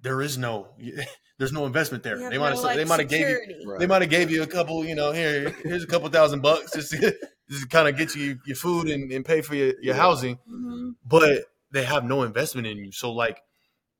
[0.00, 0.68] there is no
[1.38, 2.18] there's no investment there.
[2.18, 3.62] They might no, have like, they might have gave you.
[3.66, 3.78] Right.
[3.78, 6.72] they might have gave you a couple, you know, here here's a couple thousand bucks
[6.72, 6.98] just to,
[7.48, 9.92] just to kind of get you your food and, and pay for your, your Yeah.
[9.94, 10.96] housing, Mhm.
[11.04, 12.90] but they have no investment in you.
[12.92, 13.40] So like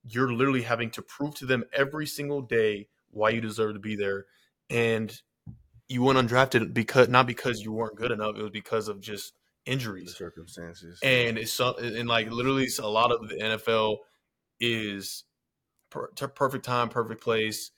[0.02, 3.94] you're literally having to prove to them every single day why you deserve to be
[3.94, 4.24] there.
[4.68, 5.16] And
[5.90, 9.32] you went undrafted because not because you weren't good enough, it was because of just
[9.66, 10.98] injuries circumstances.
[11.02, 13.98] and it's some and like literally a lot of the NFL
[14.60, 15.24] is
[15.90, 17.72] per, perfect time, perfect place,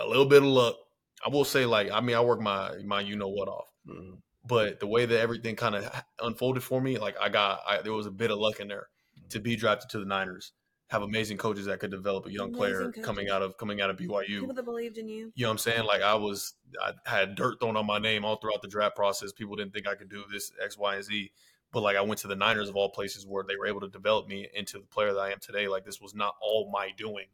[0.00, 0.76] a little bit of luck.
[1.24, 4.18] I will say, like, I mean, I work my my you know what off, Mhm.
[4.44, 5.90] but the way that everything kind of
[6.20, 8.88] unfolded for me, like, I got I, there was a bit of luck in there
[9.30, 10.52] to be drafted to the Niners,
[10.88, 13.90] have amazing coaches that could develop a young player Amazing coming out of coming out
[13.90, 14.40] of BYU.
[14.40, 15.32] People that believed in you.
[15.34, 15.84] You know what I'm saying?
[15.84, 19.32] Like I was, I had dirt thrown on my name all throughout the draft process.
[19.32, 21.30] People didn't think I could do this X, Y, and Z.
[21.72, 23.88] But like I went to the Niners of all places where they were able to
[23.88, 25.66] develop me into the player that I am today.
[25.66, 27.26] Like this was not all my doing.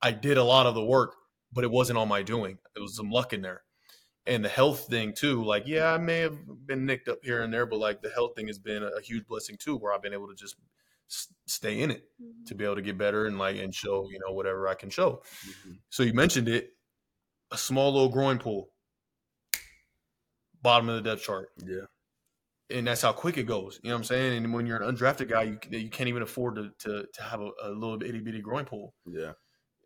[0.00, 1.14] I did a lot of the work,
[1.52, 2.58] but it wasn't all my doing.
[2.74, 3.62] It was some luck in there.
[4.26, 7.52] And the health thing too, like, yeah, I may have been nicked up here and
[7.52, 10.14] there, but like the health thing has been a huge blessing too, where I've been
[10.14, 10.56] able to just
[11.10, 12.46] s- stay in it Mhm.
[12.46, 14.90] to be able to get better and like and show, you know, whatever I can
[14.90, 15.22] show.
[15.46, 15.78] Mhm.
[15.90, 16.70] So you mentioned it,
[17.50, 18.72] a small little groin pull,
[20.62, 21.86] bottom of the depth chart, Yeah.
[22.70, 23.78] and that's how quick it goes.
[23.82, 24.44] You know what I'm saying?
[24.44, 27.40] And when you're an undrafted guy, you you can't even afford to to, to have
[27.40, 29.34] a, a little itty bitty groin pull, Yeah.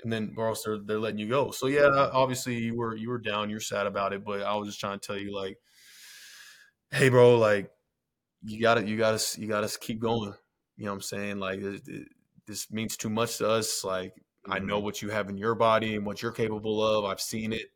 [0.05, 1.51] and then or else they're they're letting you go.
[1.51, 4.69] So yeah, obviously you were you were down, you're sad about it, but I was
[4.69, 5.59] just trying to tell you like,
[6.93, 7.71] hey, bro, like
[8.45, 10.35] you got to you got to you got to keep going.
[10.79, 11.39] You know what I'm saying?
[11.39, 12.09] Like it, it-
[12.47, 13.85] this means too much to us.
[13.85, 14.15] Like
[14.49, 14.85] I know mm-hmm.
[14.85, 17.05] what you have in your body and what you're capable of.
[17.05, 17.71] I've seen it.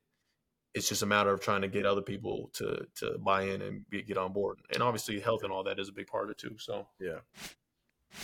[0.74, 3.88] It's just a matter of trying to get other people to to buy in and
[3.90, 4.60] be, get on board.
[4.72, 6.56] And obviously, health and all that is a big part of it too.
[6.58, 7.18] So Yeah.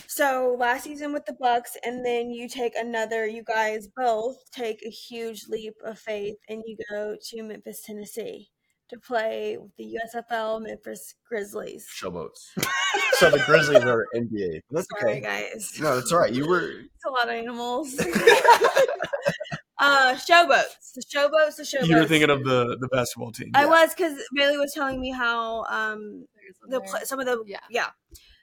[0.07, 3.25] So last season with the Bucks, and then you take another.
[3.25, 8.49] You guys both take a huge leap of faith, and you go to Memphis, Tennessee,
[8.89, 11.87] to play with the USFL Memphis Grizzlies.
[11.93, 12.49] Showboats.
[13.13, 14.61] so the Grizzlies are NBA.
[14.71, 15.21] That's Sorry, okay.
[15.21, 15.73] guys.
[15.79, 16.33] No, that's all right.
[16.33, 16.69] You were.
[16.69, 17.99] It's a lot of animals.
[19.79, 20.93] uh, showboats.
[20.95, 21.57] The showboats.
[21.57, 21.87] The showboats.
[21.87, 23.51] you were thinking of the the basketball team.
[23.53, 26.25] I was because Bailee was telling me how um
[26.67, 27.05] the there.
[27.05, 27.59] some of the Yeah.
[27.69, 27.87] yeah.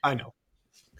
[0.03, 0.33] I know.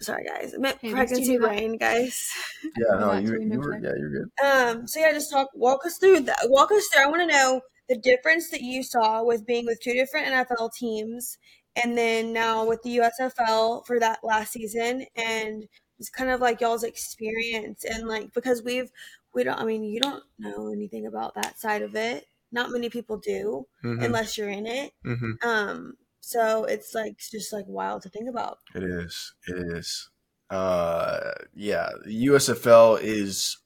[0.00, 2.30] Sorry guys, I meant Hey, pregnancy brain, guys.
[2.62, 4.30] Yeah, no, you, you were, yeah, you're good.
[4.44, 6.38] Um, so yeah, just talk, walk us through that.
[6.44, 7.02] Walk us through.
[7.02, 10.72] I want to know the difference that you saw with being with two different NFL
[10.74, 11.38] teams
[11.76, 15.66] and then now with the USFL for that last season and
[15.98, 18.90] it's kind of like y'all's experience and like because we've
[19.34, 22.26] we don't I mean you don't know anything about that side of it.
[22.52, 24.04] Not many people do Mhm.
[24.04, 24.92] unless you're in it.
[25.04, 25.42] Mhm.
[25.44, 28.58] Um so it's like it's just like wild to think about.
[28.74, 29.34] It is.
[29.46, 30.10] It is.
[30.50, 33.58] Uh, yeah, USFL is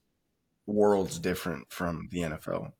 [0.67, 2.73] worlds different from the NFL.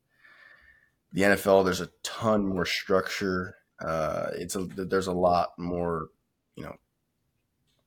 [1.13, 3.57] The NFL, there's a ton more structure.
[3.81, 6.09] Uh, it's a there's a lot more,
[6.57, 6.77] you know,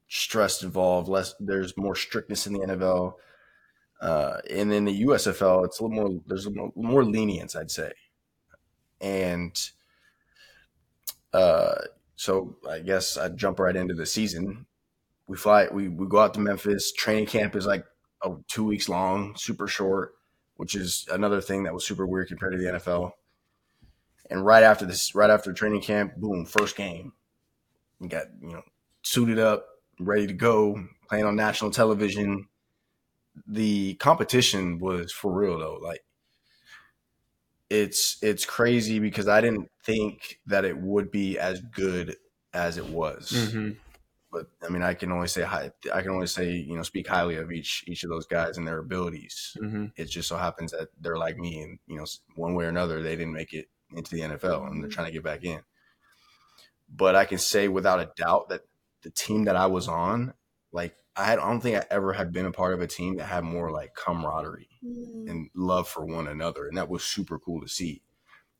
[0.08, 1.08] stress involved.
[1.08, 3.14] Less there's more strictness in the NFL,
[4.02, 6.22] uh, and in the USFL, it's a little more.
[6.28, 7.94] There's a little more lenience, I'd say,
[9.02, 9.58] and
[11.34, 11.76] uh,
[12.16, 14.66] so I guess I'd jump right into the season.
[15.28, 16.94] We fly, we, we go out to Memphis.
[16.94, 17.86] Training camp is like
[18.24, 20.14] oh, two weeks long, super short,
[20.56, 23.14] which is another thing that was super weird compared to the NFL.
[24.30, 27.14] And right after this, right after training camp, boom, first game.
[28.00, 28.64] We got, you know,
[29.04, 29.68] suited up,
[30.00, 32.48] ready to go, playing on national television.
[33.48, 35.80] The competition was for real though.
[35.82, 36.04] Like
[37.70, 42.16] it's it's crazy because I didn't think that it would be as good
[42.54, 43.32] as it was.
[43.32, 43.78] Mhm.
[44.36, 45.46] But I mean, I can only say.
[45.46, 45.72] I
[46.02, 48.80] can only say you know speak highly of each each of those guys and their
[48.80, 49.56] abilities.
[49.62, 49.94] Mhm.
[49.96, 52.06] It just so happens that they're like me, and you know,
[52.36, 55.14] one way or another, they didn't make it into the NFL, and they're trying to
[55.14, 55.62] get back in.
[56.90, 58.64] But I can say without a doubt that
[59.04, 60.34] the team that I was on,
[60.74, 63.16] like I, had, I don't think I ever had been a part of a team
[63.18, 65.30] that had more like camaraderie Mm.
[65.30, 68.04] and love for one another, and that was super cool to see.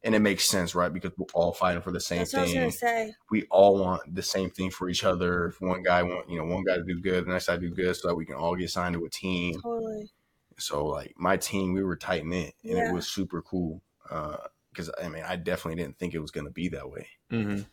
[0.06, 0.94] And it makes sense, right?
[0.94, 3.14] Because we're all fighting for the same That's what I was thing gonna say.
[3.32, 5.48] we all want the same thing for each other.
[5.48, 7.72] If one guy want, you know, one guy to do good, the next guy do
[7.72, 9.60] good, so that we can all get signed to a team.
[9.62, 10.12] Totally.
[10.60, 12.90] So like my team, we were tight knit, and Yeah.
[12.92, 13.82] it was super cool.
[14.04, 17.08] Because I mean, I definitely didn't think it was going to be that way.
[17.32, 17.66] Mhm.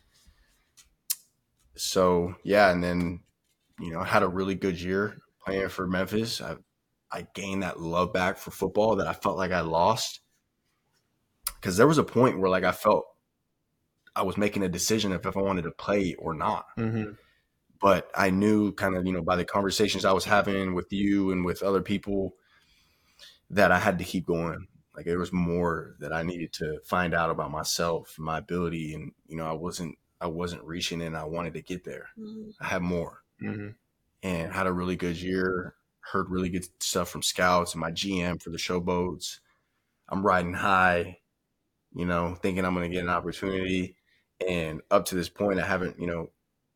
[1.76, 3.20] So yeah, and then
[3.78, 6.40] you know, I had a really good year playing for Memphis.
[6.40, 6.56] I
[7.10, 10.21] I gained that love back for football that I felt like I lost.
[11.62, 13.06] Because there was a point where like I felt
[14.16, 16.66] I was making a decision of if I wanted to play or not.
[16.76, 17.16] Mhm.
[17.80, 21.32] but I knew kind of, you know, by the conversations I was having with you
[21.32, 22.36] and with other people
[23.50, 24.68] that I had to keep going.
[24.94, 29.12] Like there was more that I needed to find out about myself, my ability and
[29.26, 32.10] you know, I wasn't I wasn't reaching and I wanted to get there.
[32.18, 32.52] Mhm.
[32.60, 33.74] I had more Mhm.
[34.22, 35.74] and had a really good year.
[36.12, 39.40] Heard really good stuff from scouts and my GM for the showboats.
[40.08, 41.21] I'm riding high,
[41.94, 43.96] you know, thinking I'm going to get an opportunity.
[44.46, 46.30] And up to this point, I haven't, you know,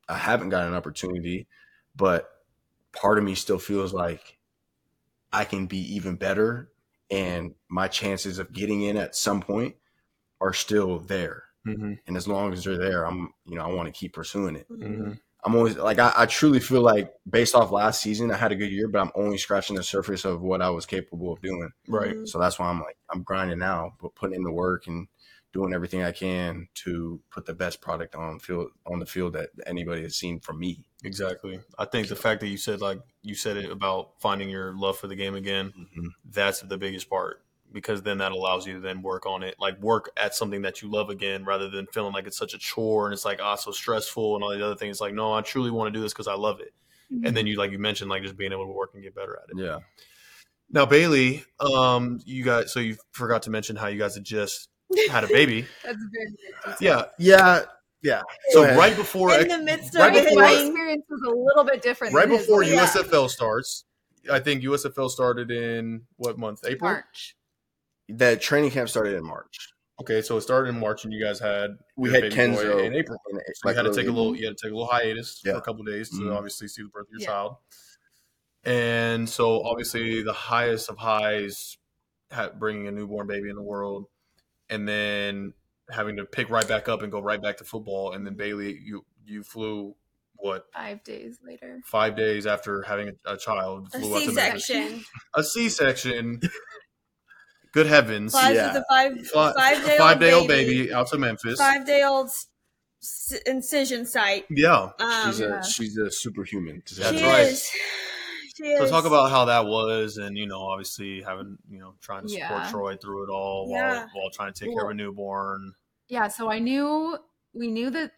[0.09, 1.49] I haven't got an opportunity,
[1.97, 2.31] but
[2.93, 4.39] part of me still feels like
[5.33, 6.73] I can be even better.
[7.11, 9.77] And my chances of getting in at some point
[10.41, 11.45] are still there.
[11.67, 11.99] Mhm.
[12.07, 14.69] And as long as they're there, I'm, you know, I want to keep pursuing it.
[14.71, 15.19] Mhm.
[15.45, 18.57] I'm always like I, I truly feel like based off last season, I had a
[18.57, 21.70] good year, but I'm only scratching the surface of what I was capable of doing.
[21.89, 22.16] Right.
[22.16, 22.28] Mhm.
[22.28, 25.07] So that's why I'm like I'm grinding now, but putting in the work and
[25.53, 29.51] doing everything I can to put the best product on field on the field that
[29.66, 30.84] anybody has seen from me.
[31.05, 31.61] Exactly.
[31.78, 34.99] I think the fact that you said like you said it about finding your love
[34.99, 35.72] for the game again,
[36.28, 37.43] that's the biggest part
[37.77, 40.81] because then that allows you to then work on it, like work at something that
[40.81, 43.55] you love again, rather than feeling like it's such a chore and it's like ah
[43.55, 44.99] so stressful and all the other things.
[45.01, 46.72] Like no, I truly want to do this because I love it.
[47.24, 49.39] And then you like you mentioned like just being able to work and get better
[49.43, 49.62] at it.
[49.62, 49.79] Yeah.
[50.70, 54.70] Now Bailee, um, you guys, so you forgot to mention how you guys had just
[55.11, 55.66] had a baby.
[55.85, 56.74] That's very good.
[56.81, 57.05] Yeah.
[57.18, 57.61] Yeah.
[58.03, 58.22] Yeah.
[58.51, 61.62] So right before In the midst of right it, before- My experience was a little
[61.64, 62.14] bit different.
[62.14, 62.64] right than his before.
[62.64, 62.85] Yeah.
[62.87, 63.85] USFL starts,
[64.31, 66.64] I think USFL started in what month?
[66.66, 66.91] April.
[66.91, 67.36] March.
[68.09, 69.57] The training camp started in March.
[70.01, 72.85] Okay, so it started in March, and you guys had We had baby boy Kenzo
[72.85, 73.18] in April.
[73.30, 74.91] And So it's you had to take a little, you had to take a little
[74.91, 75.53] hiatus Yeah.
[75.53, 76.37] for a couple of days to Mhm.
[76.37, 77.26] obviously see the birth of your Yeah.
[77.26, 77.57] child.
[78.64, 81.79] And so obviously the highest of highs,
[82.59, 84.07] bringing a newborn baby in the world,
[84.68, 85.55] and then
[85.91, 88.13] having to pick right back up and go right back to football.
[88.13, 89.97] And then Bailee, you you flew
[90.35, 91.80] what Five days later.
[91.85, 94.67] five days after having a, a child, a flew out to Memphis.
[94.67, 95.05] C-section.
[95.35, 96.41] a C-section.
[97.77, 98.33] Good heavens!
[98.33, 98.69] Flies Yeah.
[98.73, 101.59] with a five Fly- five day five old day old baby, baby out to Memphis.
[101.59, 102.31] five day old
[103.45, 104.47] incision site.
[104.49, 104.93] Yeah.
[104.99, 105.61] Um, She's Yeah.
[105.61, 106.83] a she's a superhuman.
[106.97, 107.41] That's she right.
[107.49, 107.71] is.
[108.57, 108.79] She is.
[108.81, 112.29] So talk about how that was, and you know, obviously having you know trying to
[112.31, 112.71] support Yeah.
[112.71, 113.99] Troy through it all Yeah.
[113.99, 115.75] while while trying to take care of a newborn.
[116.09, 117.19] Yeah, so I knew
[117.53, 118.13] we knew that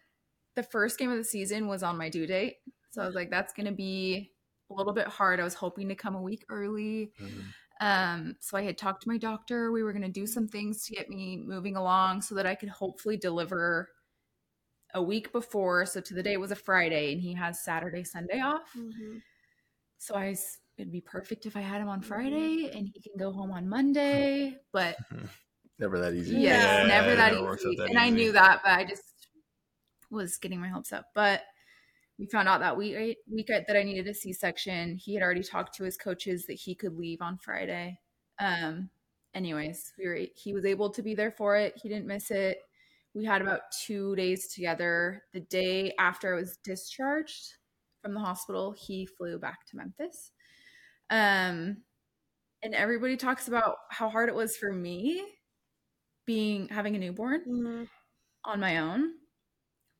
[0.55, 2.59] the first game of the season was on my due date.
[2.91, 4.31] So I was like, that's gonna be
[4.71, 5.41] a little bit hard.
[5.41, 7.11] I was hoping to come a week early.
[7.81, 9.71] Um, so I had talked to my doctor.
[9.71, 12.55] We were going to do some things to get me moving along so that I
[12.55, 13.89] could hopefully deliver
[14.93, 15.85] a week before.
[15.85, 18.73] So to the day it was a Friday, and he has Saturday, Sunday off.
[18.75, 19.21] Mhm.
[19.97, 23.17] So I, s- it'd be perfect if I had him on Friday, and he can
[23.17, 24.57] go home on Monday.
[24.73, 24.97] But
[25.77, 26.35] Never that easy.
[26.35, 27.77] Yes, Yeah, never it that never works easy.
[27.77, 29.03] that and I knew that, but I just
[30.09, 31.05] was getting my hopes up.
[31.15, 31.43] But
[32.19, 34.97] we found out that week week that I needed a C section.
[34.97, 37.97] He had already talked to his coaches that he could leave on Friday.
[38.39, 38.89] Um,
[39.33, 41.79] anyways, we were he was able to be there for it.
[41.81, 42.59] He didn't miss it.
[43.13, 45.23] We had about two days together.
[45.33, 47.55] The day after I was discharged
[48.01, 50.31] from the hospital, he flew back to Memphis.
[51.09, 51.77] Um,
[52.61, 55.23] and everybody talks about how hard it was for me
[56.25, 57.89] being having a newborn Mhm.
[58.45, 59.13] on my own.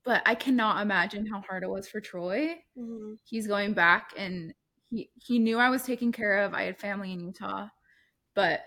[0.10, 2.56] But I cannot imagine how hard it was for Troy.
[2.76, 3.20] Mhm.
[3.26, 4.56] He's going back and
[4.90, 6.56] he he knew I was taken care of.
[6.56, 7.68] I had family in Utah,
[8.34, 8.62] but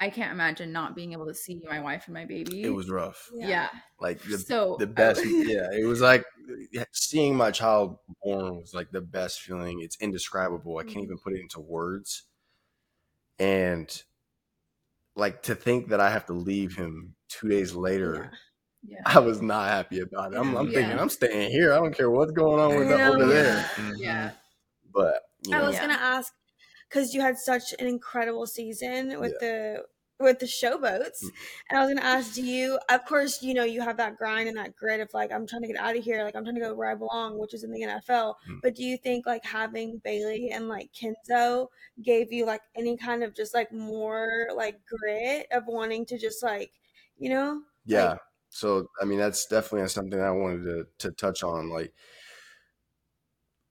[0.00, 2.64] I can't imagine not being able to see my wife and my baby.
[2.64, 3.30] It was rough.
[3.32, 3.68] yeah.
[4.00, 5.24] Like the, so the best.
[5.24, 6.24] yeah, it was like
[6.90, 9.78] seeing my child born was like the best feeling.
[9.80, 10.78] It's indescribable.
[10.78, 12.24] I can't even put it into words.
[13.38, 13.88] And
[15.14, 18.38] like to think that I have to leave him two days later, Yeah.
[19.06, 20.38] I was not happy about it.
[20.38, 20.80] I'm, I'm Yeah.
[20.80, 21.72] thinking I'm staying here.
[21.72, 23.26] I don't care what's going on with I the, over know.
[23.28, 23.62] there.
[23.76, 23.94] Mhm.
[23.98, 24.30] Yeah.
[24.92, 25.82] But you I know, was Yeah.
[25.82, 26.32] gonna ask
[26.88, 29.84] because you had such an incredible season with the
[30.20, 31.30] with the showboats, Mm.
[31.70, 32.76] and I was gonna ask, do you?
[32.88, 35.62] Of course, you know you have that grind and that grit of like I'm trying
[35.62, 37.62] to get out of here, like I'm trying to go where I belong, which is
[37.62, 38.34] in the NFL.
[38.50, 38.60] Mm.
[38.60, 41.68] But do you think like having Bailee and like Kenzo
[42.02, 46.42] gave you like any kind of just like more like grit of wanting to just
[46.42, 46.72] like
[47.18, 47.62] you know?
[47.84, 48.10] Yeah.
[48.10, 48.20] Like-
[48.50, 51.68] so I mean that's definitely something I wanted to to touch on.
[51.70, 51.94] Like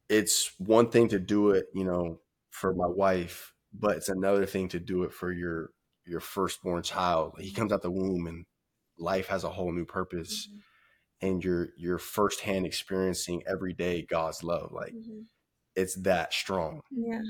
[0.10, 2.22] it's one thing to do it, you know,
[2.52, 5.72] for my wife, but it's another thing to do it for your
[6.06, 7.36] your firstborn child.
[7.40, 8.46] He comes out the womb and
[8.98, 10.50] life has a whole new purpose
[11.22, 14.72] and you're you're firsthand experiencing every day God's love.
[14.74, 15.28] Like Mhm.
[15.76, 16.82] it's that strong.
[16.92, 17.22] Yeah.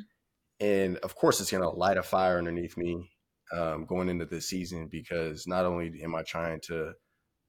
[0.60, 3.12] and of course it's going to light a fire underneath me
[3.52, 6.94] um, going into this season because not only am i trying to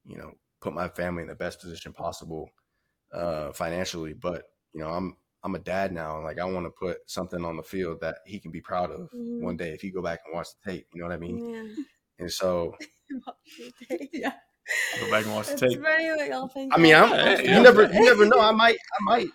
[0.09, 0.31] you know
[0.61, 2.49] put my family in the best position possible
[3.13, 6.69] uh, financially but you know i'm i'm a dad now and like i want to
[6.71, 9.41] put something on the field that he can be proud of Mhm.
[9.41, 11.39] one day if he go back and watch the tape you know what i mean
[11.39, 11.63] Yeah.
[12.19, 12.75] and so
[14.13, 14.33] yeah.
[14.99, 15.83] Go back and watch the It's tape.
[15.83, 16.73] funny what y'all think.
[16.75, 17.61] i mean i'm Hey, you yeah.
[17.61, 19.27] never you never know i might i might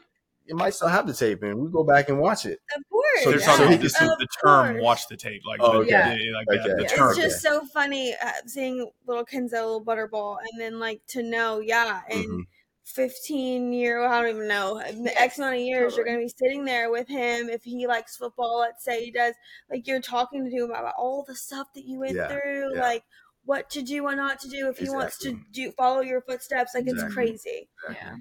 [0.46, 3.04] it might still have the tape and we go back and watch it Of course.
[3.24, 3.46] So They're yeah.
[3.46, 4.82] talking So- about this, Of the term course.
[4.82, 6.18] "watch the tape," like, Oh, the, okay.
[6.18, 6.68] the- like Okay.
[6.68, 7.10] the, the term.
[7.10, 11.60] It's just so funny uh, seeing little Kenzo, little Butterball, and then like to know,
[11.60, 12.40] yeah, in Mhm.
[12.84, 16.90] 15 year, I don't even know, X amount of years, you're gonna be sitting there
[16.90, 17.48] with him.
[17.48, 19.34] If he likes football, let's say he does,
[19.70, 22.80] like you're talking to him about all the stuff that you went Yeah, through, yeah.
[22.80, 23.04] like
[23.46, 24.68] what to do, what not to do.
[24.68, 27.14] If he wants to do follow your footsteps, like it's Exactly.
[27.14, 27.68] crazy.
[27.90, 28.16] Yeah.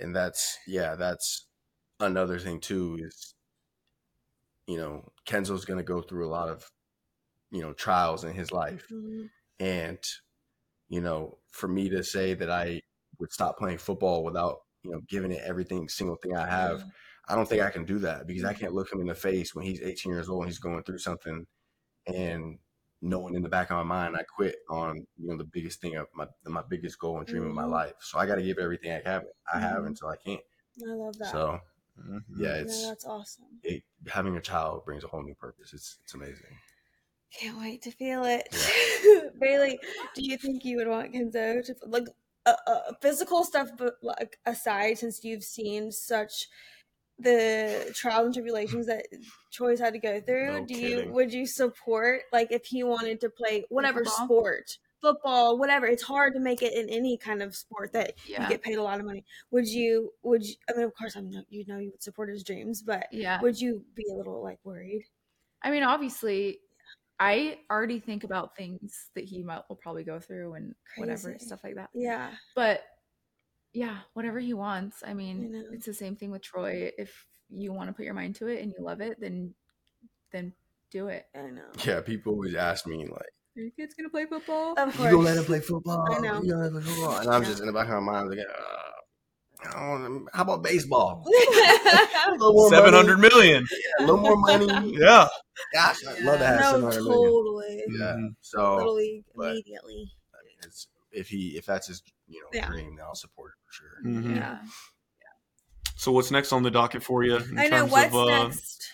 [0.00, 1.46] And that's yeah that's
[2.00, 3.34] another thing too is
[4.66, 6.68] you know kenzo's going to go through a lot of
[7.50, 8.86] you know trials in his life.
[8.90, 9.30] Mhm.
[9.60, 9.98] and
[10.88, 12.80] you know for me to say that i
[13.18, 16.84] would stop playing football without you know giving it everything single thing i have
[17.28, 19.54] i don't think i can do that because i can't look him in the face
[19.54, 21.46] when he's 18 years old and he's going through something.
[22.06, 22.58] And
[23.04, 25.94] knowing in the back of my mind i quit on you know the biggest thing
[25.96, 27.70] of my my biggest goal and dream of my Mhm.
[27.70, 29.88] life so i got to give everything i have i have Mhm.
[29.88, 30.40] until i can't
[30.82, 31.30] I love that.
[31.30, 31.60] so
[31.98, 32.24] Mhm.
[32.38, 33.60] yeah, no, it's that's awesome.
[33.62, 35.72] it, having a child brings a whole new purpose.
[35.72, 36.58] It's it's amazing.
[37.38, 38.48] Can't wait to feel it.
[39.40, 39.78] Bailee,
[40.14, 42.04] do you think you would want Kenzo to like
[42.46, 46.46] uh, uh, physical stuff, but like aside, since you've seen such
[47.18, 49.06] the trials and tribulations that
[49.52, 51.06] Troy's had to go through, No do kidding.
[51.08, 54.24] you would you support like if he wanted to play whatever Football?
[54.26, 55.86] sport, football, whatever?
[55.86, 58.42] It's hard to make it in any kind of sport that Yeah.
[58.42, 59.24] you get paid a lot of money.
[59.52, 60.12] Would you?
[60.24, 60.54] Would you?
[60.68, 61.44] I mean, of course, I'm not.
[61.50, 63.40] You know, you would support his dreams, but Yeah.
[63.40, 65.04] would you be a little like worried?
[65.62, 66.60] I mean, obviously,
[67.20, 71.62] I already think about things that he might will probably go through and whatever stuff
[71.62, 71.90] like that.
[71.94, 72.34] Yeah.
[72.56, 72.82] But
[73.74, 75.02] yeah, whatever he wants.
[75.04, 75.64] I I mean, know.
[75.72, 76.90] it's the same thing with Troy.
[76.96, 79.52] If you want to put your mind to it and you love it, then
[80.32, 80.52] then
[80.90, 81.26] do it.
[81.36, 81.62] I know.
[81.84, 83.10] Yeah, people always ask me like,
[83.56, 84.74] Are your kids gonna play football?
[84.78, 86.06] Of "You gonna let him play football?
[86.10, 86.40] I know.
[86.42, 87.48] You gonna let him play football?" And I'm Yeah.
[87.48, 91.24] just in the back of my mind like, uh, "How about baseball?
[91.44, 92.38] Seven hundred million.
[92.40, 93.66] no, little more Seven money, hundred million.
[93.98, 94.96] a little more money.
[94.98, 95.28] Yeah.
[95.72, 97.30] Gosh, I'd love to have seven hundred million.
[97.30, 97.84] totally.
[97.90, 98.04] Yeah.
[98.16, 98.34] Mhm.
[98.40, 100.10] So Little league but- immediately.
[100.34, 100.70] I mean,
[101.12, 102.66] if he if that's his you know Yeah.
[102.68, 104.02] dream, then I'll support it for sure.
[104.04, 104.36] Mhm.
[104.36, 104.62] Yeah.
[105.96, 107.36] So what's next on the docket for you?
[107.36, 108.90] In I know terms what's of, uh, next.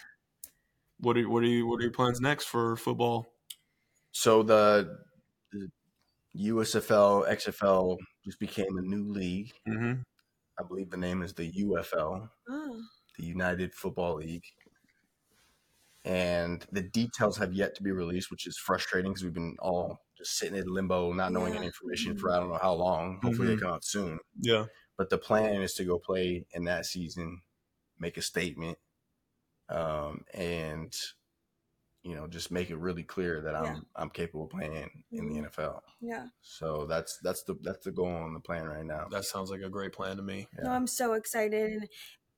[0.98, 3.35] What are what are you what are your plans next for football?
[4.12, 4.98] So the,
[5.52, 5.70] the
[6.36, 9.52] USFL XFL just became a new league.
[9.69, 10.02] Mm-hmm.
[10.59, 12.82] I believe the name is the UFL, Oh.
[13.19, 14.44] the United Football League.
[16.05, 20.01] And the details have yet to be released, which is frustrating because we've been all
[20.20, 21.59] just sitting in limbo, not knowing Yeah.
[21.60, 23.20] any information for I don't know how long.
[23.22, 23.56] Hopefully, Mhm.
[23.56, 24.20] they come out soon.
[24.38, 24.66] Yeah.
[24.97, 27.42] But the plan is to go play in that season,
[27.98, 28.78] make a statement,
[29.68, 30.94] um, and
[32.02, 33.80] you know just make it really clear that I'm Yeah.
[33.97, 35.44] I'm capable of playing in the Mhm.
[35.47, 35.82] NFL.
[36.01, 36.28] Yeah.
[36.42, 39.09] So that's that's the that's the goal on the plan right now.
[39.09, 40.48] That sounds like a great plan to me.
[40.62, 41.88] No, I'm so excited, and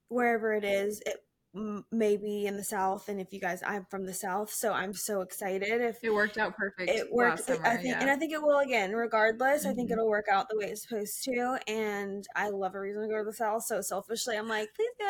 [0.08, 3.08] wherever it is, it m- may be in the South.
[3.08, 5.80] And if you guys, I'm from the South, so I'm so excited.
[5.80, 6.90] If It worked out perfect.
[6.90, 8.00] it worked, last summer, I think, yeah.
[8.00, 8.92] and I think it will again.
[8.92, 9.92] Regardless, I think Mhm.
[9.94, 11.58] it'll work out the way it's supposed to.
[11.68, 13.64] And I love a reason to go to the South.
[13.64, 15.08] So selfishly, I'm like, please go.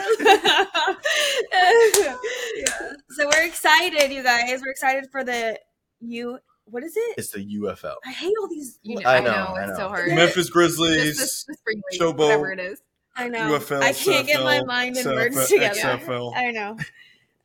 [1.52, 2.16] yeah.
[3.10, 4.60] So we're excited, you guys.
[4.64, 5.59] We're excited for the
[6.01, 6.39] you.
[6.64, 7.14] What is it?
[7.19, 7.97] It's the UFL.
[8.06, 8.78] I hate all these.
[8.82, 9.77] You know, I I know, know, I it's know.
[9.77, 10.09] so hard.
[10.09, 12.81] Memphis Just Grizzlies, the, the spring league, Showboat, whatever it is.
[13.15, 13.59] I know.
[13.59, 15.81] UFL, I can't get my mind and CFL, words together.
[15.81, 16.33] XFL.
[16.35, 16.77] I know.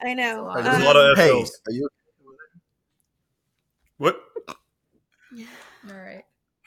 [0.02, 0.44] I know.
[0.46, 0.64] lot.
[0.64, 1.90] There's a Um, lot of Hey, are you
[3.98, 4.22] What?
[5.34, 5.46] Yeah.
[5.90, 6.24] All right.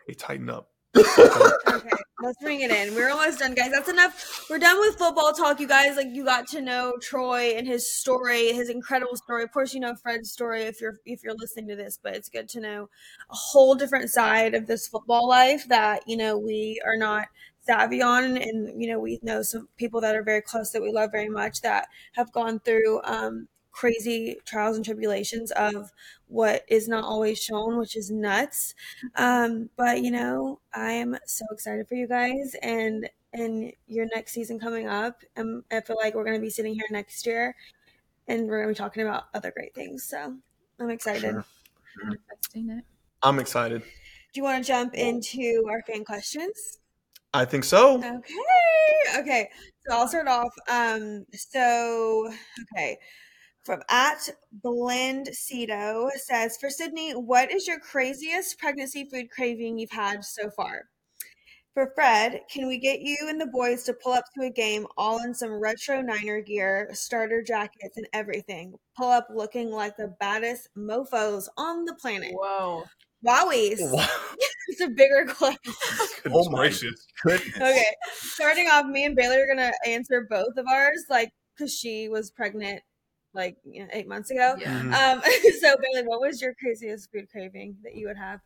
[0.06, 0.68] Hey, tighten up.
[0.96, 1.90] okay,
[2.20, 2.94] let's bring it in.
[2.96, 3.70] We're almost done, guys.
[3.70, 4.44] That's enough.
[4.50, 5.96] We're done with football talk, you guys.
[5.96, 9.44] Like you got to know Troy and his story, his incredible story.
[9.44, 12.28] Of course, you know Fred's story if you're if you're listening to this, but it's
[12.28, 12.88] good to know
[13.30, 17.28] a whole different side of this football life that you know we are not
[17.60, 20.92] savvy on, and you know we know some people that are very close that we
[20.92, 25.92] love very much that have gone through um, crazy trials and tribulations of
[26.26, 28.74] what is not always shown, which is nuts.
[29.16, 34.32] Um, but you know, I am so excited for you guys and and your next
[34.32, 35.22] season coming up.
[35.36, 37.54] And I feel like we're gonna be sitting here next year
[38.28, 40.04] and we're gonna be talking about other great things.
[40.04, 40.36] So
[40.78, 41.30] I'm excited.
[41.30, 41.44] Sure.
[42.02, 42.84] Manifesting it.
[43.22, 43.82] I'm excited.
[43.82, 46.79] Do you want to jump into our fan questions?
[47.32, 47.98] I think so.
[47.98, 49.18] Okay.
[49.18, 49.50] Okay.
[49.86, 50.52] So I'll start off.
[50.68, 52.30] Um, so
[52.74, 52.98] okay.
[53.64, 59.90] From at Blend Cedo says for Sydney, what is your craziest pregnancy food craving you've
[59.90, 60.84] had so far?
[61.74, 64.86] For Fred, can we get you and the boys to pull up to a game
[64.96, 68.74] all in some retro Niner gear, starter jackets, and everything?
[68.96, 72.32] Pull up looking like the baddest mofos on the planet.
[72.32, 72.84] Whoa.
[73.26, 73.78] Wowies.
[73.80, 74.06] Wow.
[74.68, 75.58] It's a bigger question.
[76.22, 77.06] Goodness Oh my gracious.
[77.24, 77.56] goodness.
[77.56, 82.08] Okay, starting off, me and Bailee are gonna answer both of ours, like because she
[82.08, 82.80] was pregnant
[83.34, 84.54] like you know, eight months ago.
[84.60, 84.80] Yeah.
[84.80, 84.92] Mhm.
[84.94, 85.22] Um,
[85.60, 88.40] so Bailee, what was your craziest food craving that you would have?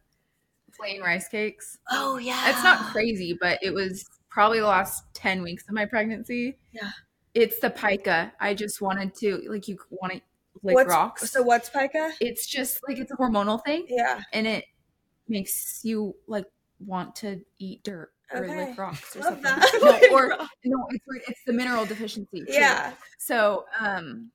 [0.75, 1.79] Plain rice cakes.
[1.91, 5.85] Oh yeah, It's not crazy, but it was probably the last 10 weeks of my
[5.85, 6.57] pregnancy.
[6.73, 6.91] Yeah.
[7.35, 8.33] It's the pica.
[8.41, 10.21] I just wanted to, like, you want to
[10.63, 11.31] lick What's, rocks.
[11.31, 12.13] So what's pica?
[12.21, 14.21] it's just like it's a hormonal thing Yeah.
[14.33, 14.65] and it
[15.29, 16.47] makes you like
[16.85, 18.57] want to eat dirt or Okay.
[18.69, 19.81] lick rocks or Love something.
[19.83, 20.29] No, or
[20.65, 22.41] no, it's it's the mineral deficiency.
[22.41, 22.47] too.
[22.49, 22.93] Yeah.
[23.19, 24.31] So um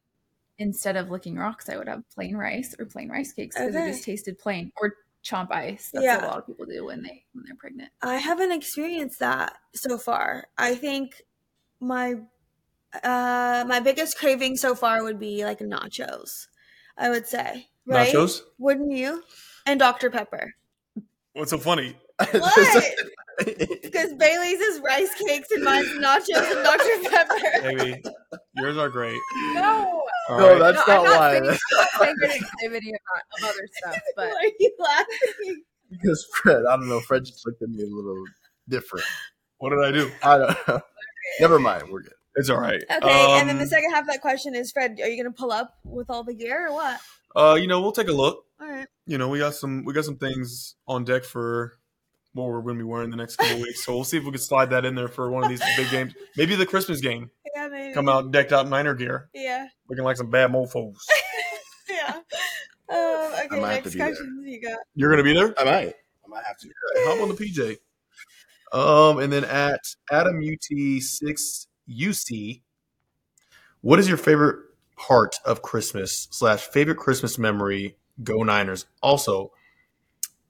[0.58, 3.86] instead of licking rocks, I would have plain rice or plain rice cakes because Okay.
[3.88, 4.72] it just tasted plain.
[4.82, 4.94] Or
[5.24, 5.90] chomp ice.
[5.94, 6.16] That's Yeah.
[6.18, 7.92] what a lot of people do when they when they're pregnant.
[8.02, 10.48] I haven't experienced that so far.
[10.58, 11.22] I think
[11.80, 12.16] my
[13.04, 16.48] uh my biggest craving so far would be like nachos.
[16.98, 17.68] I would say.
[17.86, 18.14] Right?
[18.14, 18.42] Nachos?
[18.58, 19.24] Wouldn't you?
[19.66, 20.10] And Dr.
[20.10, 20.54] Pepper.
[21.34, 21.96] What's so funny?
[22.32, 22.84] What?
[23.46, 27.10] Because Bailee's is rice cakes and mine's nachos and Dr.
[27.10, 27.62] Pepper.
[27.78, 28.04] Baby,
[28.56, 29.18] yours are great.
[29.54, 30.60] No, All no, right.
[30.60, 31.32] that's no, not I'm why.
[31.32, 35.64] saying, I'm not saying good activity of, of other stuff, but Why are you laughing?
[35.90, 37.00] because Fred, I don't know.
[37.00, 38.24] Fred just looked at me a little
[38.68, 39.06] different.
[39.60, 40.12] What did I do?
[40.22, 40.82] I don't know.
[41.40, 41.84] Never mind.
[41.90, 42.14] We're good.
[42.36, 42.82] It's all right.
[42.90, 45.34] Okay, and then the Um, second half of that question is Fred, are you gonna
[45.36, 47.00] pull up with all the gear or what?
[47.36, 48.46] Uh, you know, we'll take a look.
[48.62, 48.88] All right.
[49.06, 51.78] You know, we got some we got some things on deck for
[52.34, 53.84] what we're going to be wearing the next couple of weeks.
[53.84, 55.90] So we'll see if we can slide that in there for one of these big
[55.90, 56.14] games.
[56.38, 57.32] Maybe the Christmas game.
[57.56, 57.94] Yeah, maybe.
[57.94, 59.68] Come out decked out in Niner gear, Yeah.
[59.90, 60.96] looking like some bad mofos.
[61.90, 62.16] Yeah.
[62.16, 64.08] Um, okay, might have to next be there.
[64.10, 64.78] questions you got.
[64.94, 65.54] You're going to be there.
[65.60, 65.88] I might.
[66.24, 66.70] I might have to.
[67.08, 67.78] Hop on the PJ.
[68.72, 69.80] Um, and then at
[70.12, 72.62] Adam UT six UC,
[73.82, 74.58] what is your favorite
[74.98, 77.98] part of Christmas slash favorite Christmas memory?
[78.24, 78.86] Go Niners.
[79.02, 79.52] Also,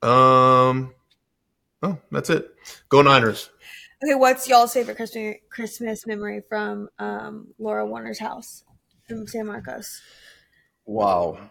[0.01, 0.93] um,
[1.83, 2.53] oh, that's it.
[2.89, 3.49] Go Niners.
[4.03, 8.63] Okay, what's y'all's favorite Christmas Christmas memory from um, Laura Warner's house
[9.09, 10.01] in San Marcos?
[10.85, 11.49] Wow.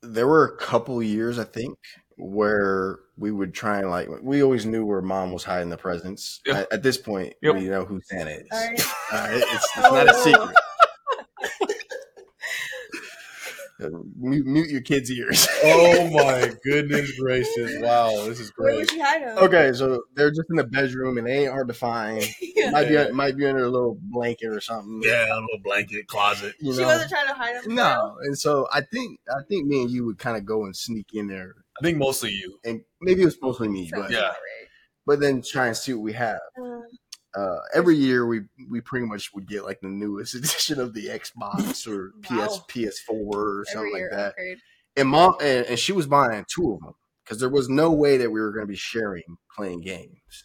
[0.00, 1.76] There were a couple years, I think,
[2.16, 6.40] where we would try and like we always knew where mom was hiding the presents.
[6.46, 6.60] Yeah.
[6.60, 7.54] At, at this point, Yep.
[7.54, 8.46] we know who Santa is.
[8.52, 8.80] All right.
[9.12, 10.24] Uh, it- it's, it's not a Oh.
[10.24, 10.56] secret.
[14.16, 15.46] mute, mute your kids' ears.
[15.64, 17.72] oh my goodness gracious!
[17.80, 18.78] Wow, this is Where great.
[18.78, 19.36] would she hide him?
[19.38, 22.24] okay, so they're just in the bedroom and they ain't hard to find.
[22.56, 22.70] Yeah.
[22.70, 23.08] Might Yeah.
[23.08, 25.00] be might be under a little blanket or something.
[25.04, 26.54] Yeah, a little blanket closet.
[26.60, 26.86] You She know?
[26.86, 27.74] wasn't trying to hide him.
[27.74, 30.74] No, and so I think I think me and you would kind of go and
[30.74, 32.58] sneak in there, I think mostly you.
[32.64, 34.28] and maybe it was mostly me, Sounds but Yeah.
[34.28, 34.68] right.
[35.06, 36.40] but then try and see what we have.
[36.60, 36.80] Uh,
[37.36, 41.06] Uh, every year we we pretty much would get like the newest edition of the
[41.08, 42.64] Xbox or PS Wow.
[42.70, 44.28] PS4 or Every something like that.
[44.28, 44.58] upgrade.
[44.96, 46.94] And mom and, and she was buying two of them
[47.24, 49.24] because there was no way that we were going to be sharing
[49.56, 50.44] playing games.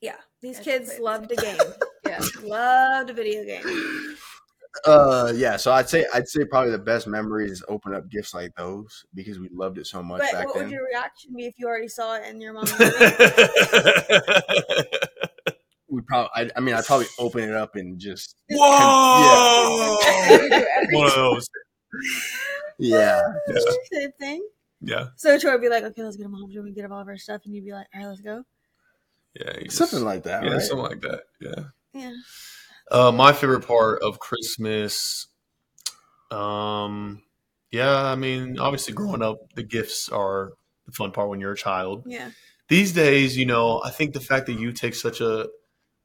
[0.00, 1.58] yeah, these That's kids loved a game.
[2.06, 2.20] Yeah.
[2.42, 4.16] loved a video game.
[4.86, 5.56] Uh, yeah.
[5.56, 9.04] So I'd say I'd say probably the best memory is open up gifts like those
[9.14, 10.64] because we loved it so much But back what then.
[10.64, 12.66] would your reaction be if you already saw it and your mom?
[15.88, 19.98] we probably, I, I mean, I'd probably open it up and just Whoa!
[20.30, 20.48] We
[20.90, 21.48] do One of those.
[22.78, 23.20] yeah.
[23.92, 24.46] Same thing.
[24.82, 27.00] Yeah, So Troy would be like, "Okay, let's get a mom's room and get all
[27.02, 28.44] of our stuff," and you'd be like, "All right, let's go."
[29.38, 30.62] yeah, you just- Something like that, yeah, right?
[30.62, 31.20] something like that.
[31.38, 31.64] Yeah.
[31.92, 32.12] Yeah.
[32.90, 35.28] Uh, my favorite part of Christmas,
[36.30, 37.22] um,
[37.70, 40.52] yeah, I mean, obviously, growing up, the gifts are
[40.86, 42.02] the fun part when you're a child.
[42.06, 42.30] Yeah.
[42.68, 45.48] These days, you know, I think the fact that you take such a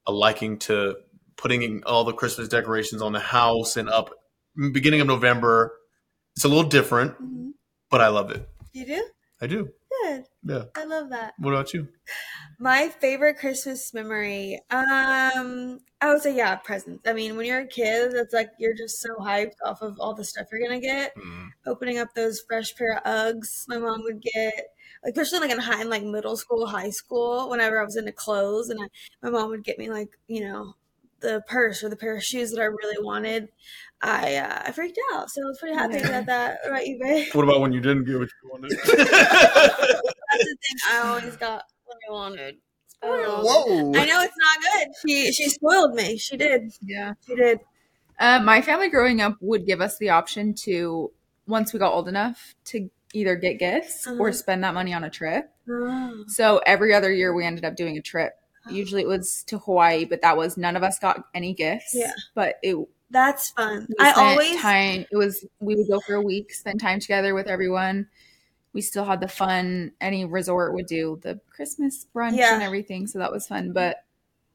[0.08, 0.96] a liking to
[1.36, 4.12] putting in all the Christmas decorations on the house and up
[4.72, 5.74] beginning of November,
[6.36, 7.50] it's a little different, hmm
[7.92, 8.48] but I love it.
[8.74, 9.06] You do
[9.40, 9.70] I do.
[10.04, 10.26] Good.
[10.44, 10.64] Yeah.
[10.76, 11.34] I love that.
[11.38, 11.88] What about you?
[12.60, 17.08] My favorite Christmas memory, um, I would say yeah, presents.
[17.08, 20.14] I mean, when you're a kid, it's like you're just so hyped off of all
[20.14, 21.16] the stuff you're gonna get.
[21.16, 21.50] Mm.
[21.66, 24.54] Opening up those fresh pair of Uggs, my mom would get,
[25.04, 27.50] like especially like in high, in like middle school, high school.
[27.50, 28.88] Whenever I was into clothes, and I,
[29.22, 30.76] my mom would get me like you know
[31.22, 33.50] the purse or the pair of shoes that I really wanted.
[34.08, 36.08] I uh, I freaked out, so I was pretty happy Yeah.
[36.10, 36.58] about that.
[36.66, 37.28] right, about you, babe?
[37.34, 38.72] What about when you didn't get what you wanted?
[38.86, 40.78] That's the thing.
[40.92, 42.58] I always got what I wanted.
[42.88, 43.46] Spoiled.
[43.46, 43.90] Whoa!
[44.00, 44.88] I know it's not good.
[45.06, 46.18] She she spoiled me.
[46.18, 46.72] She did.
[46.82, 47.14] Yeah.
[47.26, 47.60] She did.
[48.20, 51.12] Uh, my family growing up would give us the option to,
[51.48, 54.32] once we got old enough, to either get gifts or Uh-huh.
[54.32, 55.50] spend that money on a trip.
[55.70, 56.24] Oh.
[56.28, 58.34] So every other year we ended up doing a trip.
[58.70, 61.92] Usually it was to Hawaii, but that was none of us got any gifts.
[61.94, 62.14] Yeah.
[62.34, 63.88] But it we That's fun.
[64.00, 67.48] I always time it was we would go for a week, spend time together with
[67.48, 68.08] everyone.
[68.74, 72.56] We still had the fun any resort would do the Christmas brunch Yeah.
[72.56, 73.72] and everything, so that was fun.
[73.74, 74.04] But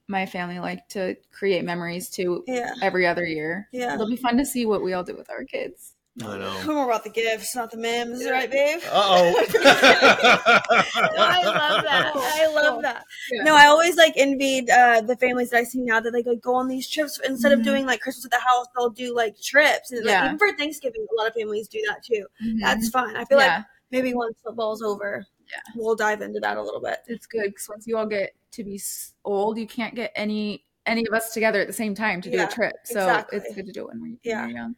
[0.08, 3.68] my family liked to create memories too yeah every other year.
[3.72, 3.94] yeah.
[3.94, 5.94] It'll be fun to see what we all do with our kids.
[6.22, 6.64] I know.
[6.66, 8.80] More about the gifts, not the memes, right, babe?
[8.90, 12.12] Uh No, I love that.
[12.16, 13.04] I love that.
[13.32, 16.40] No, I always like envied uh, the families that I see now that like, like
[16.40, 17.64] go on these trips instead of Mhm.
[17.64, 18.66] doing like Christmas at the house.
[18.76, 22.02] They'll do like trips, and like, even for Thanksgiving, a lot of families do that
[22.04, 22.26] too.
[22.44, 22.60] Mhm.
[22.60, 23.16] That's fun.
[23.16, 25.58] I feel like maybe once football's over, Yeah.
[25.76, 26.98] we'll dive into that a little bit.
[27.06, 28.80] it's good because once you all get to be
[29.24, 32.42] old, you can't get any any of us together at the same time to do
[32.42, 32.72] a trip.
[32.84, 33.38] So exactly.
[33.38, 34.46] it's good to do it when, we, when Yeah.
[34.48, 34.74] you're young.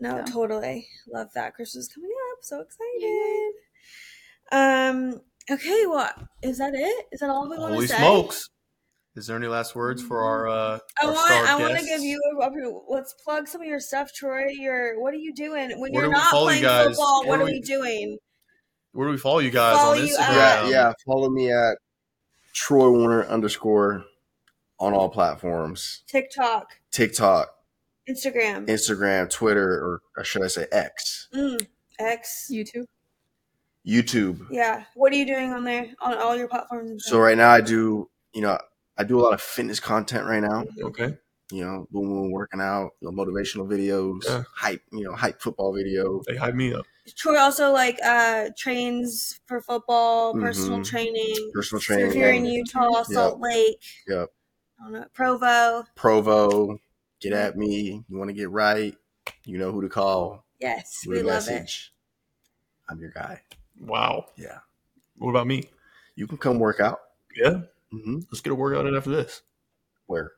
[0.00, 0.32] No, So.
[0.32, 0.88] totally.
[1.12, 1.54] Love that.
[1.54, 2.38] Christmas coming up.
[2.42, 3.52] So excited.
[4.52, 5.20] Um,
[5.50, 6.10] okay, well,
[6.42, 7.06] is that it?
[7.12, 7.98] Is that all we want Holy to say?
[7.98, 8.50] Holy smokes!
[9.16, 10.46] Is there any last words for our?
[10.48, 13.62] Uh, I our want star I want to give you a, a- let's plug some
[13.62, 14.46] of your stuff, Troy.
[14.50, 16.86] Your what are you doing when Where you're do not follow you playing guys?
[16.88, 17.22] football?
[17.22, 18.18] Where What are we- we doing?
[18.92, 20.20] Where do we follow you guys Follow on you Instagram?
[20.20, 20.92] at- yeah, yeah.
[21.06, 21.76] Follow me at
[22.54, 24.04] Troy Warner underscore
[24.78, 27.48] on all platforms: TikTok, TikTok,
[28.08, 31.66] Instagram, Instagram, Twitter, or, or should I say X, mm,
[31.98, 32.48] X.
[32.52, 32.86] YouTube.
[33.86, 34.46] YouTube.
[34.50, 34.84] Yeah.
[34.94, 37.04] What are you doing on there on all your platforms?
[37.06, 38.58] So right now I do, you know,
[38.98, 40.64] I do a lot of fitness content right now.
[40.82, 41.16] Okay.
[41.52, 44.42] You know, boom, boom, working out, you know, motivational videos, Yeah.
[44.52, 46.24] hype, you know, hype football videos.
[46.26, 46.84] They hype me up.
[47.16, 50.84] Troy also like uh trains for football, personal Mhm.
[50.90, 51.50] training.
[51.54, 54.32] Personal So if you're in Utah, Salt Lake, Yep.
[54.80, 56.80] I don't know, Provo, Provo,
[57.20, 58.04] get at me.
[58.08, 58.94] You want to get right,
[59.44, 60.44] you know who to call.
[60.60, 61.70] yes, Leave we a love it.
[62.88, 63.42] I'm your guy.
[63.80, 64.26] Wow.
[64.36, 64.58] Yeah.
[65.16, 65.64] What about me?
[66.14, 67.00] You can come work out.
[67.36, 67.62] Yeah.
[67.90, 69.42] hmm Let's get a workout in after this.
[70.06, 70.32] Where?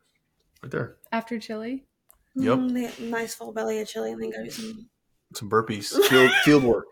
[0.62, 0.96] Right there.
[1.12, 1.84] After chili.
[2.34, 2.59] Yep.
[2.59, 4.88] Mm, nice full belly of chili and then go do some.
[5.34, 5.88] Some burpees.
[6.09, 6.86] Field field work.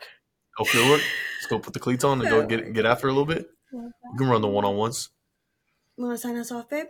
[0.59, 1.01] Go field work.
[1.01, 3.49] Let's go put the cleats on and go get get after a little bit.
[3.73, 5.09] You can run the one on ones.
[5.97, 6.87] Want to sign us off, babe?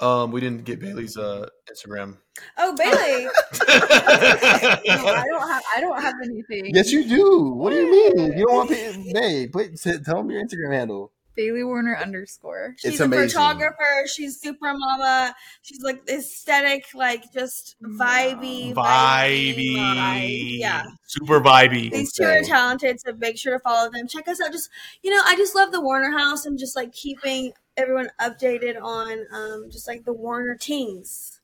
[0.00, 2.16] Um, we didn't get Bailee's uh Instagram.
[2.56, 3.28] Oh, Bailee.
[4.86, 5.62] No, I don't have.
[5.76, 6.74] I don't have anything.
[6.74, 7.50] Yes, you do.
[7.50, 8.32] What do you mean?
[8.38, 9.52] You don't want to, babe?
[9.52, 11.12] Put, tell them your Instagram handle.
[11.40, 12.72] Bailee Warner underscore.
[12.74, 13.24] It's She's amazing.
[13.24, 14.06] a photographer.
[14.06, 15.34] She's super mama.
[15.62, 19.74] She's like aesthetic, like just vibey, Vibey.
[19.76, 20.58] vibe.
[20.58, 20.84] Yeah.
[21.06, 21.90] Super vibey.
[21.90, 24.06] These two are talented, so make sure to follow them.
[24.06, 24.52] Check us out.
[24.52, 24.68] Just
[25.02, 29.24] you know, I just love the Warner House and just like keeping everyone updated on
[29.32, 31.40] um just like the Warner Tings,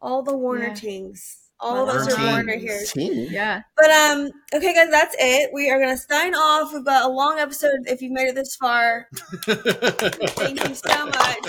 [0.00, 0.74] all the Warner Yeah.
[0.74, 1.39] Tings.
[1.62, 2.80] All of us are born right here.
[2.96, 3.62] Yeah.
[3.76, 5.50] But um, okay, guys, that's it.
[5.52, 6.72] We are gonna sign off.
[6.72, 7.80] We've got a long episode.
[7.86, 11.46] If you've made it this far, thank you so much.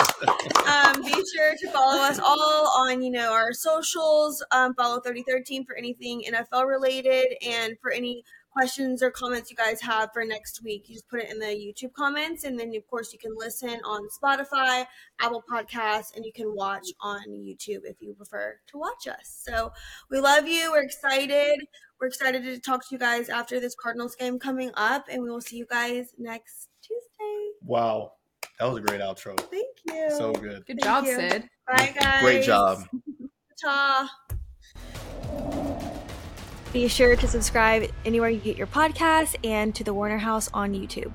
[0.66, 4.44] Um, be sure to follow us all on you know our socials.
[4.52, 8.22] Um, follow thirty thirteen for anything NFL related, and for any
[8.52, 11.46] questions or comments you guys have for next week, you just put it in the
[11.46, 14.86] YouTube comments, and then of course you can listen on Spotify,
[15.20, 19.42] Apple Podcasts, and you can watch on YouTube if you prefer to watch us.
[19.42, 19.72] So
[20.10, 20.70] we love you.
[20.70, 21.60] We're excited.
[22.00, 25.30] We're excited to talk to you guys after this Cardinals game coming up, and we
[25.30, 27.52] will see you guys next Tuesday.
[27.64, 28.12] wow.
[28.58, 29.36] That was a great outro.
[29.50, 30.10] Thank you.
[30.10, 30.64] So good.
[30.66, 31.16] Good Thank job, you.
[31.16, 31.48] Syd.
[31.66, 32.22] Bye, guys.
[32.22, 32.84] Great job.
[33.60, 34.10] Ta.
[36.72, 40.72] Be sure to subscribe anywhere you get your podcasts and to the Warner House on
[40.72, 41.12] YouTube.